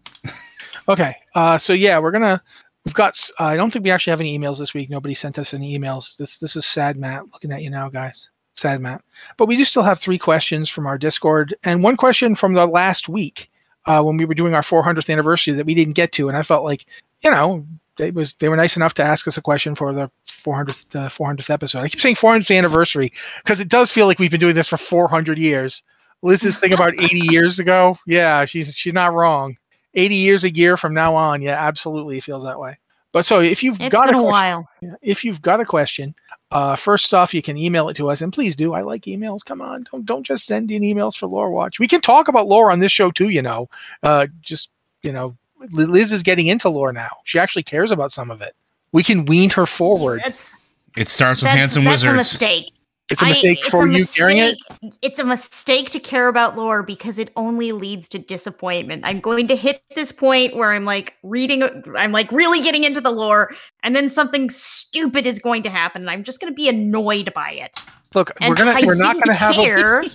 Okay. 0.88 1.16
Uh, 1.36 1.58
so 1.58 1.74
yeah, 1.74 2.00
we're 2.00 2.12
gonna. 2.12 2.42
We've 2.86 2.94
got. 2.94 3.20
Uh, 3.39 3.46
I 3.46 3.56
don't 3.56 3.72
think 3.72 3.84
we 3.84 3.91
actually 3.91 4.12
have 4.12 4.22
any 4.22 4.38
emails 4.38 4.58
this 4.58 4.74
week. 4.74 4.89
Nobody 4.89 5.13
sent 5.13 5.38
us 5.38 5.54
any 5.54 5.78
emails. 5.78 6.17
This 6.17 6.39
this 6.39 6.56
is 6.56 6.65
sad, 6.65 6.98
Matt. 6.98 7.24
Looking 7.32 7.52
at 7.52 7.62
you 7.62 7.70
now, 7.70 7.89
guys. 7.89 8.30
Sad, 8.56 8.82
Matt. 8.82 9.02
But 9.38 9.48
we 9.48 9.56
do 9.56 9.65
still 9.65 9.84
have 9.84 10.00
three 10.00 10.17
questions 10.17 10.70
from 10.70 10.86
our 10.88 10.98
Discord 10.98 11.56
and 11.63 11.84
one 11.84 11.98
question 11.98 12.36
from 12.36 12.54
the 12.54 12.65
last 12.65 13.08
week 13.08 13.50
uh, 13.86 14.02
when 14.02 14.17
we 14.17 14.26
were 14.26 14.34
doing 14.34 14.54
our 14.54 14.62
400th 14.62 15.12
anniversary 15.12 15.54
that 15.54 15.65
we 15.65 15.76
didn't 15.76 15.94
get 15.94 16.12
to, 16.13 16.28
and 16.28 16.38
I 16.38 16.44
felt 16.44 16.63
like, 16.63 16.86
you 17.24 17.32
know, 17.32 17.65
they 17.98 18.12
was 18.12 18.34
they 18.36 18.50
were 18.50 18.56
nice 18.56 18.76
enough 18.76 18.94
to 18.96 19.04
ask 19.04 19.28
us 19.28 19.38
a 19.38 19.41
question 19.41 19.76
for 19.76 19.94
the 19.94 20.10
400th 20.28 20.96
uh, 20.96 21.10
400th 21.10 21.50
episode. 21.50 21.82
I 21.82 21.89
keep 21.89 22.00
saying 22.00 22.15
400th 22.15 22.56
anniversary 22.56 23.12
because 23.44 23.60
it 23.60 23.70
does 23.70 23.91
feel 23.91 24.08
like 24.08 24.17
we've 24.17 24.32
been 24.32 24.39
doing 24.39 24.56
this 24.56 24.67
for 24.67 24.78
400 24.78 25.38
years. 25.38 25.84
Liz's 26.24 26.58
thing 26.58 26.74
about 26.74 27.00
80 27.00 27.20
years 27.32 27.60
ago. 27.60 27.98
Yeah, 28.06 28.46
she's 28.46 28.74
she's 28.76 28.94
not 28.94 29.13
wrong. 29.13 29.58
80 29.93 30.15
years 30.15 30.43
a 30.43 30.54
year 30.54 30.77
from 30.77 30.93
now 30.93 31.15
on. 31.15 31.41
Yeah, 31.41 31.60
absolutely 31.60 32.17
it 32.17 32.23
feels 32.23 32.43
that 32.43 32.60
way. 32.60 32.77
But 33.12 33.25
so 33.25 33.41
if 33.41 33.62
you've 33.62 33.80
It's 33.82 33.91
got 33.91 34.06
been 34.06 34.15
a 34.15 34.19
a 34.19 34.23
while. 34.23 34.69
if 35.01 35.25
you've 35.25 35.41
got 35.41 35.60
a 35.60 35.65
question, 35.65 36.15
uh, 36.51 36.75
first 36.75 37.13
off, 37.13 37.34
you 37.34 37.41
can 37.41 37.58
email 37.58 37.89
it 37.89 37.95
to 37.95 38.10
us, 38.10 38.21
and 38.21 38.32
please 38.32 38.56
do. 38.56 38.73
I 38.73 38.82
like 38.82 39.04
emails. 39.04 39.43
Come 39.43 39.62
on, 39.62 39.86
don't 39.91 40.06
don't 40.06 40.25
just 40.25 40.45
send 40.45 40.71
in 40.71 40.82
emails 40.82 41.15
for 41.15 41.27
Lore 41.27 41.51
Watch. 41.51 41.80
We 41.80 41.88
can 41.88 42.01
talk 42.01 42.27
about 42.27 42.47
lore 42.47 42.71
on 42.71 42.80
this 42.80 42.91
show 42.91 43.12
too. 43.12 43.30
You 43.30 43.41
know, 43.41 43.69
uh, 44.04 44.27
just 44.41 44.69
you 45.01 45.12
know, 45.12 45.36
Liz 45.71 46.12
is 46.12 46.23
getting 46.23 46.47
into 46.47 46.69
lore 46.69 46.93
now. 46.93 47.10
She 47.23 47.39
actually 47.39 47.63
cares 47.63 47.91
about 47.91 48.12
some 48.12 48.32
of 48.32 48.41
it. 48.41 48.56
We 48.91 49.04
can 49.04 49.25
wean 49.25 49.49
her 49.51 49.65
forward. 49.65 50.21
That's 50.23 50.54
It 50.97 51.08
starts 51.08 51.41
with 51.41 51.49
that's, 51.49 51.58
Handsome 51.58 51.84
that's 51.86 52.04
a 52.04 52.13
mistake. 52.13 52.71
It's 53.12 53.21
a 53.21 53.26
I- 53.26 53.30
mistake 53.30 53.60
it's 53.60 53.69
for 53.69 53.86
a 53.88 53.91
you 53.91 54.06
carrying 54.06 54.38
it. 54.38 54.58
mistake- 54.82 55.00
It's 55.02 55.19
a 55.19 55.26
mistake 55.26 55.89
to 55.91 56.00
care 56.00 56.28
about 56.28 56.58
lore 56.58 56.82
because 56.84 57.19
it 57.19 57.30
only 57.36 57.71
leads 57.71 58.08
to 58.10 58.19
disappointment. 58.19 59.04
I'm 59.06 59.19
going 59.19 59.47
to 59.50 59.56
hit 59.56 59.84
this 59.95 60.12
point 60.12 60.56
where 60.56 60.71
I'm 60.71 60.86
like 60.86 61.15
reading, 61.24 61.63
I'm 61.97 62.12
like 62.12 62.32
really 62.32 62.62
getting 62.62 62.84
into 62.84 63.02
the 63.02 63.12
lore, 63.12 63.54
and 63.84 63.95
then 63.95 64.10
something 64.10 64.50
stupid 64.50 65.28
is 65.28 65.39
going 65.39 65.63
to 65.63 65.69
happen, 65.69 66.02
and 66.04 66.10
I'm 66.10 66.24
just 66.24 66.39
going 66.39 66.52
to 66.52 66.56
be 66.56 66.67
annoyed 66.69 67.34
by 67.34 67.52
it. 67.52 67.80
Look, 68.13 68.32
And 68.41 68.50
we're 68.50 68.56
gonna 68.56 68.71
I 68.71 68.82
we're 68.86 68.95
not 68.95 69.15
gonna 69.15 69.34
have 69.34 69.56
a 69.58 69.62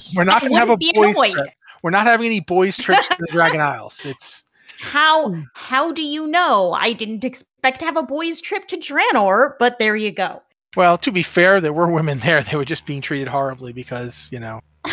we're 0.14 0.24
not 0.24 0.42
gonna 0.42 0.58
have 0.58 0.68
a 0.70 0.76
boys 0.76 1.16
trip. 1.32 1.48
We're 1.82 1.90
not 1.90 2.06
having 2.06 2.26
any 2.26 2.40
boys 2.40 2.76
trips 2.76 3.08
to 3.08 3.16
the 3.18 3.26
Dragon 3.32 3.60
Isles. 3.60 4.02
It's 4.04 4.44
How 4.80 5.30
Hmm. 5.30 5.40
how 5.54 5.92
do 5.92 6.02
you 6.02 6.26
know? 6.26 6.72
I 6.74 6.92
didn't 6.92 7.24
expect 7.24 7.78
to 7.80 7.86
have 7.86 7.96
a 7.96 8.02
boys' 8.02 8.40
trip 8.42 8.68
to 8.68 8.76
Draenor, 8.76 9.54
but 9.58 9.78
there 9.78 9.96
you 9.96 10.10
go. 10.10 10.42
Well, 10.74 10.98
to 10.98 11.10
be 11.12 11.22
fair, 11.22 11.60
there 11.60 11.72
were 11.72 11.88
women 11.88 12.18
there. 12.18 12.42
They 12.42 12.56
were 12.56 12.64
just 12.64 12.86
being 12.86 13.00
treated 13.00 13.28
horribly 13.28 13.72
because, 13.72 14.28
you 14.30 14.40
know. 14.40 14.60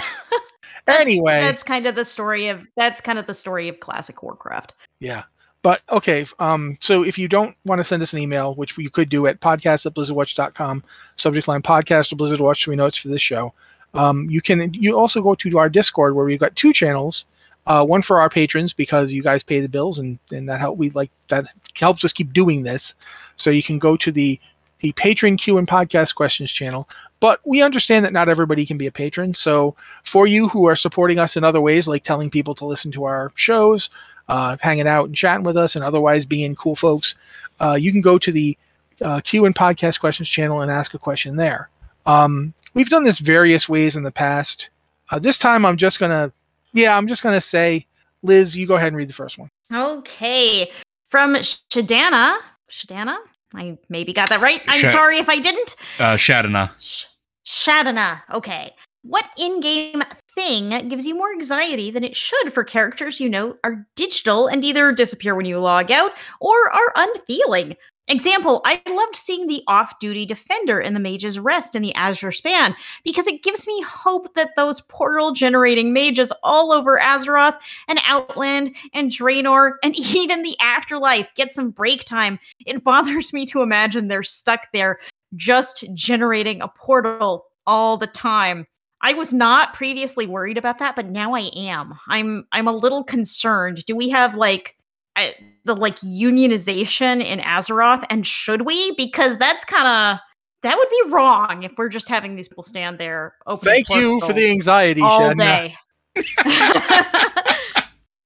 That's- 0.86 1.02
anyway, 1.08 1.40
that's 1.40 1.64
kind 1.64 1.86
of 1.86 1.96
the 1.96 2.04
story 2.04 2.50
of 2.50 2.66
that's 2.76 3.00
kind 3.00 3.18
of 3.18 3.26
the 3.26 3.34
story 3.34 3.70
of 3.70 3.80
classic 3.80 4.22
Warcraft. 4.22 4.74
yeah. 5.00 5.24
But 5.62 5.82
okay, 5.90 6.26
um, 6.40 6.78
so 6.82 7.04
if 7.04 7.18
you 7.18 7.30
don't 7.30 7.56
want 7.64 7.80
to 7.80 7.86
send 7.86 8.04
us 8.04 8.12
an 8.12 8.20
email, 8.20 8.54
which 8.56 8.78
you 8.78 8.90
could 8.90 9.08
do 9.08 9.26
at 9.28 9.40
podcast 9.40 9.86
at 9.86 9.94
blizzardwatch.com, 9.94 10.84
subject 11.16 11.48
line 11.48 11.62
podcast 11.62 12.12
or 12.12 12.18
Blizzard 12.18 12.42
Watch, 12.42 12.66
so 12.66 12.72
we 12.72 12.76
know 12.76 12.86
it's 12.86 12.98
for 12.98 13.08
this 13.08 13.22
show. 13.22 13.54
Um, 13.94 14.30
you 14.30 14.42
can 14.42 14.74
you 14.74 14.98
also 15.00 15.22
go 15.22 15.36
to 15.36 15.58
our 15.58 15.70
Discord 15.70 16.16
where 16.16 16.26
we've 16.26 16.38
got 16.40 16.54
two 16.58 16.74
channels. 16.74 17.26
Uh, 17.66 17.86
one 17.86 18.02
for 18.02 18.20
our 18.20 18.30
patrons 18.30 18.74
because 18.74 19.14
you 19.14 19.24
guys 19.24 19.42
pay 19.42 19.62
the 19.62 19.70
bills 19.70 20.00
and, 20.00 20.20
and 20.34 20.50
that 20.50 20.60
help 20.60 20.78
we 20.78 20.90
like 20.90 21.10
that 21.30 21.46
helps 21.76 22.04
us 22.04 22.12
keep 22.12 22.34
doing 22.34 22.64
this. 22.64 22.94
So 23.38 23.50
you 23.50 23.64
can 23.64 23.80
go 23.80 23.96
to 23.96 24.12
the 24.12 24.38
the 24.84 24.92
patron 24.92 25.38
Q 25.38 25.58
and 25.58 25.68
podcast 25.68 26.14
questions 26.14 26.52
channel. 26.52 26.88
But 27.22 27.40
we 27.46 27.62
understand 27.62 28.04
that 28.04 28.12
not 28.12 28.28
everybody 28.28 28.66
can 28.66 28.78
be 28.78 28.86
a 28.86 28.92
patron. 28.92 29.34
So 29.34 29.76
for 30.04 30.28
you 30.28 30.50
who 30.50 30.68
are 30.68 30.76
supporting 30.76 31.20
us 31.20 31.38
in 31.38 31.46
other 31.46 31.62
ways, 31.62 31.88
like 31.88 32.04
telling 32.04 32.30
people 32.30 32.54
to 32.56 32.66
listen 32.66 32.92
to 32.92 33.06
our 33.06 33.32
shows, 33.36 33.90
uh, 34.28 34.58
hanging 34.60 34.88
out 34.88 35.06
and 35.06 35.16
chatting 35.16 35.46
with 35.46 35.56
us, 35.56 35.76
and 35.76 35.86
otherwise 35.86 36.26
being 36.26 36.54
cool 36.56 36.76
folks, 36.76 37.16
uh, 37.62 37.78
you 37.80 37.94
can 37.94 38.02
go 38.02 38.18
to 38.18 38.32
the 38.32 38.58
uh, 39.02 39.22
Q 39.22 39.46
and 39.46 39.56
podcast 39.56 40.02
questions 40.02 40.28
channel 40.28 40.62
and 40.62 40.70
ask 40.70 40.94
a 40.94 41.00
question 41.00 41.38
there. 41.38 41.70
Um, 42.06 42.54
we've 42.74 42.90
done 42.90 43.06
this 43.06 43.20
various 43.20 43.70
ways 43.70 43.96
in 43.96 44.04
the 44.04 44.12
past. 44.12 44.70
Uh, 45.10 45.18
this 45.18 45.40
time, 45.40 45.66
I'm 45.66 45.78
just 45.78 46.00
gonna, 46.00 46.30
yeah, 46.74 46.98
I'm 46.98 47.08
just 47.08 47.24
gonna 47.24 47.42
say, 47.42 47.86
Liz, 48.22 48.56
you 48.56 48.68
go 48.68 48.76
ahead 48.76 48.88
and 48.88 48.98
read 48.98 49.10
the 49.10 49.14
first 49.14 49.38
one. 49.38 49.50
Okay. 49.72 50.70
From 51.10 51.36
Shadana. 51.36 52.38
Shadana? 52.70 53.18
I 53.56 53.78
maybe 53.90 54.14
got 54.14 54.30
that 54.30 54.42
right. 54.42 54.62
I'm 54.68 54.80
Sha- 54.80 54.92
sorry 54.92 55.18
if 55.18 55.30
I 55.30 55.40
didn't. 55.40 55.76
Uh, 56.00 56.16
Shadana. 56.16 56.72
Sh- 56.80 57.06
Shadana. 57.46 58.22
Okay. 58.32 58.72
What 59.04 59.26
in 59.38 59.60
game 59.60 60.02
thing 60.36 60.70
gives 60.88 61.06
you 61.06 61.14
more 61.14 61.32
anxiety 61.32 61.92
than 61.92 62.04
it 62.04 62.16
should 62.16 62.52
for 62.54 62.64
characters 62.64 63.20
you 63.20 63.30
know 63.30 63.58
are 63.64 63.86
digital 63.96 64.48
and 64.48 64.64
either 64.64 64.92
disappear 64.92 65.36
when 65.36 65.46
you 65.46 65.60
log 65.60 65.92
out 65.92 66.12
or 66.40 66.72
are 66.72 66.94
unfeeling? 66.96 67.76
Example, 68.10 68.62
I 68.66 68.82
loved 68.90 69.16
seeing 69.16 69.48
the 69.48 69.64
off 69.68 69.98
duty 70.00 70.26
defender 70.26 70.80
in 70.82 70.94
the 70.94 71.00
Mage's 71.00 71.40
Rest 71.40 71.74
in 71.74 71.82
the 71.82 71.96
Azure 71.96 72.34
Span 72.34 72.76
because 73.06 73.28
it 73.28 73.44
gives 73.44 73.66
me 73.66 73.82
hope 73.82 74.34
that 74.36 74.56
those 74.58 74.82
portal 74.82 75.32
generating 75.32 75.94
mages 75.94 76.34
all 76.44 76.74
over 76.74 77.00
Azeroth 77.00 77.58
and 77.88 78.02
Outland 78.06 78.76
and 78.94 79.10
Draenor 79.10 79.76
and 79.84 79.96
even 79.98 80.44
the 80.44 80.58
Afterlife 80.60 81.30
get 81.36 81.54
some 81.54 81.72
break 81.72 82.04
time. 82.04 82.40
It 82.66 82.84
bothers 82.84 83.32
me 83.32 83.46
to 83.48 83.62
imagine 83.62 84.10
they're 84.10 84.24
stuck 84.24 84.68
there 84.74 85.00
just 85.36 85.86
generating 85.94 86.62
a 86.62 86.68
portal 86.68 87.46
all 87.66 87.96
the 87.96 88.08
time. 88.08 88.68
I 89.00 89.14
was 89.14 89.34
not 89.34 89.74
previously 89.74 90.28
worried 90.28 90.58
about 90.58 90.80
that, 90.80 90.96
but 90.96 91.08
now 91.08 91.34
I 91.36 91.52
am. 91.56 91.98
I'm 92.08 92.48
I'm 92.52 92.68
a 92.68 92.74
little 92.74 93.04
concerned. 93.04 93.86
Do 93.86 93.96
we 93.96 94.10
have 94.10 94.36
like 94.36 94.78
I, 95.16 95.34
the 95.66 95.76
like 95.76 95.98
unionization 96.00 97.24
in 97.24 97.40
Azeroth 97.40 98.04
and 98.10 98.26
should 98.26 98.64
we? 98.64 98.94
Because 98.96 99.38
that's 99.38 99.64
kind 99.66 99.88
of 99.88 100.20
that 100.64 100.78
would 100.78 100.90
be 100.90 101.12
wrong 101.12 101.64
if 101.64 101.72
we're 101.78 101.90
just 101.90 102.08
having 102.08 102.36
these 102.36 102.48
people 102.48 102.64
stand 102.64 102.98
there 102.98 103.36
Thank 103.62 103.90
you 103.90 104.20
for 104.22 104.34
the 104.34 104.50
anxiety, 104.50 105.02
all 105.02 105.20
Shadna. 105.34 105.38
day. 105.38 105.76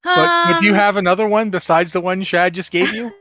But, 0.04 0.44
but 0.46 0.60
do 0.60 0.66
you 0.66 0.72
Um, 0.72 0.78
have 0.78 0.96
another 0.96 1.28
one 1.28 1.50
besides 1.50 1.92
the 1.92 2.00
one 2.00 2.22
Shad 2.22 2.54
just 2.54 2.70
gave 2.70 2.94
you? 2.94 3.06
um, 3.10 3.12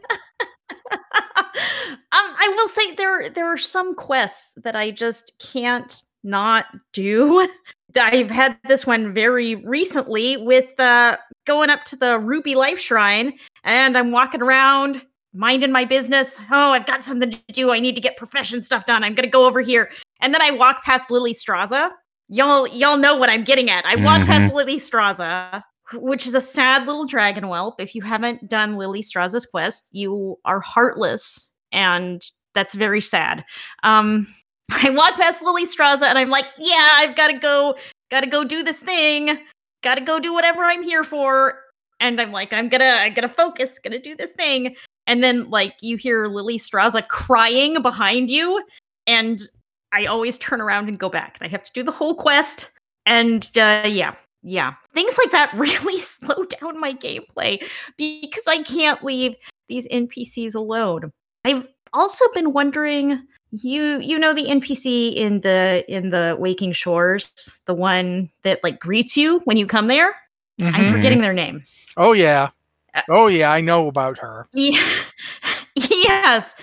I 2.11 2.53
will 2.55 2.67
say 2.69 2.95
there 2.95 3.29
there 3.29 3.47
are 3.47 3.57
some 3.57 3.93
quests 3.93 4.53
that 4.63 4.75
I 4.75 4.91
just 4.91 5.33
can't 5.39 6.01
not 6.23 6.65
do. 6.93 7.45
I've 7.99 8.29
had 8.29 8.57
this 8.67 8.85
one 8.85 9.13
very 9.13 9.55
recently 9.55 10.37
with 10.37 10.79
uh, 10.79 11.17
going 11.47 11.69
up 11.71 11.85
to 11.85 11.95
the 11.95 12.19
Ruby 12.19 12.53
Life 12.53 12.79
Shrine, 12.79 13.33
and 13.63 13.97
I'm 13.97 14.11
walking 14.11 14.41
around 14.41 15.01
minding 15.33 15.71
my 15.71 15.85
business. 15.85 16.37
Oh, 16.51 16.71
I've 16.73 16.85
got 16.85 17.03
something 17.03 17.31
to 17.31 17.53
do. 17.53 17.71
I 17.71 17.79
need 17.79 17.95
to 17.95 18.01
get 18.01 18.17
profession 18.17 18.61
stuff 18.61 18.85
done. 18.85 19.03
I'm 19.03 19.15
gonna 19.15 19.29
go 19.29 19.47
over 19.47 19.61
here, 19.61 19.89
and 20.21 20.33
then 20.33 20.41
I 20.41 20.51
walk 20.51 20.83
past 20.83 21.09
Lillistrazsa. 21.09 21.89
Y'all, 22.29 22.67
y'all 22.67 22.97
know 22.97 23.15
what 23.15 23.29
I'm 23.29 23.45
getting 23.45 23.69
at. 23.69 23.85
I 23.85 23.95
walk 23.95 24.27
past 24.27 24.53
Lillistrazsa, 24.53 25.63
which 25.93 26.27
is 26.27 26.35
a 26.35 26.41
sad 26.41 26.85
little 26.85 27.05
dragon 27.05 27.45
whelp. 27.45 27.79
If 27.79 27.95
you 27.95 28.01
haven't 28.01 28.49
done 28.49 28.75
Lillistrazsa's 28.75 29.45
quest, 29.45 29.87
you 29.91 30.37
are 30.43 30.59
heartless, 30.59 31.53
and 31.71 32.21
that's 32.53 32.75
very 32.75 33.01
sad. 33.01 33.45
Um, 33.83 34.27
I 34.71 34.89
walk 34.89 35.13
past 35.13 35.41
Lillistrazsa, 35.41 36.03
and 36.03 36.17
I'm 36.17 36.29
like, 36.29 36.47
yeah, 36.57 36.89
I've 36.95 37.15
got 37.15 37.29
to 37.29 37.37
go, 37.37 37.75
got 38.11 38.21
to 38.21 38.27
go 38.27 38.43
do 38.43 38.63
this 38.63 38.81
thing, 38.81 39.39
got 39.83 39.95
to 39.95 40.01
go 40.01 40.19
do 40.19 40.33
whatever 40.33 40.63
I'm 40.63 40.83
here 40.83 41.03
for. 41.03 41.59
And 41.99 42.21
I'm 42.21 42.31
like, 42.31 42.53
I'm 42.53 42.69
gonna, 42.69 42.85
I'm 42.85 43.13
gonna 43.13 43.29
focus, 43.29 43.79
gonna 43.79 43.99
do 43.99 44.15
this 44.15 44.33
thing. 44.33 44.75
And 45.07 45.23
then, 45.23 45.49
like, 45.49 45.75
you 45.81 45.97
hear 45.97 46.27
Lillistrazsa 46.27 47.07
crying 47.07 47.81
behind 47.81 48.29
you, 48.29 48.63
and 49.07 49.39
I 49.91 50.05
always 50.05 50.37
turn 50.37 50.61
around 50.61 50.89
and 50.89 50.99
go 50.99 51.09
back, 51.09 51.37
and 51.39 51.47
I 51.47 51.49
have 51.49 51.63
to 51.63 51.71
do 51.73 51.83
the 51.83 51.91
whole 51.91 52.13
quest. 52.13 52.69
And 53.05 53.49
uh, 53.57 53.87
yeah, 53.87 54.13
yeah, 54.43 54.73
things 54.93 55.17
like 55.17 55.31
that 55.31 55.53
really 55.55 55.99
slow 55.99 56.45
down 56.45 56.79
my 56.79 56.93
gameplay 56.93 57.63
because 57.97 58.47
I 58.47 58.61
can't 58.63 59.03
leave 59.03 59.35
these 59.69 59.87
NPCs 59.87 60.55
alone. 60.55 61.11
I've 61.45 61.67
also 61.93 62.25
been 62.33 62.53
wondering 62.53 63.23
you 63.51 63.99
you 63.99 64.19
know 64.19 64.33
the 64.33 64.45
npc 64.47 65.15
in 65.15 65.39
the 65.41 65.83
in 65.87 66.09
the 66.09 66.35
waking 66.39 66.73
shores 66.73 67.31
the 67.65 67.73
one 67.73 68.29
that 68.43 68.61
like 68.63 68.79
greets 68.79 69.15
you 69.15 69.39
when 69.45 69.55
you 69.57 69.65
come 69.65 69.87
there 69.87 70.15
i'm 70.59 70.73
Mhm. 70.73 70.91
forgetting 70.91 71.21
their 71.21 71.33
name 71.33 71.63
Oh 71.95 72.11
yeah. 72.13 72.49
Uh, 72.93 73.01
Oh 73.09 73.27
yeah, 73.27 73.51
I 73.51 73.61
know 73.61 73.87
about 73.87 74.17
her. 74.19 74.47
yeah. 74.53 74.83
yes 75.75 76.55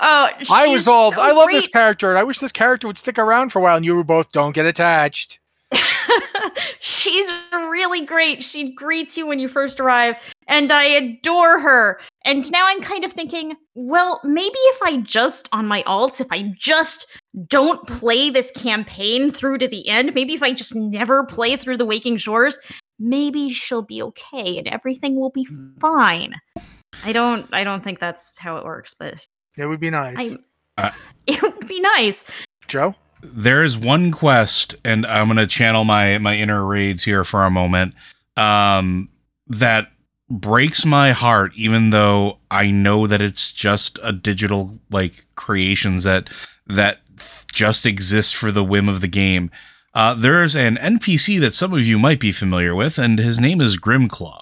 oh 0.00 0.28
I 0.50 0.66
was 0.66 0.86
all 0.86 1.12
so 1.12 1.20
I 1.20 1.32
love 1.32 1.48
this 1.50 1.68
character 1.68 2.10
and 2.10 2.18
I 2.18 2.22
wish 2.24 2.38
this 2.38 2.52
character 2.52 2.86
would 2.86 2.98
stick 2.98 3.18
around 3.18 3.50
for 3.50 3.60
a 3.60 3.62
while 3.62 3.76
and 3.76 3.84
you 3.84 3.96
were 3.96 4.04
both 4.04 4.30
don't 4.32 4.52
get 4.52 4.66
attached. 4.66 5.38
She's 6.80 7.30
really 7.52 8.04
great. 8.04 8.42
She 8.44 8.72
greets 8.72 9.16
you 9.18 9.26
when 9.26 9.38
you 9.38 9.48
first 9.48 9.80
arrive, 9.80 10.16
and 10.46 10.70
I 10.72 10.84
adore 10.84 11.58
her. 11.58 11.98
And 12.26 12.50
now 12.50 12.64
I'm 12.66 12.82
kind 12.82 13.04
of 13.04 13.12
thinking, 13.12 13.54
well, 13.74 14.20
maybe 14.24 14.50
if 14.58 14.82
I 14.82 14.96
just 14.98 15.48
on 15.52 15.66
my 15.66 15.82
alts, 15.84 16.20
if 16.20 16.26
I 16.30 16.52
just 16.58 17.06
don't 17.46 17.86
play 17.86 18.30
this 18.30 18.50
campaign 18.50 19.30
through 19.30 19.58
to 19.58 19.68
the 19.68 19.88
end, 19.88 20.12
maybe 20.14 20.34
if 20.34 20.42
I 20.42 20.52
just 20.52 20.74
never 20.74 21.24
play 21.24 21.56
through 21.56 21.76
the 21.76 21.84
Waking 21.86 22.16
Shores, 22.16 22.58
maybe 22.98 23.50
she'll 23.50 23.82
be 23.82 24.02
okay 24.02 24.58
and 24.58 24.66
everything 24.66 25.18
will 25.18 25.30
be 25.30 25.44
Hmm. 25.44 25.78
fine. 25.80 26.34
I 27.04 27.12
don't 27.12 27.46
I 27.52 27.62
don't 27.64 27.84
think 27.84 28.00
that's 28.00 28.36
how 28.38 28.56
it 28.56 28.64
works, 28.64 28.92
but 28.98 29.24
It 29.56 29.66
would 29.66 29.80
be 29.80 29.90
nice. 29.90 30.16
I 30.18 30.36
Uh, 30.78 30.90
it 31.26 31.40
would 31.40 31.66
be 31.68 31.80
nice. 31.80 32.24
Joe? 32.68 32.94
there 33.22 33.64
is 33.64 33.78
one 33.78 34.10
quest, 34.12 34.74
and 34.84 35.06
I'm 35.06 35.28
gonna 35.28 35.46
channel 35.46 35.84
my 35.84 36.18
my 36.18 36.36
inner 36.36 36.64
raids 36.64 37.04
here 37.04 37.24
for 37.24 37.44
a 37.44 37.50
moment. 37.50 37.94
Um, 38.36 39.08
that 39.48 39.88
breaks 40.28 40.84
my 40.84 41.12
heart, 41.12 41.52
even 41.56 41.90
though 41.90 42.38
I 42.50 42.70
know 42.70 43.06
that 43.06 43.20
it's 43.20 43.52
just 43.52 43.98
a 44.02 44.12
digital 44.12 44.78
like 44.90 45.26
creations 45.34 46.04
that 46.04 46.28
that 46.66 47.00
just 47.52 47.86
exist 47.86 48.34
for 48.34 48.50
the 48.50 48.64
whim 48.64 48.88
of 48.88 49.00
the 49.00 49.08
game. 49.08 49.50
Uh, 49.94 50.14
there's 50.14 50.54
an 50.54 50.76
NPC 50.76 51.40
that 51.40 51.54
some 51.54 51.72
of 51.72 51.86
you 51.86 51.98
might 51.98 52.20
be 52.20 52.32
familiar 52.32 52.74
with, 52.74 52.98
and 52.98 53.18
his 53.18 53.40
name 53.40 53.60
is 53.60 53.78
Grimclaw. 53.78 54.40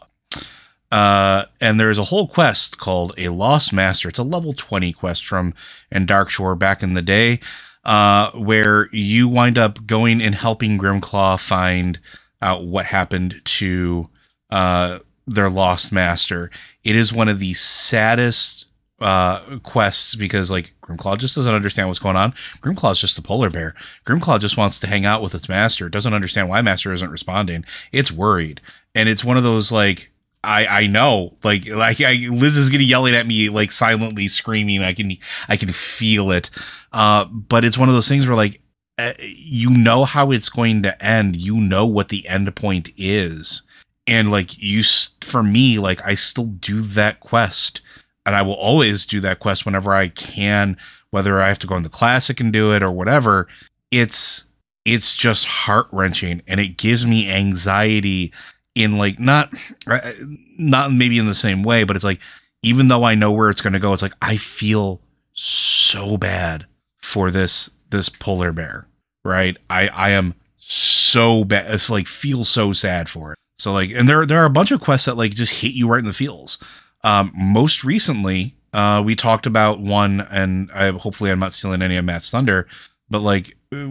Uh, 0.91 1.45
and 1.61 1.79
there's 1.79 1.99
a 1.99 2.05
whole 2.05 2.27
quest 2.27 2.79
called 2.79 3.13
a 3.17 3.29
Lost 3.29 3.73
Master. 3.73 4.09
It's 4.09 4.19
a 4.19 4.25
level 4.25 4.53
20 4.53 4.93
quest 4.93 5.25
from 5.25 5.55
in 5.91 6.07
Darkshore 6.07 6.59
back 6.59 6.83
in 6.83 6.95
the 6.95 7.03
day 7.03 7.41
uh, 7.85 8.31
where 8.33 8.89
you 8.93 9.29
wind 9.29 9.59
up 9.59 9.87
going 9.87 10.23
and 10.23 10.35
helping 10.35 10.79
Grimclaw 10.79 11.41
find 11.41 11.99
out 12.41 12.65
what 12.65 12.87
happened 12.87 13.41
to 13.45 14.09
uh, 14.51 15.01
their 15.27 15.51
lost 15.51 15.93
master. 15.93 16.51
It 16.83 16.97
is 16.97 17.13
one 17.13 17.29
of 17.29 17.39
the 17.39 17.55
saddest 17.55 18.67
uh, 19.01 19.59
quests 19.63 20.15
because, 20.15 20.51
like, 20.51 20.73
Grimclaw 20.83 21.19
just 21.19 21.35
doesn't 21.35 21.55
understand 21.55 21.89
what's 21.89 21.99
going 21.99 22.17
on. 22.17 22.33
Grimclaw 22.61 22.93
is 22.93 23.01
just 23.01 23.19
a 23.19 23.23
polar 23.23 23.51
bear. 23.51 23.75
Grimclaw 24.07 24.41
just 24.41 24.57
wants 24.57 24.79
to 24.81 24.87
hang 24.87 25.05
out 25.05 25.23
with 25.23 25.35
its 25.35 25.49
master. 25.49 25.89
Doesn't 25.89 26.15
understand 26.15 26.49
why 26.49 26.61
master 26.63 26.93
isn't 26.93 27.11
responding. 27.11 27.65
It's 27.93 28.13
worried, 28.13 28.61
and 28.95 29.09
it's 29.09 29.25
one 29.25 29.37
of 29.37 29.43
those 29.43 29.73
like. 29.73 30.11
I, 30.47 30.67
I 30.67 30.87
know 30.89 31.39
like 31.43 31.67
like 31.67 32.03
I, 32.03 32.29
Liz 32.31 32.59
is 32.59 32.69
gonna 32.69 32.83
yelling 32.83 33.15
at 33.15 33.27
me 33.27 33.49
like 33.49 33.73
silently 33.73 34.29
screaming 34.29 34.83
I 34.83 34.93
can 34.93 35.17
I 35.49 35.57
can 35.57 35.71
feel 35.71 36.31
it 36.33 36.51
uh, 36.93 37.25
but 37.25 37.65
it's 37.65 37.79
one 37.79 37.89
of 37.89 37.95
those 37.95 38.09
things 38.09 38.27
where 38.27 38.37
like 38.37 38.61
uh, 38.99 39.15
you 39.21 39.71
know 39.71 40.05
how 40.05 40.33
it's 40.33 40.51
going 40.51 40.83
to 40.83 41.03
end 41.03 41.35
you 41.35 41.57
know 41.57 41.87
what 41.87 42.11
the 42.11 42.29
end 42.29 42.55
point 42.55 42.91
is 42.99 43.63
and 44.07 44.31
like 44.31 44.61
you 44.63 44.83
for 45.23 45.43
me 45.43 45.79
like 45.79 46.05
i 46.07 46.15
still 46.15 46.47
do 46.47 46.81
that 46.81 47.21
quest. 47.21 47.81
And 48.27 48.35
i 48.35 48.43
will 48.43 48.55
always 48.55 49.07
do 49.07 49.21
that 49.21 49.41
quest 49.41 49.65
whenever 49.67 49.95
i 49.95 50.09
can 50.09 50.77
whether 51.11 51.41
i 51.41 51.49
have 51.49 51.59
to 51.61 51.67
go 51.67 51.77
in 51.77 51.83
the 51.83 51.89
classic 51.89 52.41
and 52.41 52.53
do 52.53 52.73
it 52.73 52.83
or 52.83 52.91
whatever. 52.91 53.49
It's 53.91 54.45
it's 54.85 55.15
just 55.15 55.47
heart-wrenching 55.47 56.43
and 56.47 56.61
it 56.61 56.77
gives 56.77 57.07
me 57.07 57.31
anxiety 57.31 58.33
in 58.75 58.99
like 58.99 59.19
not 59.19 59.53
uh, 59.87 60.13
not 60.59 60.93
maybe 60.93 61.19
in 61.19 61.27
the 61.27 61.35
same 61.35 61.63
way 61.63 61.85
but 61.85 61.97
it's 61.97 62.05
like 62.05 62.21
even 62.63 62.89
though 62.89 63.05
i 63.05 63.15
know 63.15 63.33
where 63.33 63.49
it's 63.49 63.61
going 63.61 63.73
to 63.73 63.79
go 63.79 63.93
it's 63.93 64.03
like 64.03 64.15
i 64.21 64.37
feel 64.37 65.01
so 65.33 66.17
bad 66.17 66.67
for 67.01 67.31
this 67.31 67.71
this 67.91 68.09
polar 68.09 68.53
bear 68.53 68.87
right? 69.25 69.57
I 69.71 69.89
i 69.89 70.11
am 70.11 70.35
so 70.57 71.45
bad 71.45 71.73
it's 71.73 71.89
like 71.89 72.07
feel 72.07 72.45
so 72.45 72.73
sad 72.73 73.09
for 73.09 73.33
it 73.33 73.39
so 73.59 73.73
like 73.73 73.91
and 73.91 74.09
there 74.09 74.27
there 74.27 74.41
are 74.41 74.47
a 74.47 74.51
bunch 74.51 74.71
of 74.71 74.81
quests 74.81 75.07
that 75.07 75.17
like 75.17 75.35
just 75.35 75.61
hit 75.61 75.73
you 75.73 75.89
right 75.89 76.01
in 76.01 76.05
the 76.07 76.13
feels. 76.13 76.59
Um 77.03 77.33
most 77.35 77.85
recently 77.85 78.55
uh 78.73 79.03
we 79.05 79.15
talked 79.15 79.47
about 79.47 79.81
one 79.81 80.23
and 80.31 80.71
i 80.73 80.91
hopefully 80.91 81.31
i'm 81.31 81.39
not 81.39 81.53
stealing 81.53 81.83
any 81.83 81.97
of 81.97 82.05
matt's 82.05 82.31
thunder 82.31 82.67
but 83.11 83.21
like 83.21 83.57
uh, 83.73 83.87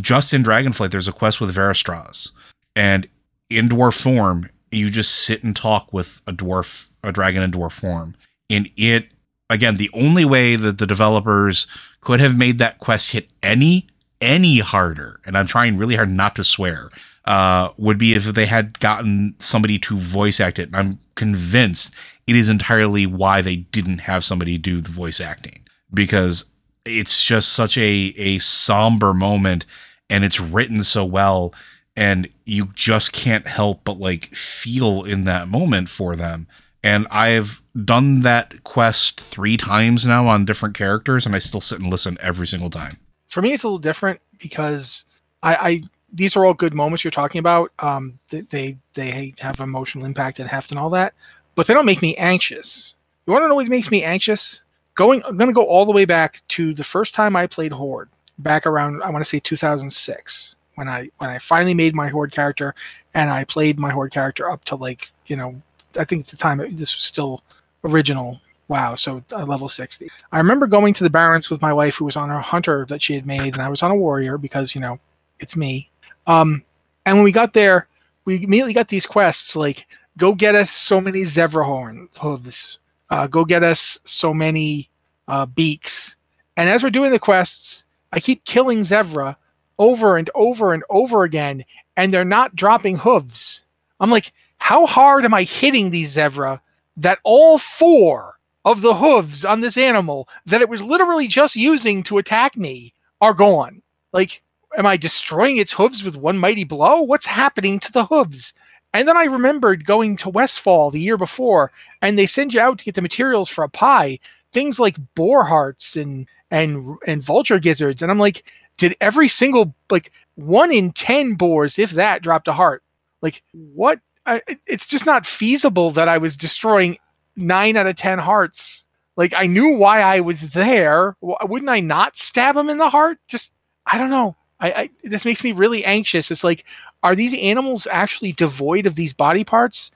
just 0.00 0.32
in 0.32 0.42
dragonflight 0.42 0.90
there's 0.90 1.08
a 1.08 1.12
quest 1.12 1.40
with 1.40 1.54
Veritistrasz, 1.54 2.32
and 2.74 3.08
in 3.50 3.68
dwarf 3.68 4.00
form 4.00 4.48
you 4.72 4.90
just 4.90 5.14
sit 5.14 5.42
and 5.42 5.56
talk 5.56 5.92
with 5.92 6.20
a 6.26 6.32
dwarf 6.32 6.88
a 7.02 7.12
dragon 7.12 7.42
in 7.42 7.50
dwarf 7.50 7.72
form. 7.72 8.14
And 8.48 8.70
it 8.76 9.08
again 9.48 9.76
the 9.76 9.90
only 9.92 10.24
way 10.24 10.56
that 10.56 10.78
the 10.78 10.86
developers 10.86 11.66
could 12.00 12.20
have 12.20 12.36
made 12.36 12.58
that 12.58 12.78
quest 12.78 13.12
hit 13.12 13.28
any 13.42 13.86
any 14.20 14.58
harder 14.58 15.18
and 15.24 15.36
i'm 15.36 15.46
trying 15.46 15.78
really 15.78 15.96
hard 15.96 16.10
not 16.10 16.36
to 16.36 16.44
swear 16.44 16.90
uh 17.30 17.72
would 17.76 17.96
be 17.96 18.14
if 18.14 18.24
they 18.24 18.46
had 18.46 18.78
gotten 18.80 19.36
somebody 19.38 19.78
to 19.78 19.96
voice 19.96 20.40
act 20.40 20.58
it. 20.58 20.66
And 20.68 20.76
i'm 20.76 20.98
convinced 21.14 21.94
it 22.26 22.34
is 22.34 22.48
entirely 22.48 23.06
why 23.06 23.40
they 23.40 23.56
didn't 23.56 23.98
have 23.98 24.24
somebody 24.24 24.58
do 24.58 24.80
the 24.80 24.90
voice 24.90 25.20
acting. 25.20 25.60
Because 25.94 26.46
it's 26.84 27.22
just 27.22 27.52
such 27.52 27.78
a 27.78 28.12
a 28.16 28.40
somber 28.40 29.14
moment 29.14 29.64
and 30.08 30.24
it's 30.24 30.40
written 30.40 30.82
so 30.82 31.04
well 31.04 31.54
and 31.96 32.28
you 32.46 32.70
just 32.74 33.12
can't 33.12 33.46
help 33.46 33.84
but 33.84 34.00
like 34.00 34.34
feel 34.34 35.04
in 35.04 35.22
that 35.24 35.46
moment 35.46 35.88
for 35.88 36.16
them. 36.16 36.48
And 36.82 37.06
i've 37.12 37.62
done 37.84 38.22
that 38.22 38.64
quest 38.64 39.20
three 39.20 39.56
times 39.56 40.04
now 40.04 40.26
on 40.26 40.44
different 40.44 40.74
characters 40.74 41.26
and 41.26 41.36
i 41.36 41.38
still 41.38 41.60
sit 41.60 41.78
and 41.78 41.90
listen 41.90 42.18
every 42.20 42.48
single 42.48 42.70
time. 42.70 42.96
For 43.28 43.40
me, 43.40 43.52
it's 43.52 43.62
a 43.62 43.68
little 43.68 43.78
different 43.78 44.20
because 44.38 45.04
I, 45.44 45.54
I 45.54 45.82
these 46.12 46.36
are 46.36 46.44
all 46.44 46.54
good 46.54 46.74
moments 46.74 47.04
you're 47.04 47.10
talking 47.10 47.38
about. 47.38 47.72
Um, 47.78 48.18
they, 48.28 48.76
they 48.94 49.34
have 49.38 49.60
emotional 49.60 50.04
impact 50.04 50.40
and 50.40 50.48
heft 50.48 50.70
and 50.70 50.78
all 50.78 50.90
that, 50.90 51.14
but 51.54 51.66
they 51.66 51.74
don't 51.74 51.86
make 51.86 52.02
me 52.02 52.16
anxious. 52.16 52.94
You 53.26 53.32
want 53.32 53.44
to 53.44 53.48
know 53.48 53.54
what 53.54 53.68
makes 53.68 53.90
me 53.90 54.02
anxious? 54.02 54.60
Going, 54.94 55.22
I'm 55.24 55.36
going 55.36 55.48
to 55.48 55.54
go 55.54 55.64
all 55.64 55.84
the 55.84 55.92
way 55.92 56.04
back 56.04 56.42
to 56.48 56.74
the 56.74 56.84
first 56.84 57.14
time 57.14 57.36
I 57.36 57.46
played 57.46 57.72
Horde, 57.72 58.10
back 58.38 58.66
around 58.66 59.02
I 59.02 59.10
want 59.10 59.24
to 59.24 59.28
say 59.28 59.40
2006, 59.40 60.54
when 60.74 60.88
I 60.88 61.08
when 61.18 61.30
I 61.30 61.38
finally 61.38 61.74
made 61.74 61.94
my 61.94 62.08
Horde 62.08 62.32
character, 62.32 62.74
and 63.14 63.30
I 63.30 63.44
played 63.44 63.78
my 63.78 63.90
Horde 63.90 64.12
character 64.12 64.50
up 64.50 64.64
to 64.66 64.76
like 64.76 65.10
you 65.26 65.36
know 65.36 65.60
I 65.98 66.04
think 66.04 66.26
at 66.26 66.30
the 66.30 66.36
time 66.36 66.58
this 66.58 66.94
was 66.94 67.04
still 67.04 67.42
original. 67.84 68.40
Wow, 68.68 68.94
so 68.94 69.22
uh, 69.32 69.44
level 69.44 69.68
60. 69.68 70.08
I 70.30 70.38
remember 70.38 70.68
going 70.68 70.94
to 70.94 71.02
the 71.02 71.10
Barrens 71.10 71.50
with 71.50 71.60
my 71.60 71.72
wife, 71.72 71.96
who 71.96 72.04
was 72.04 72.14
on 72.14 72.30
a 72.30 72.40
hunter 72.40 72.86
that 72.88 73.02
she 73.02 73.14
had 73.14 73.26
made, 73.26 73.54
and 73.54 73.62
I 73.62 73.68
was 73.68 73.82
on 73.82 73.90
a 73.90 73.96
warrior 73.96 74.38
because 74.38 74.74
you 74.74 74.80
know 74.80 74.98
it's 75.40 75.56
me. 75.56 75.89
Um, 76.26 76.62
and 77.06 77.16
when 77.16 77.24
we 77.24 77.32
got 77.32 77.52
there, 77.52 77.88
we 78.24 78.42
immediately 78.42 78.74
got 78.74 78.88
these 78.88 79.06
quests 79.06 79.56
like 79.56 79.86
go 80.16 80.34
get 80.34 80.54
us 80.54 80.70
so 80.70 81.00
many 81.00 81.24
zebra 81.24 81.64
horn 81.64 82.08
hooves, 82.16 82.78
uh, 83.10 83.26
go 83.26 83.44
get 83.44 83.62
us 83.62 83.98
so 84.04 84.34
many 84.34 84.88
uh, 85.28 85.46
beaks. 85.46 86.16
And 86.56 86.68
as 86.68 86.82
we're 86.82 86.90
doing 86.90 87.10
the 87.10 87.18
quests, 87.18 87.84
I 88.12 88.20
keep 88.20 88.44
killing 88.44 88.84
zebra 88.84 89.36
over 89.78 90.16
and 90.18 90.28
over 90.34 90.74
and 90.74 90.82
over 90.90 91.24
again, 91.24 91.64
and 91.96 92.12
they're 92.12 92.24
not 92.24 92.54
dropping 92.54 92.98
hooves. 92.98 93.62
I'm 93.98 94.10
like, 94.10 94.32
how 94.58 94.86
hard 94.86 95.24
am 95.24 95.34
I 95.34 95.42
hitting 95.44 95.90
these 95.90 96.10
zebra 96.10 96.60
that 96.98 97.18
all 97.24 97.58
four 97.58 98.38
of 98.64 98.82
the 98.82 98.94
hooves 98.94 99.44
on 99.44 99.62
this 99.62 99.78
animal 99.78 100.28
that 100.44 100.60
it 100.60 100.68
was 100.68 100.82
literally 100.82 101.26
just 101.26 101.56
using 101.56 102.02
to 102.04 102.18
attack 102.18 102.56
me 102.56 102.92
are 103.22 103.32
gone? 103.32 103.80
Like, 104.12 104.42
am 104.76 104.86
I 104.86 104.96
destroying 104.96 105.56
its 105.56 105.72
hooves 105.72 106.04
with 106.04 106.16
one 106.16 106.38
mighty 106.38 106.64
blow? 106.64 107.00
What's 107.02 107.26
happening 107.26 107.80
to 107.80 107.92
the 107.92 108.06
hooves? 108.06 108.54
And 108.92 109.06
then 109.06 109.16
I 109.16 109.24
remembered 109.24 109.84
going 109.84 110.16
to 110.18 110.28
Westfall 110.28 110.90
the 110.90 111.00
year 111.00 111.16
before, 111.16 111.70
and 112.02 112.18
they 112.18 112.26
send 112.26 112.52
you 112.52 112.60
out 112.60 112.78
to 112.78 112.84
get 112.84 112.96
the 112.96 113.02
materials 113.02 113.48
for 113.48 113.62
a 113.62 113.68
pie, 113.68 114.18
things 114.52 114.80
like 114.80 114.96
boar 115.14 115.44
hearts 115.44 115.96
and 115.96 116.26
and 116.50 116.82
and 117.06 117.22
vulture 117.22 117.60
gizzards, 117.60 118.02
and 118.02 118.10
I'm 118.10 118.18
like, 118.18 118.44
did 118.78 118.96
every 119.00 119.28
single 119.28 119.74
like 119.90 120.10
one 120.34 120.72
in 120.72 120.92
ten 120.92 121.34
boars, 121.34 121.78
if 121.78 121.92
that, 121.92 122.22
dropped 122.22 122.48
a 122.48 122.52
heart? 122.52 122.82
Like 123.22 123.42
what? 123.52 124.00
I, 124.26 124.42
it's 124.66 124.86
just 124.86 125.06
not 125.06 125.26
feasible 125.26 125.90
that 125.92 126.08
I 126.08 126.18
was 126.18 126.36
destroying 126.36 126.98
nine 127.36 127.76
out 127.76 127.86
of 127.86 127.96
ten 127.96 128.18
hearts. 128.18 128.84
Like 129.16 129.34
I 129.36 129.46
knew 129.46 129.70
why 129.70 130.00
I 130.02 130.20
was 130.20 130.48
there. 130.50 131.16
Wouldn't 131.20 131.70
I 131.70 131.80
not 131.80 132.16
stab 132.16 132.56
him 132.56 132.68
in 132.70 132.78
the 132.78 132.90
heart? 132.90 133.18
Just 133.28 133.52
I 133.86 133.98
don't 133.98 134.10
know. 134.10 134.36
I, 134.60 134.72
I 134.72 134.90
this 135.02 135.24
makes 135.24 135.42
me 135.42 135.52
really 135.52 135.84
anxious. 135.84 136.30
It's 136.30 136.44
like, 136.44 136.64
are 137.02 137.14
these 137.14 137.34
animals 137.34 137.86
actually 137.90 138.32
devoid 138.32 138.86
of 138.86 138.94
these 138.94 139.12
body 139.12 139.44
parts? 139.44 139.90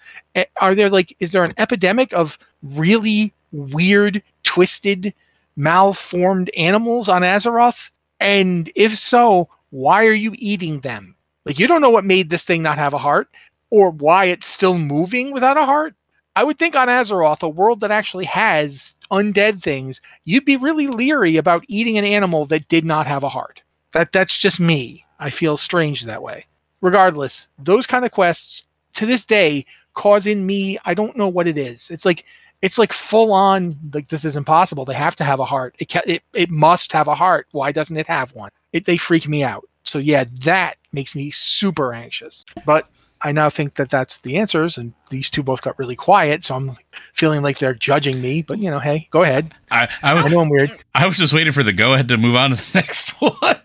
Are 0.60 0.74
there 0.74 0.90
like, 0.90 1.16
is 1.20 1.32
there 1.32 1.44
an 1.44 1.54
epidemic 1.58 2.12
of 2.12 2.38
really 2.62 3.32
weird, 3.52 4.22
twisted, 4.42 5.14
malformed 5.56 6.50
animals 6.56 7.08
on 7.08 7.22
Azeroth? 7.22 7.90
And 8.20 8.72
if 8.74 8.96
so, 8.96 9.48
why 9.70 10.06
are 10.06 10.12
you 10.12 10.34
eating 10.38 10.80
them? 10.80 11.14
Like, 11.44 11.58
you 11.58 11.66
don't 11.66 11.82
know 11.82 11.90
what 11.90 12.04
made 12.04 12.30
this 12.30 12.44
thing 12.44 12.62
not 12.62 12.78
have 12.78 12.94
a 12.94 12.98
heart 12.98 13.28
or 13.70 13.90
why 13.90 14.26
it's 14.26 14.46
still 14.46 14.78
moving 14.78 15.32
without 15.32 15.58
a 15.58 15.66
heart. 15.66 15.94
I 16.36 16.42
would 16.42 16.58
think 16.58 16.74
on 16.74 16.88
Azeroth, 16.88 17.42
a 17.42 17.48
world 17.48 17.80
that 17.80 17.90
actually 17.90 18.24
has 18.24 18.96
undead 19.10 19.62
things, 19.62 20.00
you'd 20.24 20.44
be 20.44 20.56
really 20.56 20.86
leery 20.86 21.36
about 21.36 21.64
eating 21.68 21.98
an 21.98 22.04
animal 22.04 22.44
that 22.46 22.68
did 22.68 22.84
not 22.84 23.06
have 23.06 23.22
a 23.22 23.28
heart. 23.28 23.62
That 23.94 24.12
that's 24.12 24.38
just 24.38 24.60
me. 24.60 25.06
I 25.18 25.30
feel 25.30 25.56
strange 25.56 26.02
that 26.04 26.22
way. 26.22 26.44
regardless, 26.82 27.48
those 27.58 27.86
kind 27.86 28.04
of 28.04 28.10
quests 28.12 28.64
to 28.94 29.06
this 29.06 29.24
day 29.24 29.64
cause 29.94 30.26
in 30.26 30.44
me, 30.44 30.78
I 30.84 30.92
don't 30.92 31.16
know 31.16 31.28
what 31.28 31.46
it 31.48 31.56
is. 31.56 31.88
It's 31.90 32.04
like 32.04 32.24
it's 32.60 32.78
like 32.78 32.92
full 32.92 33.32
on 33.32 33.78
like 33.94 34.08
this 34.08 34.24
is 34.24 34.36
impossible. 34.36 34.84
They 34.84 34.94
have 34.94 35.16
to 35.16 35.24
have 35.24 35.40
a 35.40 35.44
heart. 35.44 35.76
It 35.78 35.90
ca- 35.90 36.02
it 36.06 36.22
it 36.34 36.50
must 36.50 36.92
have 36.92 37.08
a 37.08 37.14
heart. 37.14 37.46
Why 37.52 37.72
doesn't 37.72 37.96
it 37.96 38.06
have 38.06 38.34
one? 38.34 38.50
It 38.72 38.84
they 38.84 38.96
freak 38.98 39.28
me 39.28 39.42
out. 39.42 39.64
So 39.84 39.98
yeah, 39.98 40.24
that 40.42 40.76
makes 40.92 41.14
me 41.14 41.30
super 41.30 41.92
anxious. 41.94 42.44
But 42.66 42.88
I 43.24 43.32
now 43.32 43.48
think 43.50 43.74
that 43.74 43.88
that's 43.90 44.18
the 44.20 44.36
answers, 44.36 44.76
and 44.78 44.92
these 45.08 45.30
two 45.30 45.42
both 45.42 45.62
got 45.62 45.78
really 45.78 45.96
quiet, 45.96 46.44
so 46.44 46.54
I'm 46.54 46.76
feeling 47.14 47.42
like 47.42 47.58
they're 47.58 47.74
judging 47.74 48.20
me. 48.20 48.42
But 48.42 48.58
you 48.58 48.70
know, 48.70 48.78
hey, 48.78 49.08
go 49.10 49.22
ahead. 49.22 49.54
I 49.70 49.88
I, 50.02 50.12
I 50.12 50.22
was, 50.22 50.32
know 50.32 50.40
I'm 50.40 50.50
weird. 50.50 50.70
I 50.94 51.06
was 51.06 51.16
just 51.16 51.32
waiting 51.32 51.52
for 51.52 51.62
the 51.62 51.72
go 51.72 51.94
ahead 51.94 52.06
to 52.08 52.18
move 52.18 52.36
on 52.36 52.50
to 52.50 52.56
the 52.56 52.70
next 52.74 53.10
one. 53.20 53.56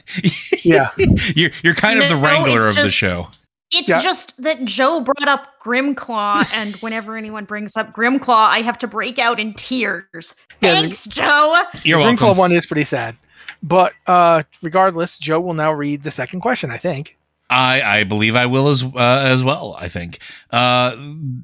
Yeah. 0.63 0.89
you're 1.35 1.51
you're 1.61 1.75
kind 1.75 2.01
of 2.01 2.07
the 2.09 2.15
No, 2.15 2.21
wrangler 2.21 2.69
it's 2.69 2.77
of 2.77 2.83
the 2.85 2.91
show. 2.91 3.27
It's 3.71 3.87
Yeah. 3.89 4.01
just 4.01 4.41
that 4.41 4.63
Joe 4.65 5.01
brought 5.01 5.27
up 5.27 5.59
Grimclaw, 5.61 6.49
and 6.55 6.75
whenever 6.77 7.15
anyone 7.17 7.45
brings 7.45 7.75
up 7.77 7.93
Grimclaw, 7.93 8.47
I 8.49 8.61
have 8.61 8.79
to 8.79 8.87
break 8.87 9.19
out 9.19 9.39
in 9.39 9.53
tears. 9.53 10.33
Yeah, 10.61 10.71
the- 10.75 10.81
Thanks, 10.81 11.05
Joe. 11.05 11.55
You're 11.83 12.01
the 12.01 12.09
Grimclaw 12.11 12.35
one 12.35 12.51
is 12.51 12.65
pretty 12.65 12.85
sad. 12.85 13.15
But 13.61 13.91
uh, 14.07 14.43
regardless, 14.61 15.17
Joe 15.19 15.41
will 15.41 15.53
now 15.53 15.73
read 15.73 16.03
the 16.03 16.11
second 16.11 16.39
question. 16.39 16.71
I 16.71 16.77
think. 16.77 17.17
I, 17.49 17.81
I 17.81 18.03
believe 18.03 18.35
I 18.35 18.45
will 18.45 18.67
as 18.67 18.83
uh, 18.83 19.23
as 19.25 19.43
well. 19.43 19.75
I 19.79 19.87
think. 19.87 20.19
Uh, 20.51 20.95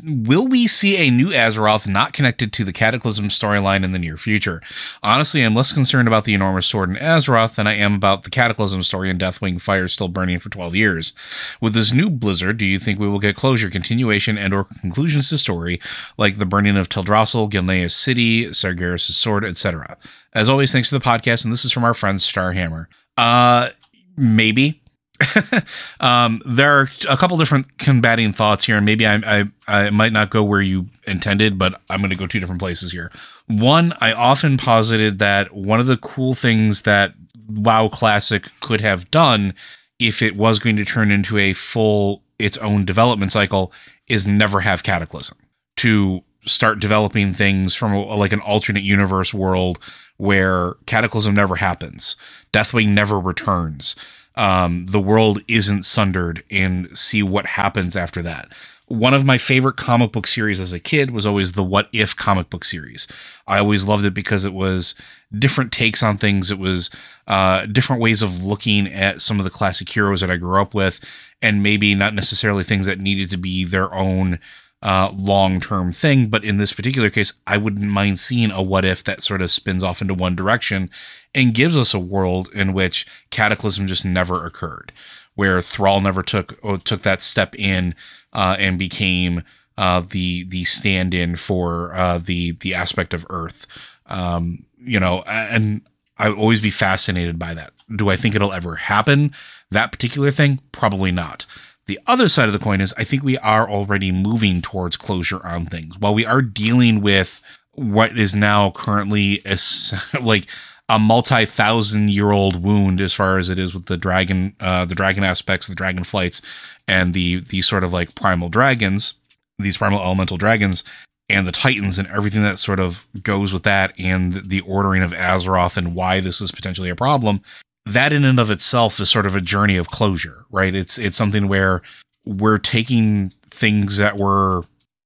will 0.03 0.47
we 0.47 0.67
see 0.67 0.97
a 0.97 1.09
new 1.09 1.29
Azeroth 1.29 1.87
not 1.87 2.13
connected 2.13 2.53
to 2.53 2.63
the 2.63 2.73
Cataclysm 2.73 3.29
storyline 3.29 3.83
in 3.83 3.91
the 3.91 3.99
near 3.99 4.17
future? 4.17 4.61
Honestly, 5.01 5.41
I'm 5.41 5.55
less 5.55 5.73
concerned 5.73 6.07
about 6.07 6.25
the 6.25 6.33
enormous 6.33 6.67
sword 6.67 6.89
in 6.89 6.95
Azeroth 6.95 7.55
than 7.55 7.65
I 7.67 7.73
am 7.73 7.95
about 7.95 8.23
the 8.23 8.29
Cataclysm 8.29 8.83
story 8.83 9.09
and 9.09 9.19
Deathwing 9.19 9.59
fire 9.59 9.87
still 9.87 10.07
burning 10.07 10.39
for 10.39 10.49
12 10.49 10.75
years. 10.75 11.13
With 11.59 11.73
this 11.73 11.91
new 11.91 12.09
Blizzard, 12.09 12.57
do 12.57 12.65
you 12.65 12.77
think 12.77 12.99
we 12.99 13.07
will 13.07 13.19
get 13.19 13.35
closure, 13.35 13.69
continuation, 13.69 14.37
and/or 14.37 14.65
conclusions 14.81 15.29
to 15.29 15.37
story 15.37 15.79
like 16.17 16.37
the 16.37 16.45
burning 16.45 16.77
of 16.77 16.89
Teldrassil, 16.89 17.49
Gilneas 17.49 17.91
city, 17.91 18.45
Sargeras' 18.45 19.11
sword, 19.11 19.43
etc.? 19.43 19.97
As 20.33 20.49
always, 20.49 20.71
thanks 20.71 20.89
for 20.89 20.99
the 20.99 21.05
podcast, 21.05 21.45
and 21.45 21.53
this 21.53 21.65
is 21.65 21.71
from 21.71 21.83
our 21.83 21.93
friend 21.93 22.19
Starhammer. 22.19 22.87
Uh, 23.17 23.69
maybe. 24.17 24.81
um, 25.99 26.41
there 26.45 26.79
are 26.79 26.89
a 27.09 27.17
couple 27.17 27.37
different 27.37 27.77
combating 27.77 28.33
thoughts 28.33 28.65
here, 28.65 28.77
and 28.77 28.85
maybe 28.85 29.07
I, 29.07 29.15
I 29.25 29.43
I 29.67 29.89
might 29.89 30.13
not 30.13 30.29
go 30.29 30.43
where 30.43 30.61
you 30.61 30.87
intended, 31.07 31.57
but 31.57 31.81
I'm 31.89 31.99
going 31.99 32.09
to 32.09 32.17
go 32.17 32.27
two 32.27 32.39
different 32.39 32.59
places 32.61 32.91
here. 32.91 33.11
One, 33.47 33.93
I 34.01 34.11
often 34.13 34.57
posited 34.57 35.19
that 35.19 35.53
one 35.53 35.79
of 35.79 35.87
the 35.87 35.97
cool 35.97 36.33
things 36.33 36.81
that 36.81 37.13
WoW 37.47 37.87
Classic 37.89 38.49
could 38.59 38.81
have 38.81 39.09
done 39.11 39.53
if 39.99 40.21
it 40.21 40.35
was 40.35 40.59
going 40.59 40.75
to 40.75 40.85
turn 40.85 41.11
into 41.11 41.37
a 41.37 41.53
full 41.53 42.21
its 42.37 42.57
own 42.57 42.83
development 42.83 43.31
cycle 43.31 43.71
is 44.09 44.27
never 44.27 44.59
have 44.61 44.83
Cataclysm 44.83 45.37
to 45.77 46.23
start 46.45 46.79
developing 46.79 47.33
things 47.33 47.75
from 47.75 47.93
a, 47.93 48.15
like 48.15 48.33
an 48.33 48.41
alternate 48.41 48.83
universe 48.83 49.33
world 49.33 49.79
where 50.17 50.73
Cataclysm 50.85 51.33
never 51.33 51.55
happens, 51.55 52.15
Deathwing 52.53 52.89
never 52.89 53.19
returns 53.19 53.95
um, 54.35 54.85
the 54.87 54.99
world 54.99 55.41
isn't 55.47 55.83
sundered 55.83 56.43
and 56.51 56.97
see 56.97 57.23
what 57.23 57.45
happens 57.45 57.95
after 57.95 58.21
that. 58.21 58.49
One 58.87 59.15
of 59.15 59.25
my 59.25 59.39
favorite 59.39 59.77
comic 59.77 60.11
book 60.11 60.27
series 60.27 60.59
as 60.59 60.71
a 60.71 60.79
kid 60.79 61.09
was 61.09 61.25
always 61.25 61.53
the 61.53 61.63
What 61.63 61.89
If 61.91 62.15
comic 62.15 62.51
book 62.51 62.63
series. 62.63 63.07
I 63.47 63.57
always 63.57 63.87
loved 63.87 64.05
it 64.05 64.13
because 64.13 64.45
it 64.45 64.53
was 64.53 64.93
different 65.37 65.71
takes 65.71 66.03
on 66.03 66.17
things. 66.17 66.51
It 66.51 66.59
was 66.59 66.91
uh, 67.27 67.65
different 67.65 68.01
ways 68.01 68.21
of 68.21 68.43
looking 68.43 68.85
at 68.87 69.21
some 69.21 69.39
of 69.39 69.43
the 69.43 69.49
classic 69.49 69.89
heroes 69.89 70.21
that 70.21 70.29
I 70.29 70.37
grew 70.37 70.61
up 70.61 70.75
with, 70.75 70.99
and 71.41 71.63
maybe 71.63 71.95
not 71.95 72.13
necessarily 72.13 72.63
things 72.63 72.85
that 72.85 72.99
needed 72.99 73.31
to 73.31 73.37
be 73.37 73.63
their 73.63 73.91
own 73.91 74.37
uh, 74.85 75.11
long 75.15 75.59
term 75.59 75.91
thing. 75.91 76.27
But 76.27 76.45
in 76.45 76.57
this 76.57 76.71
particular 76.71 77.09
case, 77.09 77.33
I 77.47 77.57
wouldn't 77.57 77.89
mind 77.89 78.19
seeing 78.19 78.51
a 78.51 78.61
what 78.61 78.85
if 78.85 79.03
that 79.03 79.23
sort 79.23 79.41
of 79.41 79.49
spins 79.49 79.83
off 79.83 79.99
into 79.99 80.13
one 80.13 80.35
direction 80.35 80.91
and 81.33 81.55
gives 81.55 81.75
us 81.75 81.95
a 81.95 81.99
world 81.99 82.49
in 82.53 82.71
which 82.71 83.07
Cataclysm 83.31 83.87
just 83.87 84.05
never 84.05 84.45
occurred, 84.45 84.91
where 85.33 85.59
Thrall 85.59 86.01
never 86.01 86.21
took 86.21 86.59
or 86.61 86.77
took 86.77 87.01
that 87.01 87.23
step 87.23 87.55
in 87.55 87.95
uh, 88.31 88.57
and 88.59 88.77
became 88.77 89.41
uh, 89.75 90.03
the 90.07 90.45
the 90.45 90.65
stand 90.65 91.15
in 91.15 91.35
for 91.35 91.91
uh, 91.95 92.19
the 92.19 92.51
the 92.51 92.75
aspect 92.75 93.15
of 93.15 93.25
Earth. 93.31 93.65
Um, 94.05 94.65
you 94.77 94.99
know, 94.99 95.23
and 95.23 95.81
I 96.19 96.29
would 96.29 96.37
always 96.37 96.61
be 96.61 96.69
fascinated 96.69 97.39
by 97.39 97.55
that. 97.55 97.73
Do 97.95 98.09
I 98.09 98.17
think 98.17 98.35
it'll 98.35 98.53
ever 98.53 98.75
happen? 98.75 99.33
That 99.71 99.91
particular 99.91 100.29
thing, 100.29 100.59
probably 100.71 101.11
not. 101.11 101.47
The 101.87 101.99
other 102.07 102.29
side 102.29 102.47
of 102.47 102.53
the 102.53 102.59
coin 102.59 102.81
is 102.81 102.93
I 102.97 103.03
think 103.03 103.23
we 103.23 103.37
are 103.39 103.69
already 103.69 104.11
moving 104.11 104.61
towards 104.61 104.97
closure 104.97 105.45
on 105.45 105.65
things. 105.65 105.97
While 105.99 106.15
we 106.15 106.25
are 106.25 106.41
dealing 106.41 107.01
with 107.01 107.41
what 107.73 108.17
is 108.17 108.35
now 108.35 108.71
currently 108.71 109.41
as 109.45 109.93
like 110.21 110.47
a 110.87 110.97
multi-thousand 110.99 112.11
year 112.11 112.31
old 112.31 112.63
wound 112.63 113.01
as 113.01 113.13
far 113.13 113.37
as 113.37 113.49
it 113.49 113.57
is 113.57 113.73
with 113.73 113.85
the 113.85 113.97
dragon 113.97 114.55
uh 114.59 114.85
the 114.85 114.95
dragon 114.95 115.23
aspects, 115.23 115.67
the 115.67 115.75
dragon 115.75 116.03
flights, 116.03 116.41
and 116.87 117.13
the 117.13 117.41
the 117.41 117.61
sort 117.61 117.83
of 117.83 117.93
like 117.93 118.15
primal 118.15 118.49
dragons, 118.49 119.15
these 119.59 119.77
primal 119.77 120.01
elemental 120.01 120.37
dragons, 120.37 120.83
and 121.29 121.47
the 121.47 121.51
Titans 121.51 121.99
and 121.99 122.07
everything 122.07 122.41
that 122.43 122.59
sort 122.59 122.79
of 122.79 123.07
goes 123.21 123.53
with 123.53 123.63
that, 123.63 123.93
and 123.99 124.33
the 124.33 124.61
ordering 124.61 125.03
of 125.03 125.11
Azeroth 125.11 125.77
and 125.77 125.93
why 125.93 126.19
this 126.19 126.41
is 126.41 126.51
potentially 126.51 126.89
a 126.89 126.95
problem 126.95 127.41
that 127.85 128.11
in 128.11 128.25
and 128.25 128.39
of 128.39 128.49
itself 128.49 128.99
is 128.99 129.09
sort 129.09 129.25
of 129.25 129.35
a 129.35 129.41
journey 129.41 129.77
of 129.77 129.89
closure, 129.89 130.45
right? 130.49 130.73
It's 130.73 130.97
it's 130.97 131.17
something 131.17 131.47
where 131.47 131.81
we're 132.25 132.57
taking 132.57 133.31
things 133.49 133.97
that 133.97 134.17
were 134.17 134.63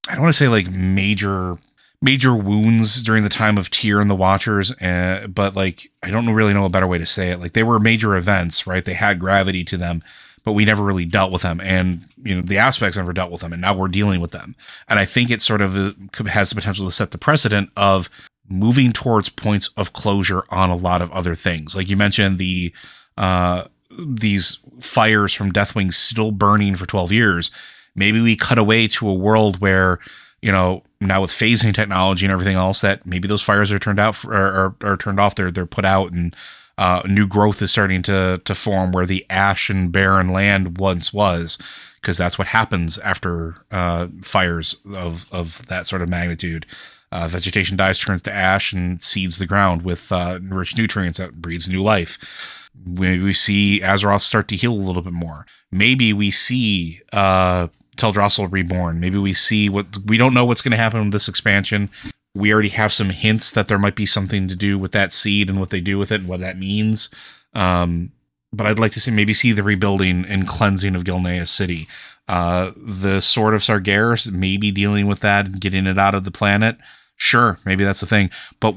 I 0.08 0.14
don't 0.14 0.24
want 0.24 0.34
to 0.34 0.38
say 0.38 0.48
like 0.48 0.70
major 0.70 1.58
major 2.02 2.34
wounds 2.34 3.04
during 3.04 3.24
the 3.24 3.30
time 3.30 3.58
of 3.58 3.70
Tyr 3.70 4.00
and 4.00 4.10
the 4.10 4.16
Watchers, 4.16 4.72
uh, 4.82 5.28
but 5.28 5.56
like 5.56 5.92
I 6.02 6.10
don't 6.10 6.30
really 6.30 6.54
know 6.54 6.66
a 6.66 6.70
better 6.70 6.88
way 6.88 6.98
to 6.98 7.06
say 7.06 7.30
it. 7.32 7.40
Like 7.40 7.54
they 7.54 7.64
were 7.64 7.80
major 7.80 8.16
events, 8.16 8.66
right? 8.66 8.84
They 8.84 8.94
had 8.94 9.20
gravity 9.20 9.66
to 9.66 9.78
them, 9.78 10.02
but 10.46 10.54
we 10.54 10.64
never 10.64 10.84
really 10.84 11.06
dealt 11.06 11.34
with 11.34 11.42
them, 11.42 11.60
and 11.62 12.06
you 12.24 12.36
know 12.36 12.42
the 12.42 12.58
aspects 12.58 12.98
never 12.98 13.14
dealt 13.14 13.32
with 13.32 13.42
them, 13.42 13.52
and 13.52 13.62
now 13.62 13.76
we're 13.76 13.90
dealing 13.90 14.22
with 14.22 14.32
them. 14.32 14.56
And 14.88 15.00
I 15.00 15.06
think 15.06 15.30
it 15.30 15.42
sort 15.42 15.62
of 15.62 15.76
uh, 15.76 16.24
has 16.26 16.50
the 16.50 16.56
potential 16.56 16.86
to 16.86 16.92
set 16.92 17.12
the 17.12 17.18
precedent 17.18 17.72
of 17.76 18.10
moving 18.50 18.92
towards 18.92 19.30
points 19.30 19.70
of 19.78 19.94
closure 19.94 20.44
on 20.50 20.70
a 20.70 20.76
lot 20.76 21.02
of 21.02 21.12
other 21.12 21.36
things. 21.36 21.76
Like 21.76 21.90
you 21.90 21.98
mentioned, 21.98 22.38
the 22.38 22.74
uh, 23.18 23.66
these 23.98 24.58
fires 24.80 25.34
from 25.34 25.52
Deathwing 25.52 25.94
still 25.94 26.32
burning 26.32 26.76
for 26.76 26.86
12 26.86 27.12
years. 27.12 27.52
Maybe 27.96 28.22
we 28.22 28.36
cut 28.36 28.58
away 28.58 28.88
to 28.88 29.10
a 29.10 29.14
world 29.14 29.60
where, 29.60 30.00
you 30.42 30.52
know, 30.52 30.84
now 31.02 31.22
with 31.22 31.32
phasing 31.32 31.74
technology 31.74 32.26
and 32.26 32.32
everything 32.32 32.56
else, 32.56 32.82
that 32.82 33.06
maybe 33.06 33.28
those 33.28 33.42
fires 33.42 33.72
are 33.72 33.80
turned 33.80 34.00
out 34.00 34.16
for, 34.16 34.34
or, 34.34 34.76
or 34.84 34.98
turned 34.98 35.20
off. 35.20 35.36
They're 35.36 35.52
they're 35.52 35.66
put 35.66 35.86
out, 35.86 36.12
and 36.12 36.36
uh, 36.78 37.02
new 37.08 37.28
growth 37.28 37.62
is 37.62 37.72
starting 37.72 38.02
to 38.04 38.42
to 38.46 38.56
form 38.56 38.92
where 38.92 39.06
the 39.06 39.26
ash 39.30 39.70
and 39.70 39.92
barren 39.92 40.30
land 40.30 40.78
once 40.78 41.14
was, 41.14 41.58
because 42.02 42.18
that's 42.18 42.38
what 42.38 42.48
happens 42.48 42.98
after 43.00 43.56
uh, 43.72 44.08
fires 44.22 44.78
of 44.96 45.26
of 45.32 45.66
that 45.68 45.88
sort 45.88 46.02
of 46.02 46.10
magnitude. 46.10 46.66
Uh, 47.12 47.28
vegetation 47.28 47.76
dies, 47.76 47.98
turns 47.98 48.22
to 48.24 48.34
ash, 48.34 48.72
and 48.72 49.02
seeds 49.02 49.40
the 49.40 49.48
ground 49.48 49.82
with 49.82 50.12
uh, 50.12 50.40
rich 50.44 50.78
nutrients 50.78 51.18
that 51.18 51.42
breeds 51.42 51.68
new 51.68 51.82
life. 51.82 52.70
Maybe 52.86 53.24
we 53.24 53.34
see 53.34 53.82
Azeroth 53.84 54.22
start 54.22 54.48
to 54.50 54.56
heal 54.56 54.74
a 54.74 54.76
little 54.76 55.02
bit 55.02 55.14
more. 55.14 55.46
Maybe 55.72 56.14
we 56.14 56.32
see 56.32 57.02
uh, 57.12 57.68
Teldrassil 57.98 58.52
reborn. 58.52 59.00
Maybe 59.00 59.18
we 59.18 59.34
see 59.34 59.70
what 59.70 59.98
we 60.06 60.18
don't 60.18 60.34
know 60.34 60.46
what's 60.46 60.62
going 60.62 60.72
to 60.72 60.78
happen 60.78 61.02
with 61.04 61.12
this 61.12 61.28
expansion. 61.28 61.90
We 62.36 62.54
already 62.54 62.70
have 62.70 62.94
some 62.94 63.10
hints 63.10 63.52
that 63.52 63.68
there 63.68 63.80
might 63.80 63.96
be 63.96 64.06
something 64.06 64.48
to 64.48 64.56
do 64.56 64.78
with 64.78 64.92
that 64.94 65.12
seed 65.12 65.50
and 65.50 65.60
what 65.60 65.72
they 65.72 65.82
do 65.82 65.98
with 65.98 66.12
it 66.12 66.22
and 66.22 66.30
what 66.30 66.42
that 66.42 66.58
means. 66.58 67.10
Um, 67.54 68.12
but 68.54 68.66
I'd 68.66 68.80
like 68.80 68.94
to 68.94 69.00
see 69.00 69.12
maybe 69.12 69.34
see 69.34 69.52
the 69.52 69.64
rebuilding 69.64 70.26
and 70.26 70.48
cleansing 70.48 70.96
of 70.96 71.04
Gilneas 71.04 71.50
city. 71.50 71.88
Uh, 72.28 72.72
the 72.78 73.20
Sword 73.20 73.56
of 73.56 73.62
Sargeras, 73.62 74.32
maybe 74.32 74.72
dealing 74.72 75.08
with 75.08 75.20
that 75.22 75.46
and 75.48 75.60
getting 75.60 75.88
it 75.88 75.98
out 75.98 76.16
of 76.16 76.24
the 76.24 76.32
planet. 76.32 76.78
Sure, 77.20 77.60
maybe 77.66 77.84
that's 77.84 78.00
the 78.00 78.08
thing. 78.08 78.32
But 78.60 78.76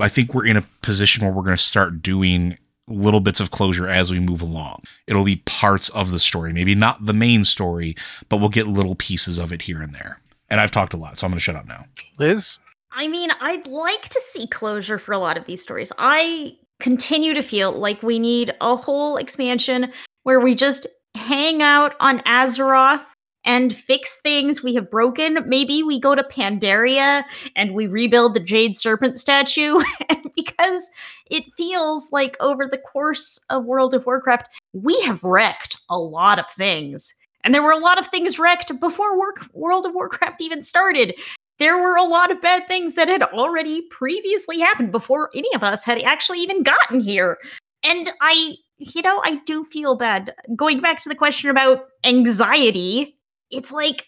I 0.00 0.08
think 0.08 0.32
we're 0.32 0.46
in 0.46 0.56
a 0.56 0.62
position 0.80 1.24
where 1.24 1.32
we're 1.34 1.42
going 1.42 1.56
to 1.56 1.62
start 1.62 2.00
doing 2.00 2.56
little 2.88 3.20
bits 3.20 3.40
of 3.40 3.50
closure 3.50 3.88
as 3.88 4.10
we 4.10 4.20
move 4.20 4.40
along. 4.40 4.80
It'll 5.06 5.24
be 5.24 5.36
parts 5.44 5.88
of 5.90 6.12
the 6.12 6.20
story, 6.20 6.52
maybe 6.52 6.74
not 6.74 7.04
the 7.04 7.12
main 7.12 7.44
story, 7.44 7.96
but 8.28 8.38
we'll 8.38 8.48
get 8.48 8.68
little 8.68 8.94
pieces 8.94 9.38
of 9.38 9.52
it 9.52 9.62
here 9.62 9.82
and 9.82 9.92
there. 9.92 10.20
And 10.48 10.60
I've 10.60 10.70
talked 10.70 10.94
a 10.94 10.96
lot, 10.96 11.18
so 11.18 11.26
I'm 11.26 11.32
going 11.32 11.38
to 11.38 11.42
shut 11.42 11.56
up 11.56 11.66
now. 11.66 11.86
Liz, 12.18 12.58
I 12.92 13.08
mean, 13.08 13.30
I'd 13.40 13.66
like 13.66 14.08
to 14.08 14.20
see 14.20 14.46
closure 14.46 14.98
for 14.98 15.12
a 15.12 15.18
lot 15.18 15.36
of 15.36 15.46
these 15.46 15.60
stories. 15.60 15.92
I 15.98 16.56
continue 16.78 17.34
to 17.34 17.42
feel 17.42 17.72
like 17.72 18.02
we 18.02 18.20
need 18.20 18.54
a 18.60 18.76
whole 18.76 19.16
expansion 19.16 19.92
where 20.22 20.38
we 20.38 20.54
just 20.54 20.86
hang 21.16 21.62
out 21.62 21.96
on 21.98 22.20
Azeroth 22.20 23.04
and 23.46 23.74
fix 23.74 24.20
things 24.20 24.62
we 24.62 24.74
have 24.74 24.90
broken. 24.90 25.48
Maybe 25.48 25.82
we 25.82 25.98
go 25.98 26.14
to 26.14 26.24
Pandaria 26.24 27.22
and 27.54 27.72
we 27.72 27.86
rebuild 27.86 28.34
the 28.34 28.40
Jade 28.40 28.76
Serpent 28.76 29.16
statue 29.16 29.80
because 30.34 30.90
it 31.30 31.44
feels 31.56 32.10
like 32.12 32.36
over 32.40 32.66
the 32.66 32.78
course 32.78 33.38
of 33.48 33.64
World 33.64 33.94
of 33.94 34.04
Warcraft, 34.04 34.48
we 34.72 35.00
have 35.02 35.22
wrecked 35.24 35.76
a 35.88 35.98
lot 35.98 36.38
of 36.38 36.50
things. 36.50 37.14
And 37.44 37.54
there 37.54 37.62
were 37.62 37.70
a 37.70 37.78
lot 37.78 38.00
of 38.00 38.08
things 38.08 38.38
wrecked 38.38 38.78
before 38.80 39.18
Work- 39.18 39.48
World 39.54 39.86
of 39.86 39.94
Warcraft 39.94 40.40
even 40.40 40.64
started. 40.64 41.14
There 41.58 41.80
were 41.80 41.96
a 41.96 42.02
lot 42.02 42.30
of 42.32 42.42
bad 42.42 42.66
things 42.66 42.94
that 42.94 43.08
had 43.08 43.22
already 43.22 43.82
previously 43.90 44.58
happened 44.58 44.90
before 44.90 45.30
any 45.34 45.48
of 45.54 45.62
us 45.62 45.84
had 45.84 46.02
actually 46.02 46.40
even 46.40 46.64
gotten 46.64 47.00
here. 47.00 47.38
And 47.84 48.10
I, 48.20 48.56
you 48.78 49.00
know, 49.00 49.20
I 49.24 49.40
do 49.46 49.64
feel 49.64 49.94
bad. 49.94 50.34
Going 50.56 50.80
back 50.80 51.00
to 51.02 51.08
the 51.08 51.14
question 51.14 51.48
about 51.48 51.86
anxiety, 52.04 53.15
it's 53.50 53.72
like 53.72 54.06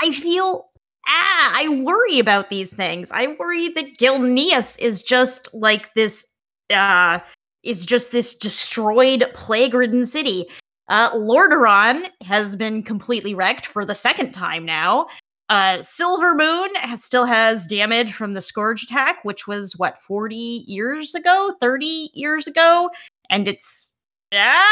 I 0.00 0.12
feel 0.12 0.70
ah, 1.06 1.52
I 1.54 1.68
worry 1.82 2.18
about 2.18 2.50
these 2.50 2.74
things. 2.74 3.10
I 3.12 3.36
worry 3.38 3.68
that 3.70 3.98
Gilneas 3.98 4.78
is 4.80 5.02
just 5.02 5.52
like 5.54 5.92
this 5.94 6.26
uh 6.70 7.18
is 7.62 7.86
just 7.86 8.10
this 8.10 8.36
destroyed, 8.36 9.30
plague-ridden 9.34 10.06
city. 10.06 10.46
Uh 10.88 11.10
Lordaeron 11.10 12.06
has 12.24 12.56
been 12.56 12.82
completely 12.82 13.34
wrecked 13.34 13.66
for 13.66 13.84
the 13.84 13.94
second 13.94 14.32
time 14.32 14.64
now. 14.64 15.06
Uh 15.48 15.78
Silvermoon 15.78 16.68
has, 16.76 17.04
still 17.04 17.26
has 17.26 17.66
damage 17.66 18.12
from 18.12 18.34
the 18.34 18.42
Scourge 18.42 18.82
attack, 18.82 19.24
which 19.24 19.46
was 19.46 19.76
what 19.76 19.98
40 20.00 20.64
years 20.66 21.14
ago, 21.14 21.54
30 21.60 22.10
years 22.14 22.46
ago, 22.46 22.90
and 23.30 23.48
it's 23.48 23.94
yeah. 24.32 24.64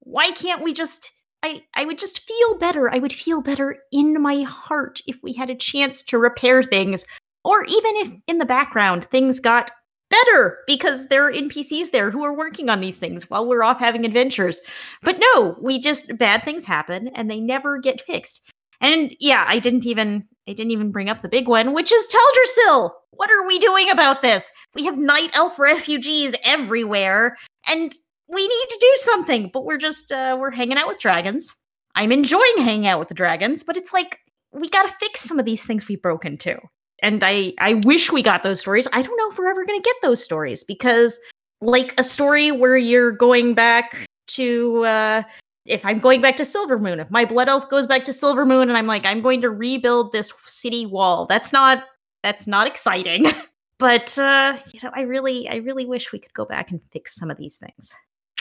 Why 0.00 0.30
can't 0.30 0.62
we 0.62 0.72
just 0.72 1.10
I, 1.42 1.62
I 1.74 1.84
would 1.84 1.98
just 1.98 2.20
feel 2.20 2.58
better. 2.58 2.92
I 2.92 2.98
would 2.98 3.12
feel 3.12 3.40
better 3.40 3.78
in 3.92 4.20
my 4.20 4.42
heart 4.42 5.00
if 5.06 5.18
we 5.22 5.32
had 5.32 5.50
a 5.50 5.54
chance 5.54 6.02
to 6.04 6.18
repair 6.18 6.62
things. 6.62 7.04
Or 7.44 7.64
even 7.64 7.96
if 7.96 8.12
in 8.26 8.38
the 8.38 8.46
background 8.46 9.04
things 9.04 9.40
got 9.40 9.70
better 10.10 10.58
because 10.66 11.08
there 11.08 11.26
are 11.26 11.32
NPCs 11.32 11.90
there 11.90 12.10
who 12.10 12.24
are 12.24 12.36
working 12.36 12.68
on 12.68 12.80
these 12.80 12.98
things 12.98 13.28
while 13.30 13.46
we're 13.46 13.62
off 13.62 13.78
having 13.78 14.04
adventures. 14.04 14.60
But 15.02 15.18
no, 15.18 15.56
we 15.60 15.78
just 15.78 16.16
bad 16.18 16.44
things 16.44 16.64
happen 16.64 17.08
and 17.08 17.30
they 17.30 17.40
never 17.40 17.78
get 17.78 18.02
fixed. 18.02 18.42
And 18.80 19.12
yeah, 19.20 19.44
I 19.46 19.58
didn't 19.58 19.86
even 19.86 20.24
I 20.48 20.52
didn't 20.52 20.70
even 20.70 20.90
bring 20.90 21.08
up 21.08 21.22
the 21.22 21.28
big 21.28 21.48
one, 21.48 21.74
which 21.74 21.92
is 21.92 22.08
Teldrassil. 22.08 22.90
What 23.10 23.30
are 23.30 23.46
we 23.46 23.58
doing 23.58 23.90
about 23.90 24.22
this? 24.22 24.50
We 24.74 24.84
have 24.84 24.96
night 24.96 25.30
elf 25.34 25.58
refugees 25.58 26.34
everywhere, 26.44 27.36
and 27.68 27.92
we 28.28 28.42
need 28.46 28.66
to 28.68 28.78
do 28.80 28.92
something, 28.96 29.50
but 29.52 29.64
we're 29.64 29.78
just 29.78 30.12
uh, 30.12 30.36
we're 30.38 30.50
hanging 30.50 30.76
out 30.76 30.86
with 30.86 30.98
dragons. 30.98 31.54
I'm 31.94 32.12
enjoying 32.12 32.58
hanging 32.58 32.86
out 32.86 32.98
with 32.98 33.08
the 33.08 33.14
dragons, 33.14 33.62
but 33.62 33.76
it's 33.76 33.92
like 33.92 34.18
we 34.52 34.68
got 34.68 34.84
to 34.84 34.94
fix 35.00 35.20
some 35.20 35.38
of 35.38 35.44
these 35.44 35.66
things 35.66 35.88
we've 35.88 36.02
broken 36.02 36.36
too. 36.36 36.58
And 37.02 37.22
I 37.24 37.54
I 37.58 37.74
wish 37.84 38.12
we 38.12 38.22
got 38.22 38.42
those 38.42 38.60
stories. 38.60 38.86
I 38.92 39.02
don't 39.02 39.16
know 39.16 39.30
if 39.30 39.38
we're 39.38 39.50
ever 39.50 39.64
going 39.64 39.80
to 39.80 39.84
get 39.84 39.96
those 40.02 40.22
stories 40.22 40.64
because 40.64 41.18
like 41.60 41.94
a 41.98 42.02
story 42.02 42.50
where 42.52 42.76
you're 42.76 43.12
going 43.12 43.54
back 43.54 44.06
to 44.28 44.84
uh 44.84 45.22
if 45.64 45.84
I'm 45.84 45.98
going 45.98 46.22
back 46.22 46.36
to 46.36 46.44
Silvermoon, 46.44 46.98
if 46.98 47.10
my 47.10 47.26
blood 47.26 47.48
elf 47.48 47.68
goes 47.68 47.86
back 47.86 48.04
to 48.06 48.10
Silvermoon 48.10 48.62
and 48.62 48.76
I'm 48.76 48.86
like 48.86 49.06
I'm 49.06 49.20
going 49.20 49.40
to 49.42 49.50
rebuild 49.50 50.12
this 50.12 50.32
city 50.46 50.86
wall. 50.86 51.26
That's 51.26 51.52
not 51.52 51.84
that's 52.22 52.46
not 52.46 52.66
exciting. 52.66 53.26
but 53.78 54.18
uh 54.18 54.56
you 54.72 54.80
know, 54.82 54.90
I 54.94 55.02
really 55.02 55.48
I 55.48 55.56
really 55.56 55.86
wish 55.86 56.12
we 56.12 56.18
could 56.18 56.34
go 56.34 56.44
back 56.44 56.70
and 56.70 56.80
fix 56.92 57.14
some 57.14 57.30
of 57.30 57.38
these 57.38 57.58
things. 57.58 57.94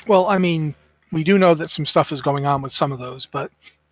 Well, 0.08 0.28
I 0.28 0.38
mean, 0.38 0.76
we 1.12 1.24
do 1.24 1.38
know 1.38 1.54
that 1.54 1.70
some 1.70 1.86
stuff 1.86 2.12
is 2.12 2.22
going 2.22 2.46
on 2.46 2.62
with 2.62 2.72
some 2.72 2.92
of 2.92 3.00
those, 3.00 3.26
but 3.26 3.52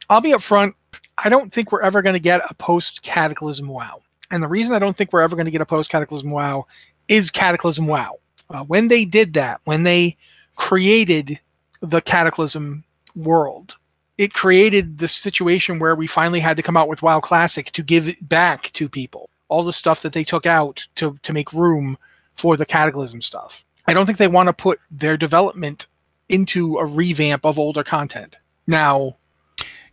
I'll 0.09 0.21
be 0.21 0.31
upfront. 0.31 0.73
I 1.17 1.29
don't 1.29 1.51
think 1.51 1.71
we're 1.71 1.81
ever 1.81 2.01
going 2.01 2.13
to 2.13 2.19
get 2.19 2.41
a 2.49 2.53
post 2.53 3.01
Cataclysm 3.01 3.67
WoW. 3.67 4.01
And 4.31 4.41
the 4.41 4.47
reason 4.47 4.73
I 4.73 4.79
don't 4.79 4.95
think 4.97 5.13
we're 5.13 5.21
ever 5.21 5.35
going 5.35 5.45
to 5.45 5.51
get 5.51 5.61
a 5.61 5.65
post 5.65 5.89
Cataclysm 5.89 6.29
WoW 6.29 6.65
is 7.07 7.31
Cataclysm 7.31 7.87
WoW. 7.87 8.17
Uh, 8.49 8.63
when 8.63 8.87
they 8.87 9.05
did 9.05 9.33
that, 9.33 9.61
when 9.63 9.83
they 9.83 10.17
created 10.55 11.39
the 11.81 12.01
Cataclysm 12.01 12.83
world, 13.15 13.75
it 14.17 14.33
created 14.33 14.97
the 14.97 15.07
situation 15.07 15.79
where 15.79 15.95
we 15.95 16.07
finally 16.07 16.39
had 16.39 16.57
to 16.57 16.63
come 16.63 16.77
out 16.77 16.87
with 16.87 17.01
WoW 17.01 17.19
Classic 17.19 17.71
to 17.71 17.83
give 17.83 18.07
it 18.07 18.27
back 18.27 18.71
to 18.73 18.87
people. 18.87 19.29
All 19.47 19.63
the 19.63 19.73
stuff 19.73 20.01
that 20.01 20.13
they 20.13 20.23
took 20.23 20.45
out 20.45 20.85
to, 20.95 21.17
to 21.21 21.33
make 21.33 21.53
room 21.53 21.97
for 22.35 22.57
the 22.57 22.65
Cataclysm 22.65 23.21
stuff. 23.21 23.63
I 23.87 23.93
don't 23.93 24.05
think 24.05 24.17
they 24.17 24.27
want 24.27 24.47
to 24.47 24.53
put 24.53 24.79
their 24.89 25.17
development 25.17 25.87
into 26.29 26.77
a 26.77 26.85
revamp 26.85 27.45
of 27.45 27.59
older 27.59 27.83
content. 27.83 28.37
Now, 28.67 29.15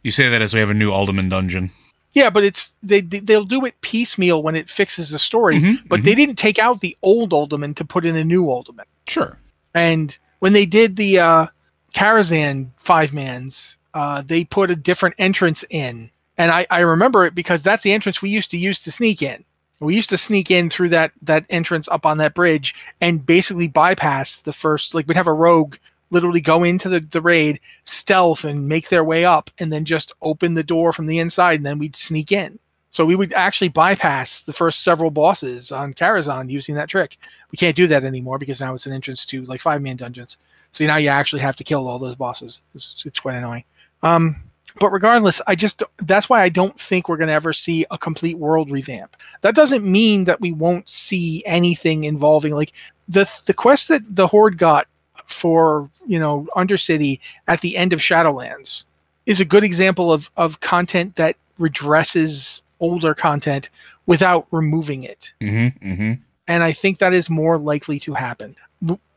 you 0.02 0.10
say 0.10 0.28
that 0.28 0.42
as 0.42 0.54
we 0.54 0.60
have 0.60 0.70
a 0.70 0.74
new 0.74 0.90
Uldaman 0.90 1.30
dungeon. 1.30 1.70
Yeah, 2.12 2.28
but 2.28 2.44
it's 2.44 2.76
they 2.82 3.00
they'll 3.00 3.44
do 3.44 3.64
it 3.64 3.80
piecemeal 3.80 4.42
when 4.42 4.54
it 4.54 4.68
fixes 4.68 5.10
the 5.10 5.18
story. 5.18 5.56
Mm-hmm, 5.56 5.86
but 5.86 5.96
mm-hmm. 5.96 6.04
they 6.04 6.14
didn't 6.14 6.36
take 6.36 6.58
out 6.58 6.80
the 6.80 6.96
old 7.02 7.30
Uldaman 7.30 7.74
to 7.76 7.84
put 7.84 8.04
in 8.04 8.16
a 8.16 8.24
new 8.24 8.44
Uldaman. 8.44 8.84
Sure. 9.08 9.38
And 9.74 10.16
when 10.40 10.52
they 10.52 10.66
did 10.66 10.96
the 10.96 11.20
uh, 11.20 11.46
Karazhan 11.94 12.68
five 12.76 13.12
mans, 13.14 13.76
uh, 13.94 14.22
they 14.22 14.44
put 14.44 14.70
a 14.70 14.76
different 14.76 15.14
entrance 15.18 15.64
in, 15.70 16.10
and 16.36 16.50
I, 16.50 16.66
I 16.70 16.80
remember 16.80 17.24
it 17.24 17.34
because 17.34 17.62
that's 17.62 17.82
the 17.82 17.92
entrance 17.92 18.20
we 18.20 18.28
used 18.28 18.50
to 18.50 18.58
use 18.58 18.82
to 18.82 18.90
sneak 18.90 19.22
in. 19.22 19.42
We 19.80 19.96
used 19.96 20.10
to 20.10 20.18
sneak 20.18 20.50
in 20.50 20.70
through 20.70 20.90
that 20.90 21.12
that 21.22 21.46
entrance 21.48 21.88
up 21.88 22.04
on 22.04 22.18
that 22.18 22.34
bridge 22.34 22.74
and 23.00 23.24
basically 23.24 23.68
bypass 23.68 24.42
the 24.42 24.52
first. 24.52 24.94
Like 24.94 25.08
we'd 25.08 25.16
have 25.16 25.26
a 25.26 25.32
rogue 25.32 25.76
literally 26.12 26.40
go 26.40 26.62
into 26.62 26.88
the, 26.88 27.00
the 27.00 27.20
raid, 27.20 27.60
stealth, 27.84 28.44
and 28.44 28.68
make 28.68 28.88
their 28.88 29.04
way 29.04 29.24
up, 29.24 29.50
and 29.58 29.72
then 29.72 29.84
just 29.84 30.12
open 30.22 30.54
the 30.54 30.62
door 30.62 30.92
from 30.92 31.06
the 31.06 31.18
inside, 31.18 31.56
and 31.56 31.66
then 31.66 31.78
we'd 31.78 31.96
sneak 31.96 32.30
in. 32.30 32.58
So 32.90 33.06
we 33.06 33.16
would 33.16 33.32
actually 33.32 33.68
bypass 33.68 34.42
the 34.42 34.52
first 34.52 34.84
several 34.84 35.10
bosses 35.10 35.72
on 35.72 35.94
Karazhan 35.94 36.50
using 36.50 36.74
that 36.74 36.90
trick. 36.90 37.16
We 37.50 37.56
can't 37.56 37.74
do 37.74 37.86
that 37.86 38.04
anymore 38.04 38.38
because 38.38 38.60
now 38.60 38.74
it's 38.74 38.86
an 38.86 38.92
entrance 38.92 39.24
to 39.26 39.42
like 39.44 39.62
five 39.62 39.80
man 39.80 39.96
dungeons. 39.96 40.36
So 40.72 40.84
now 40.86 40.96
you 40.96 41.08
actually 41.08 41.40
have 41.40 41.56
to 41.56 41.64
kill 41.64 41.88
all 41.88 41.98
those 41.98 42.16
bosses. 42.16 42.60
It's, 42.74 43.02
it's 43.06 43.18
quite 43.18 43.36
annoying. 43.36 43.64
Um, 44.02 44.36
but 44.78 44.90
regardless, 44.90 45.40
I 45.46 45.54
just 45.54 45.82
that's 45.98 46.28
why 46.28 46.42
I 46.42 46.48
don't 46.48 46.78
think 46.78 47.08
we're 47.08 47.16
going 47.16 47.28
to 47.28 47.34
ever 47.34 47.52
see 47.52 47.86
a 47.90 47.98
complete 47.98 48.38
world 48.38 48.70
revamp. 48.70 49.16
That 49.40 49.54
doesn't 49.54 49.84
mean 49.84 50.24
that 50.24 50.40
we 50.40 50.52
won't 50.52 50.88
see 50.88 51.42
anything 51.46 52.04
involving 52.04 52.54
like 52.54 52.72
the 53.08 53.30
the 53.46 53.54
quest 53.54 53.88
that 53.88 54.02
the 54.16 54.26
Horde 54.26 54.58
got 54.58 54.86
for 55.26 55.88
you 56.06 56.18
know 56.18 56.46
Undercity 56.56 57.20
at 57.48 57.60
the 57.60 57.76
end 57.76 57.92
of 57.92 58.00
Shadowlands 58.00 58.84
is 59.26 59.40
a 59.40 59.44
good 59.44 59.64
example 59.64 60.12
of 60.12 60.30
of 60.36 60.60
content 60.60 61.16
that 61.16 61.36
redresses 61.58 62.62
older 62.80 63.14
content 63.14 63.70
without 64.06 64.46
removing 64.50 65.04
it. 65.04 65.32
Mm-hmm, 65.40 65.92
mm-hmm. 65.92 66.12
And 66.48 66.62
I 66.62 66.72
think 66.72 66.98
that 66.98 67.14
is 67.14 67.30
more 67.30 67.56
likely 67.56 68.00
to 68.00 68.14
happen. 68.14 68.56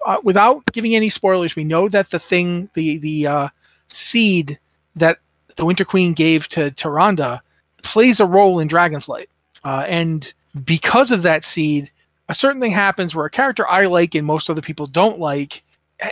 Uh, 0.06 0.18
without 0.24 0.64
giving 0.72 0.96
any 0.96 1.10
spoilers, 1.10 1.56
we 1.56 1.64
know 1.64 1.90
that 1.90 2.12
the 2.12 2.20
thing, 2.20 2.70
the 2.76 2.98
the 2.98 3.28
uh, 3.28 3.50
seed 3.88 4.60
that 4.96 5.18
the 5.56 5.66
Winter 5.66 5.86
Queen 5.86 6.14
gave 6.14 6.48
to 6.50 6.72
Tyrande 6.72 7.40
plays 7.82 8.20
a 8.20 8.26
role 8.26 8.60
in 8.60 8.68
Dragonflight, 8.68 9.28
uh, 9.64 9.86
and 9.88 10.32
because 10.64 11.12
of 11.12 11.24
that 11.24 11.44
seed, 11.44 11.92
a 12.30 12.36
certain 12.36 12.62
thing 12.62 12.72
happens 12.72 13.16
where 13.16 13.26
a 13.26 13.32
character 13.32 13.68
I 13.68 13.88
like 13.88 14.16
and 14.16 14.26
most 14.26 14.50
other 14.50 14.62
people 14.62 14.86
don't 14.86 15.20
like 15.20 15.64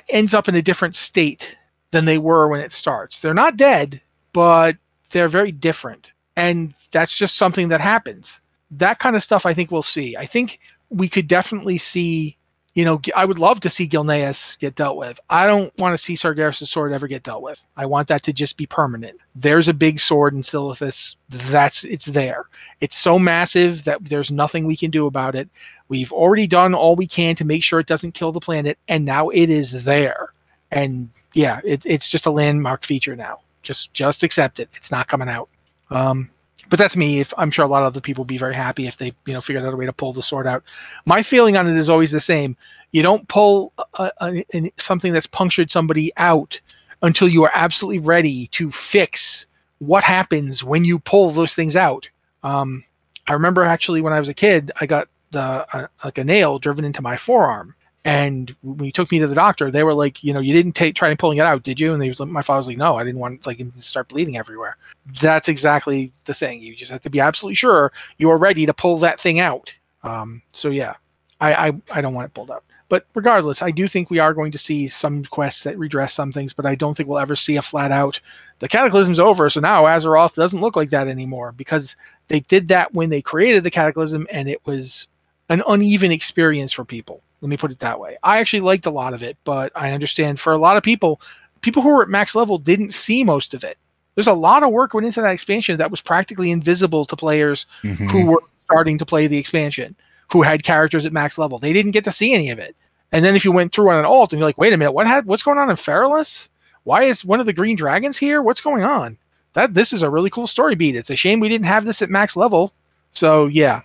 ends 0.09 0.33
up 0.33 0.47
in 0.47 0.55
a 0.55 0.61
different 0.61 0.95
state 0.95 1.57
than 1.91 2.05
they 2.05 2.17
were 2.17 2.47
when 2.47 2.59
it 2.59 2.71
starts. 2.71 3.19
They're 3.19 3.33
not 3.33 3.57
dead, 3.57 4.01
but 4.33 4.77
they're 5.11 5.27
very 5.27 5.51
different. 5.51 6.11
And 6.35 6.73
that's 6.91 7.15
just 7.15 7.35
something 7.35 7.69
that 7.69 7.81
happens. 7.81 8.41
That 8.71 8.99
kind 8.99 9.15
of 9.15 9.23
stuff 9.23 9.45
I 9.45 9.53
think 9.53 9.71
we'll 9.71 9.83
see. 9.83 10.17
I 10.17 10.25
think 10.25 10.59
we 10.89 11.07
could 11.07 11.27
definitely 11.27 11.77
see, 11.77 12.37
you 12.73 12.83
know, 12.83 12.99
I 13.15 13.25
would 13.25 13.37
love 13.37 13.59
to 13.61 13.69
see 13.69 13.87
Gilneas 13.87 14.57
get 14.57 14.75
dealt 14.75 14.97
with. 14.97 15.19
I 15.29 15.45
don't 15.45 15.71
want 15.77 15.93
to 15.93 15.97
see 16.03 16.15
Sargeras' 16.15 16.67
sword 16.67 16.91
ever 16.91 17.07
get 17.07 17.21
dealt 17.21 17.43
with. 17.43 17.63
I 17.77 17.85
want 17.85 18.07
that 18.07 18.23
to 18.23 18.33
just 18.33 18.57
be 18.57 18.65
permanent. 18.65 19.19
There's 19.35 19.67
a 19.67 19.73
big 19.73 19.99
sword 19.99 20.33
in 20.33 20.41
Silithus. 20.41 21.17
That's 21.29 21.83
it's 21.83 22.07
there. 22.07 22.45
It's 22.81 22.97
so 22.97 23.19
massive 23.19 23.83
that 23.83 24.03
there's 24.05 24.31
nothing 24.31 24.65
we 24.65 24.75
can 24.75 24.89
do 24.89 25.05
about 25.05 25.35
it. 25.35 25.49
We've 25.87 26.11
already 26.11 26.47
done 26.47 26.73
all 26.73 26.95
we 26.95 27.05
can 27.05 27.35
to 27.35 27.45
make 27.45 27.63
sure 27.63 27.79
it 27.79 27.85
doesn't 27.85 28.13
kill 28.13 28.31
the 28.31 28.39
planet, 28.39 28.79
and 28.87 29.05
now 29.05 29.29
it 29.29 29.51
is 29.51 29.83
there. 29.83 30.33
And 30.71 31.09
yeah, 31.33 31.61
it, 31.63 31.85
it's 31.85 32.09
just 32.09 32.25
a 32.25 32.31
landmark 32.31 32.85
feature 32.85 33.15
now. 33.15 33.41
Just 33.61 33.93
just 33.93 34.23
accept 34.23 34.59
it. 34.59 34.69
It's 34.73 34.91
not 34.91 35.07
coming 35.07 35.29
out. 35.29 35.47
Um, 35.91 36.31
but 36.73 36.79
that's 36.79 36.95
me. 36.95 37.19
If 37.19 37.35
I'm 37.37 37.51
sure 37.51 37.63
a 37.63 37.67
lot 37.67 37.83
of 37.83 37.85
other 37.85 38.01
people 38.01 38.25
be 38.25 38.39
very 38.39 38.55
happy 38.55 38.87
if 38.87 38.97
they 38.97 39.13
you 39.27 39.33
know 39.35 39.41
figured 39.41 39.63
out 39.63 39.75
a 39.75 39.77
way 39.77 39.85
to 39.85 39.93
pull 39.93 40.11
the 40.11 40.23
sword 40.23 40.47
out. 40.47 40.63
My 41.05 41.21
feeling 41.21 41.55
on 41.55 41.69
it 41.69 41.77
is 41.77 41.87
always 41.87 42.11
the 42.11 42.19
same. 42.19 42.57
You 42.91 43.03
don't 43.03 43.27
pull 43.27 43.73
a, 43.99 44.11
a, 44.19 44.45
a, 44.55 44.73
something 44.79 45.13
that's 45.13 45.27
punctured 45.27 45.69
somebody 45.69 46.11
out 46.17 46.59
until 47.03 47.27
you 47.27 47.43
are 47.43 47.51
absolutely 47.53 47.99
ready 47.99 48.47
to 48.53 48.71
fix 48.71 49.45
what 49.77 50.03
happens 50.03 50.63
when 50.63 50.83
you 50.83 50.97
pull 50.97 51.29
those 51.29 51.53
things 51.53 51.75
out. 51.75 52.09
Um, 52.41 52.83
I 53.27 53.33
remember 53.33 53.63
actually 53.63 54.01
when 54.01 54.13
I 54.13 54.17
was 54.17 54.29
a 54.29 54.33
kid, 54.33 54.71
I 54.81 54.87
got 54.87 55.09
the 55.29 55.67
uh, 55.77 55.87
like 56.03 56.17
a 56.17 56.23
nail 56.23 56.57
driven 56.57 56.85
into 56.85 57.03
my 57.03 57.17
forearm. 57.17 57.75
And 58.05 58.53
when 58.61 58.79
he 58.79 58.91
took 58.91 59.11
me 59.11 59.19
to 59.19 59.27
the 59.27 59.35
doctor, 59.35 59.71
they 59.71 59.83
were 59.83 59.93
like, 59.93 60.23
you 60.23 60.33
know, 60.33 60.41
you 60.41 60.53
didn't 60.53 60.73
take 60.73 60.95
try 60.95 61.09
and 61.09 61.17
pulling 61.17 61.37
it 61.37 61.45
out, 61.45 61.63
did 61.63 61.79
you? 61.79 61.93
And 61.93 62.01
they 62.01 62.09
was 62.09 62.19
like, 62.19 62.29
my 62.29 62.41
father 62.41 62.57
was 62.57 62.67
like, 62.67 62.77
no, 62.77 62.97
I 62.97 63.03
didn't 63.03 63.19
want 63.19 63.45
like 63.45 63.57
him 63.57 63.71
to 63.71 63.81
start 63.81 64.09
bleeding 64.09 64.37
everywhere. 64.37 64.75
That's 65.21 65.47
exactly 65.47 66.11
the 66.25 66.33
thing. 66.33 66.61
You 66.61 66.75
just 66.75 66.91
have 66.91 67.01
to 67.01 67.09
be 67.09 67.21
absolutely 67.21 67.55
sure 67.55 67.93
you 68.17 68.29
are 68.29 68.37
ready 68.37 68.65
to 68.65 68.73
pull 68.73 68.97
that 68.99 69.21
thing 69.21 69.39
out. 69.39 69.73
Um, 70.03 70.41
so 70.51 70.69
yeah, 70.69 70.95
I, 71.39 71.67
I 71.67 71.73
I 71.91 72.01
don't 72.01 72.13
want 72.13 72.25
it 72.25 72.33
pulled 72.33 72.51
out. 72.51 72.65
But 72.89 73.07
regardless, 73.15 73.61
I 73.61 73.71
do 73.71 73.87
think 73.87 74.09
we 74.09 74.19
are 74.19 74.33
going 74.33 74.51
to 74.51 74.57
see 74.57 74.87
some 74.87 75.23
quests 75.23 75.63
that 75.63 75.79
redress 75.79 76.13
some 76.13 76.31
things, 76.31 76.53
but 76.53 76.65
I 76.65 76.75
don't 76.75 76.95
think 76.95 77.07
we'll 77.09 77.17
ever 77.17 77.35
see 77.35 77.55
a 77.55 77.61
flat 77.61 77.91
out 77.91 78.19
the 78.59 78.67
cataclysm's 78.67 79.19
over, 79.19 79.49
so 79.49 79.59
now 79.59 79.83
Azeroth 79.83 80.35
doesn't 80.35 80.61
look 80.61 80.75
like 80.75 80.89
that 80.91 81.07
anymore 81.07 81.51
because 81.51 81.95
they 82.27 82.41
did 82.41 82.67
that 82.67 82.93
when 82.93 83.09
they 83.09 83.21
created 83.21 83.63
the 83.63 83.71
cataclysm 83.71 84.27
and 84.31 84.47
it 84.47 84.65
was 84.65 85.07
an 85.49 85.63
uneven 85.67 86.11
experience 86.11 86.71
for 86.71 86.85
people. 86.85 87.21
Let 87.43 87.49
me 87.49 87.57
put 87.57 87.71
it 87.71 87.79
that 87.79 87.99
way. 87.99 88.17
I 88.23 88.37
actually 88.37 88.61
liked 88.61 88.85
a 88.85 88.89
lot 88.89 89.13
of 89.13 89.21
it, 89.21 89.37
but 89.43 89.73
I 89.75 89.91
understand 89.91 90.39
for 90.39 90.53
a 90.53 90.57
lot 90.57 90.77
of 90.77 90.83
people, 90.83 91.19
people 91.59 91.81
who 91.81 91.89
were 91.89 92.01
at 92.01 92.07
max 92.07 92.35
level 92.35 92.57
didn't 92.57 92.93
see 92.93 93.21
most 93.21 93.53
of 93.53 93.65
it. 93.65 93.77
There's 94.15 94.29
a 94.29 94.33
lot 94.33 94.63
of 94.63 94.71
work 94.71 94.93
went 94.93 95.07
into 95.07 95.21
that 95.21 95.33
expansion 95.33 95.77
that 95.77 95.91
was 95.91 95.99
practically 95.99 96.51
invisible 96.51 97.03
to 97.03 97.17
players 97.17 97.65
mm-hmm. 97.83 98.07
who 98.07 98.27
were 98.27 98.43
starting 98.63 98.97
to 98.97 99.05
play 99.05 99.27
the 99.27 99.37
expansion, 99.37 99.93
who 100.31 100.41
had 100.41 100.63
characters 100.63 101.05
at 101.05 101.11
max 101.11 101.37
level. 101.37 101.59
They 101.59 101.73
didn't 101.73 101.91
get 101.91 102.05
to 102.05 102.13
see 102.13 102.33
any 102.33 102.49
of 102.49 102.59
it. 102.59 102.77
And 103.11 103.25
then 103.25 103.35
if 103.35 103.43
you 103.43 103.51
went 103.51 103.73
through 103.73 103.89
on 103.89 103.99
an 103.99 104.05
alt 104.05 104.31
and 104.31 104.39
you're 104.39 104.47
like, 104.47 104.57
wait 104.57 104.71
a 104.71 104.77
minute, 104.77 104.93
what 104.93 105.05
had 105.05 105.25
what's 105.25 105.43
going 105.43 105.57
on 105.57 105.69
in 105.69 105.75
Feralas? 105.75 106.49
Why 106.85 107.03
is 107.03 107.25
one 107.25 107.41
of 107.41 107.45
the 107.45 107.51
green 107.51 107.75
dragons 107.75 108.17
here? 108.17 108.41
What's 108.41 108.61
going 108.61 108.85
on? 108.85 109.17
That 109.51 109.73
this 109.73 109.91
is 109.91 110.01
a 110.01 110.09
really 110.09 110.29
cool 110.29 110.47
story 110.47 110.75
beat. 110.75 110.95
It's 110.95 111.09
a 111.09 111.17
shame 111.17 111.41
we 111.41 111.49
didn't 111.49 111.65
have 111.65 111.83
this 111.83 112.01
at 112.01 112.09
max 112.09 112.37
level. 112.37 112.73
So 113.11 113.47
yeah, 113.47 113.81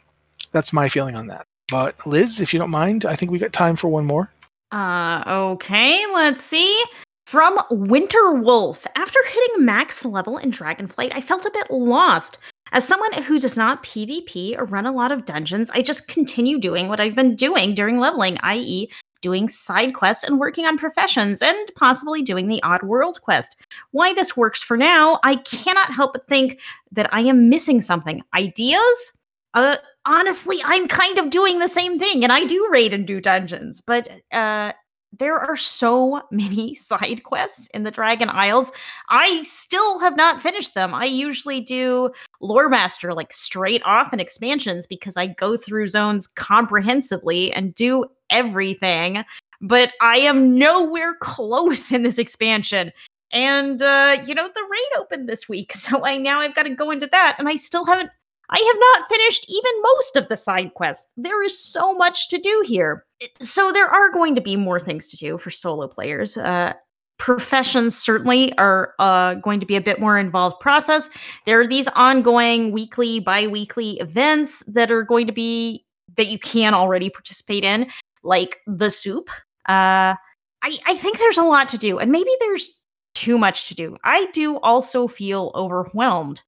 that's 0.53 0.73
my 0.73 0.89
feeling 0.89 1.17
on 1.17 1.27
that. 1.27 1.48
But 1.69 1.95
Liz, 2.07 2.41
if 2.41 2.53
you 2.53 2.59
don't 2.59 2.71
mind, 2.71 3.05
I 3.05 3.15
think 3.15 3.31
we 3.31 3.39
got 3.39 3.53
time 3.53 3.77
for 3.77 3.89
one 3.89 4.05
more. 4.05 4.31
Uh 4.71 5.23
okay, 5.27 6.05
let's 6.13 6.45
see. 6.45 6.83
From 7.27 7.59
Winter 7.71 8.35
Wolf. 8.35 8.87
After 8.97 9.19
hitting 9.27 9.65
max 9.65 10.05
level 10.05 10.39
in 10.39 10.51
Dragonflight, 10.51 11.13
I 11.15 11.21
felt 11.21 11.45
a 11.45 11.51
bit 11.53 11.71
lost. 11.71 12.39
As 12.73 12.87
someone 12.87 13.23
who 13.23 13.39
does 13.39 13.57
not 13.57 13.83
PvP 13.83 14.59
or 14.59 14.65
run 14.65 14.87
a 14.87 14.93
lot 14.93 15.13
of 15.13 15.25
dungeons, 15.25 15.71
I 15.71 15.83
just 15.83 16.09
continue 16.09 16.59
doing 16.59 16.89
what 16.89 17.01
I've 17.01 17.15
been 17.15 17.35
doing 17.35 17.75
during 17.75 17.99
leveling, 17.99 18.39
i.e., 18.43 18.91
doing 19.21 19.49
side 19.49 19.95
quests 19.95 20.25
and 20.25 20.39
working 20.39 20.65
on 20.65 20.79
professions 20.79 21.43
and 21.43 21.71
possibly 21.75 22.23
doing 22.23 22.47
the 22.47 22.63
odd 22.63 22.83
world 22.83 23.21
quest. 23.23 23.57
Why 23.91 24.13
this 24.15 24.37
works 24.37 24.63
for 24.63 24.77
now, 24.77 25.19
I 25.25 25.37
cannot 25.37 25.93
help 25.93 26.13
but 26.13 26.29
think 26.29 26.61
that 26.93 27.13
I 27.13 27.21
am 27.21 27.49
missing 27.49 27.81
something. 27.81 28.23
Ideas? 28.35 29.13
Uh, 29.55 29.77
honestly, 30.09 30.61
I'm 30.65 30.89
kind 30.89 31.19
of 31.19 31.31
doing 31.31 31.59
the 31.59 31.69
same 31.69 31.99
thing 31.99 32.25
and 32.25 32.33
I 32.33 32.45
do 32.45 32.69
raid 32.71 32.95
and 32.95 33.07
do 33.07 33.21
dungeons, 33.21 33.81
but 33.81 34.09
uh, 34.33 34.73
there 35.17 35.39
are 35.39 35.57
so 35.57 36.23
many 36.31 36.75
side 36.75 37.23
quests 37.25 37.69
in 37.69 37.85
the 37.85 37.91
Dragon 37.91 38.29
Isles. 38.31 38.73
I 39.09 39.43
still 39.45 39.99
have 40.01 40.17
not 40.17 40.41
finished 40.41 40.75
them. 40.75 40.95
I 40.95 41.05
usually 41.05 41.61
do 41.61 42.11
Lore 42.41 42.69
Master 42.69 43.15
like 43.15 43.33
straight 43.33 43.83
off 43.85 44.13
in 44.13 44.21
expansions 44.21 44.87
because 44.87 45.17
I 45.17 45.27
go 45.27 45.57
through 45.57 45.89
zones 45.89 46.27
comprehensively 46.27 47.53
and 47.53 47.75
do 47.75 48.05
everything. 48.31 49.25
But 49.61 49.93
I 50.01 50.19
am 50.19 50.57
nowhere 50.57 51.15
close 51.21 51.93
in 51.93 52.03
this 52.03 52.19
expansion. 52.19 52.93
And 53.31 53.83
uh, 53.83 54.23
you 54.25 54.35
know, 54.35 54.49
the 54.49 54.69
raid 54.71 55.01
opened 55.01 55.29
this 55.29 55.49
week, 55.49 55.73
so 55.75 56.05
I 56.05 56.17
now 56.17 56.41
I've 56.41 56.55
got 56.55 56.63
to 56.63 56.71
go 56.71 56.91
into 56.91 57.09
that, 57.09 57.37
and 57.39 57.47
I 57.47 57.57
still 57.57 57.85
haven't 57.85 58.11
I 58.51 58.59
have 58.59 58.77
not 59.01 59.09
finished 59.09 59.45
even 59.49 59.73
most 59.83 60.17
of 60.17 60.29
the 60.29 60.37
side 60.37 60.75
quests. 60.75 61.07
There 61.17 61.45
is 61.45 61.59
so 61.59 61.95
much 61.95 62.29
to 62.29 62.39
do 62.39 62.65
here. 62.67 63.05
So 63.41 63.73
there 63.73 63.89
are 63.89 64.11
going 64.11 64.35
to 64.37 64.41
be 64.41 64.57
more 64.57 64.81
things 64.81 65.09
to 65.09 65.17
do 65.17 65.39
for 65.39 65.51
solo 65.51 65.87
players. 65.89 66.37
Uh, 66.37 66.73
professions 67.19 67.99
certainly 67.99 68.57
are 68.59 68.95
uh, 68.99 69.35
going 69.35 69.61
to 69.61 69.67
be 69.67 69.77
a 69.77 69.81
bit 69.81 70.01
more 70.01 70.17
involved 70.17 70.61
process. 70.61 71.11
There 71.47 71.61
are 71.61 71.67
these 71.67 71.89
ongoing 71.89 72.71
weekly, 72.71 73.21
bi-weekly 73.21 73.99
events 73.99 74.63
that 74.69 74.91
are 74.91 75.03
going 75.03 75.27
to 75.27 75.33
be 75.33 75.85
that 76.17 76.29
you 76.29 76.39
can 76.39 76.75
already 76.75 77.11
participate 77.11 77.65
in, 77.65 77.91
like 78.23 78.61
the 78.67 78.91
soup. 78.91 79.29
Uh, 79.69 80.15
I, 80.63 80.79
I 80.87 80.95
think 80.95 81.19
there's 81.19 81.39
a 81.39 81.43
lot 81.43 81.69
to 81.69 81.79
do, 81.79 81.99
and 81.99 82.11
maybe 82.11 82.31
there's 82.41 82.71
too 83.15 83.37
much 83.37 83.67
to 83.67 83.75
do. 83.75 83.97
I 84.05 84.27
do 84.33 84.59
also 84.61 85.07
feel 85.07 85.51
overwhelmed 85.55 86.43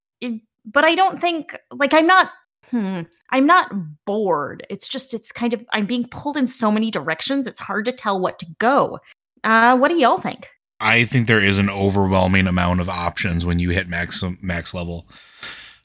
but 0.73 0.85
I 0.85 0.95
don't 0.95 1.21
think 1.21 1.57
like 1.73 1.95
I'm 1.95 2.07
not 2.07 2.31
hmm, 2.71 3.03
I'm 3.31 3.47
not 3.47 3.73
bored. 4.05 4.67
It's 4.71 4.89
just 4.89 5.15
it's 5.15 5.33
kind 5.33 5.55
of 5.55 5.65
I'm 5.73 5.87
being 5.87 6.07
pulled 6.09 6.37
in 6.37 6.47
so 6.47 6.71
many 6.71 6.91
directions. 6.91 7.47
It's 7.47 7.61
hard 7.61 7.85
to 7.87 7.93
tell 7.93 8.21
what 8.21 8.39
to 8.41 8.47
go. 8.59 8.99
Uh, 9.45 9.77
what 9.77 9.89
do 9.89 9.97
y'all 9.97 10.19
think? 10.19 10.49
I 10.81 11.05
think 11.05 11.27
there 11.27 11.43
is 11.43 11.59
an 11.59 11.69
overwhelming 11.69 12.47
amount 12.47 12.81
of 12.81 12.89
options 12.89 13.45
when 13.45 13.59
you 13.59 13.71
hit 13.71 13.89
max 13.89 14.23
max 14.41 14.75
level. 14.75 15.07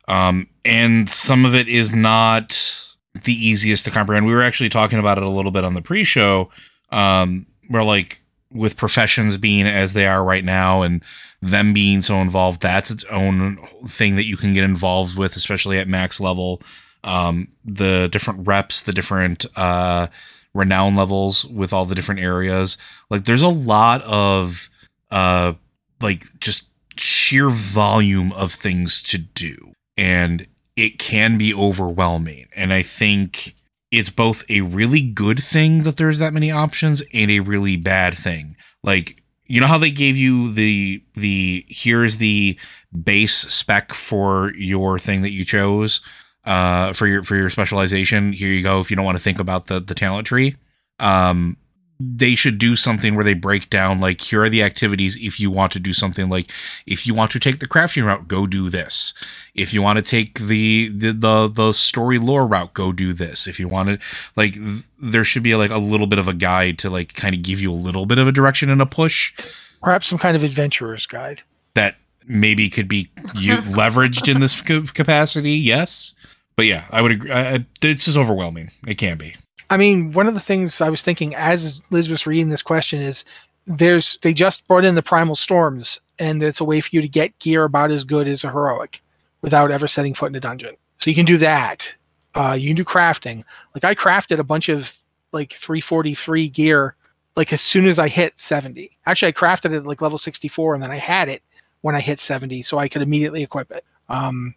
Um, 0.08 0.48
and 0.64 1.10
some 1.10 1.46
of 1.46 1.56
it 1.56 1.68
is 1.68 1.94
not 1.94 2.94
the 3.24 3.34
easiest 3.34 3.86
to 3.86 3.92
comprehend. 3.92 4.26
We 4.26 4.34
were 4.34 4.44
actually 4.44 4.70
talking 4.70 5.00
about 5.00 5.18
it 5.18 5.24
a 5.24 5.30
little 5.30 5.52
bit 5.52 5.66
on 5.66 5.74
the 5.74 5.82
pre-show, 5.82 6.50
um, 6.92 7.48
where 7.70 7.84
like 7.84 8.22
with 8.56 8.78
professions 8.78 9.38
being 9.38 9.68
as 9.68 9.94
they 9.94 10.08
are 10.08 10.24
right 10.24 10.46
now 10.46 10.82
and 10.82 11.04
them 11.42 11.74
being 11.74 12.02
so 12.02 12.16
involved, 12.16 12.62
that's 12.62 12.90
its 12.90 13.04
own 13.06 13.58
thing 13.86 14.16
that 14.16 14.26
you 14.26 14.38
can 14.38 14.54
get 14.54 14.64
involved 14.64 15.18
with, 15.18 15.36
especially 15.36 15.78
at 15.78 15.88
max 15.88 16.20
level. 16.20 16.62
Um, 17.04 17.50
the 17.64 18.10
different 18.12 18.48
reps, 18.48 18.82
the 18.82 18.94
different 18.94 19.46
uh, 19.56 20.08
renown 20.54 20.96
levels 20.96 21.46
with 21.46 21.72
all 21.74 21.86
the 21.86 21.96
different 21.96 22.22
areas. 22.22 22.78
Like, 23.10 23.26
there's 23.26 23.44
a 23.44 23.48
lot 23.48 24.02
of 24.04 24.70
uh, 25.12 25.54
like 26.02 26.24
just 26.40 26.70
sheer 26.98 27.50
volume 27.50 28.32
of 28.34 28.52
things 28.52 29.04
to 29.04 29.18
do, 29.18 29.74
and 29.98 30.48
it 30.76 30.98
can 30.98 31.38
be 31.38 31.54
overwhelming. 31.54 32.48
And 32.56 32.74
I 32.74 32.82
think 32.82 33.55
it's 33.96 34.10
both 34.10 34.44
a 34.50 34.62
really 34.62 35.02
good 35.02 35.42
thing 35.42 35.84
that 35.84 35.98
there's 35.98 36.20
that 36.20 36.34
many 36.34 36.52
options 36.52 37.02
and 37.14 37.32
a 37.32 37.40
really 37.40 37.78
bad 37.78 38.14
thing. 38.14 38.56
Like 38.84 39.24
you 39.48 39.62
know 39.62 39.68
how 39.68 39.78
they 39.78 39.92
gave 39.92 40.18
you 40.18 40.52
the 40.52 41.04
the 41.14 41.66
here's 41.68 42.18
the 42.18 42.58
base 43.04 43.34
spec 43.34 43.94
for 43.94 44.54
your 44.56 44.98
thing 45.00 45.22
that 45.22 45.32
you 45.32 45.46
chose 45.46 46.02
uh 46.46 46.94
for 46.94 47.08
your 47.08 47.24
for 47.24 47.36
your 47.36 47.50
specialization 47.50 48.34
here 48.34 48.50
you 48.50 48.64
go 48.64 48.80
if 48.80 48.90
you 48.90 48.96
don't 48.96 49.06
want 49.06 49.18
to 49.18 49.24
think 49.24 49.40
about 49.40 49.68
the 49.68 49.80
the 49.80 49.96
talent 49.96 50.28
tree 50.28 50.56
um 51.00 51.58
they 52.00 52.36
should 52.36 52.58
do 52.58 52.76
something 52.76 53.16
where 53.16 53.24
they 53.24 53.34
break 53.34 53.70
down 53.70 54.02
like 54.02 54.20
here 54.20 54.44
are 54.44 54.50
the 54.50 54.62
activities 54.62 55.16
if 55.22 55.40
you 55.40 55.50
want 55.50 55.72
to 55.72 55.80
do 55.80 55.94
something 55.94 56.30
like 56.30 56.52
if 56.86 57.08
you 57.08 57.14
want 57.14 57.32
to 57.32 57.40
take 57.40 57.60
the 57.60 57.68
crafting 57.68 58.06
route 58.06 58.28
go 58.28 58.46
do 58.46 58.70
this. 58.70 59.14
If 59.54 59.74
you 59.74 59.82
want 59.82 59.98
to 59.98 60.02
take 60.02 60.40
the 60.40 60.90
the 60.90 61.12
the, 61.14 61.48
the 61.48 61.74
story 61.74 62.20
lore 62.20 62.46
route 62.46 62.74
go 62.74 62.92
do 62.92 63.14
this. 63.14 63.48
If 63.48 63.60
you 63.60 63.68
want 63.68 63.90
to 63.90 64.00
like 64.36 64.54
th- 64.54 64.84
there 65.00 65.24
should 65.24 65.44
be 65.44 65.56
like 65.56 65.72
a 65.72 65.78
little 65.78 66.08
bit 66.08 66.20
of 66.20 66.28
a 66.28 66.34
guide 66.34 66.78
to 66.80 66.90
like 66.90 67.14
kind 67.14 67.34
of 67.34 67.42
give 67.42 67.62
you 67.62 67.72
a 67.72 67.74
little 67.74 68.06
bit 68.06 68.18
of 68.18 68.28
a 68.28 68.32
direction 68.32 68.70
and 68.70 68.82
a 68.82 68.86
push. 68.86 69.34
Perhaps 69.82 70.08
some 70.08 70.20
kind 70.20 70.36
of 70.36 70.44
adventurer's 70.44 71.06
guide. 71.06 71.44
That 71.76 71.96
maybe 72.28 72.70
could 72.70 72.90
be 72.90 73.10
you 73.36 73.56
leveraged 73.58 74.34
in 74.34 74.42
this 74.42 74.60
capacity 74.62 75.54
yes. 75.54 76.14
But 76.58 76.66
yeah 76.66 76.86
i 76.92 77.02
would 77.02 77.12
agree 77.12 77.32
I, 77.32 77.66
it's 77.82 78.06
just 78.06 78.18
overwhelming. 78.18 78.72
It 78.86 78.96
can 78.96 79.18
be 79.18 79.36
I 79.70 79.78
mean, 79.78 80.12
one 80.12 80.28
of 80.28 80.34
the 80.34 80.40
things 80.40 80.82
I 80.82 80.90
was 80.90 81.02
thinking 81.02 81.36
as 81.36 81.82
Liz 81.90 82.10
was 82.10 82.28
reading 82.28 82.50
this 82.50 82.62
question 82.62 83.02
is 83.02 83.26
there's 83.68 84.20
they 84.22 84.34
just 84.34 84.68
brought 84.68 84.86
in 84.86 84.96
the 84.96 85.02
primal 85.02 85.36
storms, 85.36 86.00
and 86.20 86.42
it's 86.44 86.60
a 86.60 86.66
way 86.66 86.82
for 86.82 86.90
you 86.92 87.02
to 87.02 87.08
get 87.08 87.38
gear 87.40 87.64
about 87.64 87.92
as 87.92 88.04
good 88.04 88.28
as 88.28 88.44
a 88.44 88.52
heroic 88.52 89.02
without 89.42 89.72
ever 89.72 89.88
setting 89.88 90.14
foot 90.14 90.30
in 90.30 90.36
a 90.36 90.40
dungeon. 90.40 90.76
So 91.00 91.10
you 91.10 91.16
can 91.16 91.26
do 91.26 91.38
that. 91.38 91.94
Uh, 92.36 92.54
you 92.54 92.70
can 92.70 92.76
do 92.76 92.84
crafting. 92.84 93.44
Like 93.74 93.84
I 93.84 93.96
crafted 93.96 94.40
a 94.40 94.44
bunch 94.44 94.70
of 94.70 94.98
like 95.32 95.54
343 95.54 96.50
gear 96.50 96.96
like 97.36 97.52
as 97.52 97.62
soon 97.62 97.88
as 97.88 98.00
I 98.00 98.08
hit 98.08 98.40
70. 98.40 98.98
Actually, 99.06 99.30
I 99.30 99.34
crafted 99.34 99.74
it 99.74 99.86
like 99.86 100.02
level 100.02 100.18
64, 100.18 100.74
and 100.74 100.84
then 100.84 100.92
I 100.92 100.98
had 100.98 101.30
it 101.30 101.44
when 101.82 101.96
I 101.96 102.00
hit 102.00 102.20
70, 102.20 102.64
so 102.64 102.78
I 102.78 102.88
could 102.88 103.02
immediately 103.02 103.44
equip 103.44 103.72
it. 103.72 103.86
Um, 104.10 104.56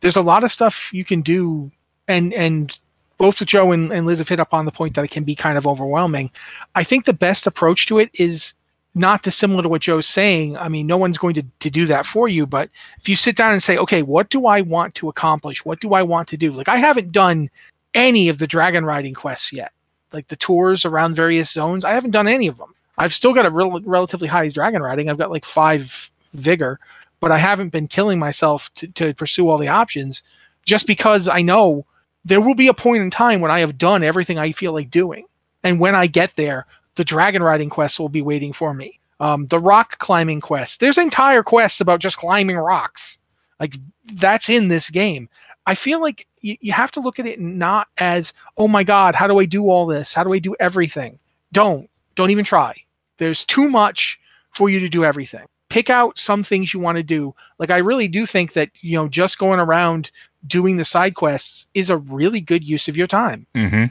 there's 0.00 0.16
a 0.16 0.22
lot 0.22 0.44
of 0.44 0.52
stuff 0.52 0.92
you 0.92 1.04
can 1.04 1.22
do, 1.22 1.70
and 2.08 2.32
and 2.34 2.78
both 3.22 3.46
Joe 3.46 3.70
and, 3.70 3.92
and 3.92 4.04
Liz 4.04 4.18
have 4.18 4.28
hit 4.28 4.40
up 4.40 4.52
on 4.52 4.64
the 4.64 4.72
point 4.72 4.96
that 4.96 5.04
it 5.04 5.12
can 5.12 5.22
be 5.22 5.36
kind 5.36 5.56
of 5.56 5.64
overwhelming. 5.64 6.28
I 6.74 6.82
think 6.82 7.04
the 7.04 7.12
best 7.12 7.46
approach 7.46 7.86
to 7.86 8.00
it 8.00 8.10
is 8.14 8.52
not 8.96 9.22
dissimilar 9.22 9.62
to 9.62 9.68
what 9.68 9.80
Joe's 9.80 10.08
saying. 10.08 10.56
I 10.56 10.68
mean, 10.68 10.88
no 10.88 10.96
one's 10.96 11.18
going 11.18 11.34
to, 11.34 11.44
to 11.60 11.70
do 11.70 11.86
that 11.86 12.04
for 12.04 12.26
you, 12.26 12.46
but 12.46 12.68
if 12.98 13.08
you 13.08 13.14
sit 13.14 13.36
down 13.36 13.52
and 13.52 13.62
say, 13.62 13.78
okay, 13.78 14.02
what 14.02 14.28
do 14.30 14.46
I 14.46 14.62
want 14.62 14.96
to 14.96 15.08
accomplish? 15.08 15.64
What 15.64 15.80
do 15.80 15.94
I 15.94 16.02
want 16.02 16.26
to 16.30 16.36
do? 16.36 16.50
Like, 16.50 16.66
I 16.66 16.78
haven't 16.78 17.12
done 17.12 17.48
any 17.94 18.28
of 18.28 18.38
the 18.38 18.48
dragon 18.48 18.84
riding 18.84 19.14
quests 19.14 19.52
yet, 19.52 19.70
like 20.12 20.26
the 20.26 20.34
tours 20.34 20.84
around 20.84 21.14
various 21.14 21.52
zones. 21.52 21.84
I 21.84 21.92
haven't 21.92 22.10
done 22.10 22.26
any 22.26 22.48
of 22.48 22.56
them. 22.56 22.74
I've 22.98 23.14
still 23.14 23.34
got 23.34 23.46
a 23.46 23.50
rel- 23.50 23.82
relatively 23.82 24.26
high 24.26 24.48
dragon 24.48 24.82
riding. 24.82 25.08
I've 25.08 25.18
got 25.18 25.30
like 25.30 25.44
five 25.44 26.10
vigor, 26.34 26.80
but 27.20 27.30
I 27.30 27.38
haven't 27.38 27.68
been 27.68 27.86
killing 27.86 28.18
myself 28.18 28.68
to, 28.74 28.88
to 28.88 29.14
pursue 29.14 29.48
all 29.48 29.58
the 29.58 29.68
options 29.68 30.24
just 30.64 30.88
because 30.88 31.28
I 31.28 31.40
know 31.40 31.86
there 32.24 32.40
will 32.40 32.54
be 32.54 32.68
a 32.68 32.74
point 32.74 33.02
in 33.02 33.10
time 33.10 33.40
when 33.40 33.50
I 33.50 33.60
have 33.60 33.78
done 33.78 34.02
everything 34.02 34.38
I 34.38 34.52
feel 34.52 34.72
like 34.72 34.90
doing. 34.90 35.26
And 35.62 35.80
when 35.80 35.94
I 35.94 36.06
get 36.06 36.34
there, 36.36 36.66
the 36.94 37.04
dragon 37.04 37.42
riding 37.42 37.70
quest 37.70 37.98
will 37.98 38.08
be 38.08 38.22
waiting 38.22 38.52
for 38.52 38.74
me. 38.74 39.00
Um, 39.20 39.46
the 39.46 39.58
rock 39.58 39.98
climbing 39.98 40.40
quest. 40.40 40.80
There's 40.80 40.98
entire 40.98 41.42
quests 41.42 41.80
about 41.80 42.00
just 42.00 42.16
climbing 42.16 42.56
rocks. 42.56 43.18
Like 43.60 43.76
that's 44.14 44.48
in 44.48 44.68
this 44.68 44.90
game. 44.90 45.28
I 45.66 45.76
feel 45.76 46.00
like 46.00 46.26
you, 46.40 46.56
you 46.60 46.72
have 46.72 46.90
to 46.92 47.00
look 47.00 47.20
at 47.20 47.26
it 47.26 47.40
not 47.40 47.86
as, 47.98 48.32
oh 48.56 48.66
my 48.66 48.82
God, 48.82 49.14
how 49.14 49.28
do 49.28 49.38
I 49.38 49.44
do 49.44 49.68
all 49.70 49.86
this? 49.86 50.12
How 50.12 50.24
do 50.24 50.32
I 50.32 50.38
do 50.38 50.56
everything? 50.58 51.18
Don't. 51.52 51.88
Don't 52.14 52.30
even 52.30 52.44
try. 52.44 52.74
There's 53.18 53.44
too 53.44 53.70
much 53.70 54.18
for 54.50 54.68
you 54.68 54.80
to 54.80 54.88
do 54.88 55.04
everything. 55.04 55.46
Pick 55.72 55.88
out 55.88 56.18
some 56.18 56.42
things 56.42 56.74
you 56.74 56.80
want 56.80 56.96
to 56.96 57.02
do. 57.02 57.34
Like 57.58 57.70
I 57.70 57.78
really 57.78 58.06
do 58.06 58.26
think 58.26 58.52
that, 58.52 58.70
you 58.82 58.94
know, 58.94 59.08
just 59.08 59.38
going 59.38 59.58
around 59.58 60.10
doing 60.46 60.76
the 60.76 60.84
side 60.84 61.14
quests 61.14 61.66
is 61.72 61.88
a 61.88 61.96
really 61.96 62.42
good 62.42 62.62
use 62.62 62.88
of 62.88 62.96
your 62.96 63.06
time. 63.06 63.46
Mm-hmm. 63.54 63.86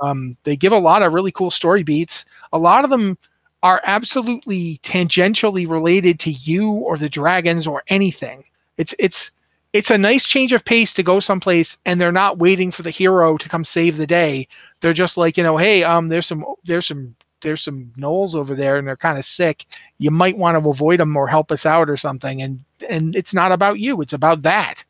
Um, 0.00 0.38
they 0.44 0.56
give 0.56 0.72
a 0.72 0.78
lot 0.78 1.02
of 1.02 1.12
really 1.12 1.32
cool 1.32 1.50
story 1.50 1.82
beats. 1.82 2.24
A 2.54 2.58
lot 2.58 2.84
of 2.84 2.90
them 2.90 3.18
are 3.62 3.82
absolutely 3.84 4.78
tangentially 4.82 5.68
related 5.68 6.18
to 6.20 6.30
you 6.30 6.70
or 6.70 6.96
the 6.96 7.10
dragons 7.10 7.66
or 7.66 7.82
anything. 7.88 8.44
It's 8.78 8.94
it's 8.98 9.30
it's 9.74 9.90
a 9.90 9.98
nice 9.98 10.26
change 10.26 10.54
of 10.54 10.64
pace 10.64 10.94
to 10.94 11.02
go 11.02 11.20
someplace 11.20 11.76
and 11.84 12.00
they're 12.00 12.12
not 12.12 12.38
waiting 12.38 12.70
for 12.70 12.82
the 12.82 12.90
hero 12.90 13.36
to 13.36 13.48
come 13.48 13.62
save 13.62 13.98
the 13.98 14.06
day. 14.06 14.48
They're 14.80 14.94
just 14.94 15.18
like, 15.18 15.36
you 15.36 15.42
know, 15.42 15.58
hey, 15.58 15.84
um 15.84 16.08
there's 16.08 16.24
some 16.24 16.46
there's 16.64 16.86
some 16.86 17.14
there's 17.40 17.62
some 17.62 17.92
gnolls 17.98 18.34
over 18.34 18.54
there 18.54 18.76
and 18.76 18.86
they're 18.86 18.96
kind 18.96 19.18
of 19.18 19.24
sick. 19.24 19.66
You 19.98 20.10
might 20.10 20.38
want 20.38 20.62
to 20.62 20.68
avoid 20.68 21.00
them 21.00 21.16
or 21.16 21.26
help 21.26 21.52
us 21.52 21.66
out 21.66 21.88
or 21.90 21.96
something. 21.96 22.42
And 22.42 22.64
and 22.88 23.14
it's 23.16 23.34
not 23.34 23.52
about 23.52 23.78
you, 23.78 24.00
it's 24.00 24.12
about 24.12 24.42
that. 24.42 24.84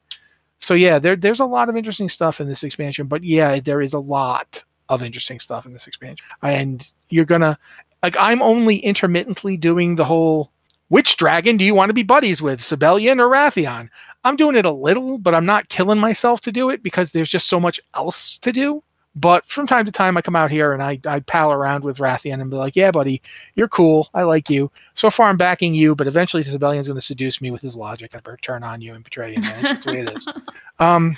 So 0.61 0.75
yeah, 0.75 0.99
there 0.99 1.17
there's 1.17 1.41
a 1.41 1.47
lot 1.47 1.69
of 1.69 1.77
interesting 1.77 2.09
stuff 2.09 2.41
in 2.41 2.49
this 2.49 2.63
expansion, 2.63 3.07
but 3.07 3.25
yeah, 3.25 3.61
there 3.61 3.83
is 3.83 3.93
a 3.93 3.99
lot 3.99 4.63
of 4.89 5.03
interesting 5.03 5.41
stuff 5.41 5.67
in 5.67 5.73
this 5.73 5.87
expansion. 5.87 6.25
And 6.43 6.91
you're 7.09 7.25
gonna 7.25 7.59
like 8.03 8.17
I'm 8.19 8.43
only 8.43 8.77
intermittently 8.79 9.57
doing 9.57 9.97
the 9.97 10.05
whole 10.05 10.51
which 10.89 11.17
dragon 11.17 11.57
do 11.57 11.65
you 11.65 11.75
want 11.75 11.91
to 11.91 11.95
be 11.95 12.05
buddies 12.05 12.41
with, 12.41 12.61
Sabellian 12.61 13.19
or 13.19 13.29
Wrathion? 13.29 13.89
I'm 14.25 14.37
doing 14.37 14.57
it 14.57 14.65
a 14.65 14.71
little, 14.71 15.19
but 15.19 15.35
I'm 15.35 15.47
not 15.47 15.69
killing 15.69 15.99
myself 15.99 16.41
to 16.43 16.53
do 16.53 16.71
it 16.71 16.83
because 16.83 17.11
there's 17.11 17.29
just 17.29 17.49
so 17.49 17.59
much 17.59 17.81
else 17.95 18.39
to 18.39 18.53
do. 18.53 18.83
But 19.17 19.47
from 19.47 19.67
time 19.67 19.87
to 19.87 19.93
time, 19.93 20.19
I 20.19 20.23
come 20.23 20.37
out 20.37 20.51
here 20.51 20.75
and 20.75 20.83
I, 20.83 21.01
I 21.07 21.21
pal 21.21 21.51
around 21.51 21.85
with 21.85 21.97
Wrathion 21.97 22.41
and 22.43 22.51
be 22.51 22.57
like, 22.57 22.77
yeah, 22.77 22.91
buddy, 22.91 23.23
you're 23.55 23.67
cool. 23.67 24.11
I 24.13 24.25
like 24.25 24.51
you. 24.51 24.71
So 24.93 25.09
far, 25.09 25.29
I'm 25.29 25.39
backing 25.39 25.75
you, 25.75 25.95
but 25.95 26.07
eventually, 26.07 26.43
Sabellian's 26.43 26.89
going 26.89 27.01
to 27.01 27.05
seduce 27.05 27.41
me 27.41 27.51
with 27.51 27.63
his 27.63 27.77
logic 27.77 28.13
and 28.15 28.23
turn 28.43 28.63
on 28.63 28.83
you 28.83 28.93
and 28.95 29.03
betray 29.03 29.35
you. 29.35 29.41
Man. 29.41 29.61
It's 29.61 29.69
just 29.71 29.83
the 29.85 29.93
way 29.93 30.01
it 30.01 30.17
is. 30.17 30.29
Um, 30.79 31.17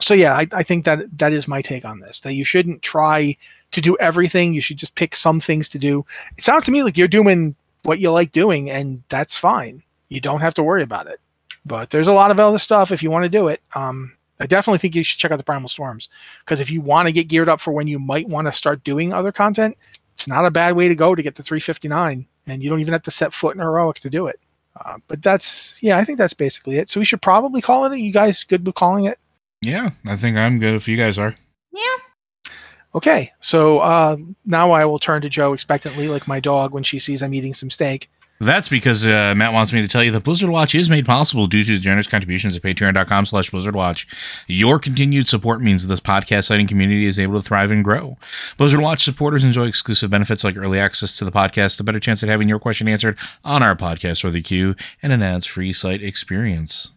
so 0.00 0.14
yeah, 0.14 0.34
I, 0.34 0.46
I 0.52 0.62
think 0.62 0.84
that 0.84 1.18
that 1.18 1.32
is 1.32 1.48
my 1.48 1.60
take 1.60 1.84
on 1.84 2.00
this. 2.00 2.20
That 2.20 2.34
you 2.34 2.44
shouldn't 2.44 2.82
try 2.82 3.36
to 3.72 3.80
do 3.80 3.96
everything. 3.98 4.52
You 4.52 4.60
should 4.60 4.76
just 4.76 4.94
pick 4.94 5.14
some 5.14 5.40
things 5.40 5.68
to 5.70 5.78
do. 5.78 6.06
It 6.38 6.44
sounds 6.44 6.64
to 6.66 6.70
me 6.70 6.82
like 6.82 6.96
you're 6.96 7.08
doing 7.08 7.54
what 7.82 7.98
you 7.98 8.10
like 8.10 8.32
doing, 8.32 8.70
and 8.70 9.02
that's 9.08 9.36
fine. 9.36 9.82
You 10.08 10.20
don't 10.20 10.40
have 10.40 10.54
to 10.54 10.62
worry 10.62 10.82
about 10.82 11.06
it. 11.06 11.20
But 11.66 11.90
there's 11.90 12.08
a 12.08 12.12
lot 12.12 12.30
of 12.30 12.40
other 12.40 12.58
stuff 12.58 12.92
if 12.92 13.02
you 13.02 13.10
want 13.10 13.24
to 13.24 13.28
do 13.28 13.48
it. 13.48 13.60
Um, 13.74 14.12
I 14.40 14.46
definitely 14.46 14.78
think 14.78 14.94
you 14.94 15.04
should 15.04 15.18
check 15.18 15.30
out 15.30 15.36
the 15.36 15.44
Primal 15.44 15.68
Storms 15.68 16.08
because 16.44 16.60
if 16.60 16.70
you 16.70 16.80
want 16.80 17.06
to 17.06 17.12
get 17.12 17.28
geared 17.28 17.48
up 17.48 17.60
for 17.60 17.72
when 17.72 17.86
you 17.86 17.98
might 17.98 18.28
want 18.28 18.46
to 18.46 18.52
start 18.52 18.82
doing 18.82 19.12
other 19.12 19.32
content, 19.32 19.76
it's 20.14 20.26
not 20.26 20.46
a 20.46 20.50
bad 20.50 20.74
way 20.74 20.88
to 20.88 20.94
go 20.94 21.14
to 21.14 21.22
get 21.22 21.34
the 21.34 21.42
359, 21.42 22.26
and 22.46 22.62
you 22.62 22.70
don't 22.70 22.80
even 22.80 22.92
have 22.92 23.02
to 23.04 23.10
set 23.10 23.32
foot 23.32 23.54
in 23.54 23.60
heroic 23.60 23.98
to 24.00 24.10
do 24.10 24.26
it. 24.26 24.40
Uh, 24.76 24.96
but 25.08 25.22
that's 25.22 25.74
yeah, 25.80 25.98
I 25.98 26.04
think 26.04 26.18
that's 26.18 26.34
basically 26.34 26.78
it. 26.78 26.88
So 26.88 27.00
we 27.00 27.06
should 27.06 27.22
probably 27.22 27.60
call 27.60 27.84
it. 27.84 27.98
You 27.98 28.12
guys 28.12 28.44
good 28.44 28.64
with 28.64 28.74
calling 28.74 29.04
it? 29.04 29.18
Yeah, 29.62 29.90
I 30.06 30.16
think 30.16 30.36
I'm 30.36 30.58
good 30.58 30.74
if 30.74 30.88
you 30.88 30.96
guys 30.96 31.18
are. 31.18 31.34
Yeah. 31.72 32.52
Okay, 32.94 33.32
so 33.40 33.78
uh, 33.80 34.16
now 34.46 34.72
I 34.72 34.84
will 34.84 34.98
turn 34.98 35.22
to 35.22 35.28
Joe 35.28 35.52
expectantly, 35.52 36.08
like 36.08 36.26
my 36.26 36.40
dog 36.40 36.72
when 36.72 36.82
she 36.82 36.98
sees 36.98 37.22
I'm 37.22 37.34
eating 37.34 37.54
some 37.54 37.70
steak. 37.70 38.10
That's 38.40 38.68
because 38.68 39.04
uh, 39.04 39.34
Matt 39.36 39.52
wants 39.52 39.70
me 39.70 39.82
to 39.82 39.88
tell 39.88 40.02
you 40.02 40.10
that 40.12 40.24
Blizzard 40.24 40.48
Watch 40.48 40.74
is 40.74 40.88
made 40.88 41.04
possible 41.04 41.46
due 41.46 41.62
to 41.62 41.72
the 41.72 41.78
generous 41.78 42.06
contributions 42.06 42.56
at 42.56 42.62
patreon.com 42.62 43.26
slash 43.26 43.50
Blizzard 43.50 43.76
Watch. 43.76 44.06
Your 44.46 44.78
continued 44.78 45.28
support 45.28 45.60
means 45.60 45.86
this 45.86 46.00
podcast 46.00 46.50
and 46.50 46.66
community 46.66 47.04
is 47.04 47.18
able 47.18 47.36
to 47.36 47.42
thrive 47.42 47.70
and 47.70 47.84
grow. 47.84 48.16
Blizzard 48.56 48.80
Watch 48.80 49.04
supporters 49.04 49.44
enjoy 49.44 49.66
exclusive 49.66 50.08
benefits 50.08 50.42
like 50.42 50.56
early 50.56 50.78
access 50.78 51.18
to 51.18 51.26
the 51.26 51.30
podcast, 51.30 51.78
a 51.80 51.84
better 51.84 52.00
chance 52.00 52.22
at 52.22 52.30
having 52.30 52.48
your 52.48 52.58
question 52.58 52.88
answered 52.88 53.18
on 53.44 53.62
our 53.62 53.76
podcast 53.76 54.24
or 54.24 54.30
the 54.30 54.40
queue, 54.40 54.74
and 55.02 55.12
an 55.12 55.22
ads-free 55.22 55.74
site 55.74 56.02
experience. 56.02 56.92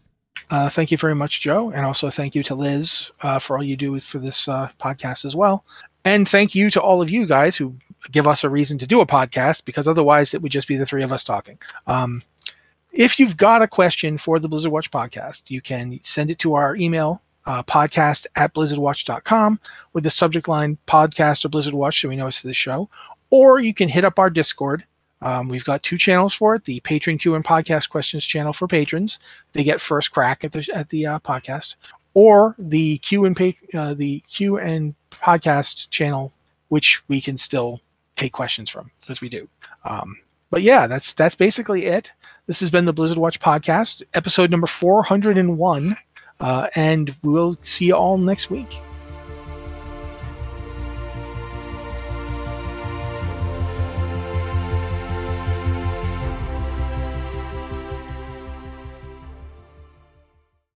Uh, 0.49 0.69
thank 0.69 0.91
you 0.91 0.97
very 0.97 1.15
much, 1.15 1.41
Joe. 1.41 1.71
And 1.71 1.85
also 1.85 2.09
thank 2.09 2.35
you 2.35 2.43
to 2.43 2.55
Liz 2.55 3.11
uh, 3.21 3.39
for 3.39 3.57
all 3.57 3.63
you 3.63 3.75
do 3.75 3.99
for 3.99 4.19
this 4.19 4.47
uh, 4.47 4.69
podcast 4.79 5.25
as 5.25 5.35
well. 5.35 5.65
And 6.05 6.27
thank 6.27 6.55
you 6.55 6.69
to 6.71 6.81
all 6.81 7.01
of 7.01 7.09
you 7.09 7.25
guys 7.25 7.57
who 7.57 7.75
give 8.11 8.27
us 8.27 8.43
a 8.43 8.49
reason 8.49 8.77
to 8.79 8.87
do 8.87 9.01
a 9.01 9.05
podcast 9.05 9.65
because 9.65 9.87
otherwise 9.87 10.33
it 10.33 10.41
would 10.41 10.51
just 10.51 10.67
be 10.67 10.77
the 10.77 10.85
three 10.85 11.03
of 11.03 11.11
us 11.11 11.23
talking. 11.23 11.57
Um, 11.87 12.21
if 12.91 13.19
you've 13.19 13.37
got 13.37 13.61
a 13.61 13.67
question 13.67 14.17
for 14.17 14.39
the 14.39 14.47
Blizzard 14.47 14.71
Watch 14.71 14.91
podcast, 14.91 15.49
you 15.49 15.61
can 15.61 15.99
send 16.03 16.29
it 16.29 16.39
to 16.39 16.53
our 16.53 16.75
email, 16.75 17.21
uh, 17.45 17.63
podcast 17.63 18.27
at 18.35 18.53
blizzardwatch.com 18.53 19.59
with 19.93 20.03
the 20.03 20.09
subject 20.09 20.47
line 20.47 20.77
podcast 20.87 21.43
or 21.43 21.49
Blizzard 21.49 21.73
Watch 21.73 22.01
so 22.01 22.09
we 22.09 22.15
know 22.15 22.27
it's 22.27 22.37
for 22.37 22.47
the 22.47 22.53
show. 22.53 22.89
Or 23.29 23.59
you 23.59 23.73
can 23.73 23.89
hit 23.89 24.05
up 24.05 24.19
our 24.19 24.29
Discord. 24.29 24.85
Um, 25.21 25.47
we've 25.47 25.63
got 25.63 25.83
two 25.83 25.97
channels 25.97 26.33
for 26.33 26.55
it: 26.55 26.65
the 26.65 26.81
Patron 26.81 27.17
Q 27.17 27.33
and 27.35 27.43
Podcast 27.43 27.89
Questions 27.89 28.25
channel 28.25 28.53
for 28.53 28.67
patrons. 28.67 29.19
They 29.53 29.63
get 29.63 29.81
first 29.81 30.11
crack 30.11 30.43
at 30.43 30.51
the 30.51 30.69
at 30.73 30.89
the 30.89 31.07
uh, 31.07 31.19
podcast, 31.19 31.75
or 32.13 32.55
the 32.59 32.97
Q 32.99 33.25
and 33.25 33.35
pa- 33.35 33.77
uh, 33.77 33.93
the 33.93 34.19
Q 34.31 34.59
and 34.59 34.95
Podcast 35.11 35.89
channel, 35.89 36.33
which 36.67 37.01
we 37.07 37.21
can 37.21 37.37
still 37.37 37.79
take 38.15 38.33
questions 38.33 38.69
from 38.69 38.91
because 38.99 39.21
we 39.21 39.29
do. 39.29 39.47
Um, 39.85 40.17
but 40.49 40.61
yeah, 40.61 40.87
that's 40.87 41.13
that's 41.13 41.35
basically 41.35 41.85
it. 41.85 42.11
This 42.45 42.59
has 42.59 42.69
been 42.69 42.85
the 42.85 42.93
Blizzard 42.93 43.17
Watch 43.17 43.39
podcast, 43.39 44.03
episode 44.13 44.51
number 44.51 44.67
401, 44.67 45.97
uh, 46.39 46.67
and 46.75 47.15
we'll 47.23 47.57
see 47.61 47.85
you 47.85 47.95
all 47.95 48.17
next 48.17 48.49
week. 48.49 48.79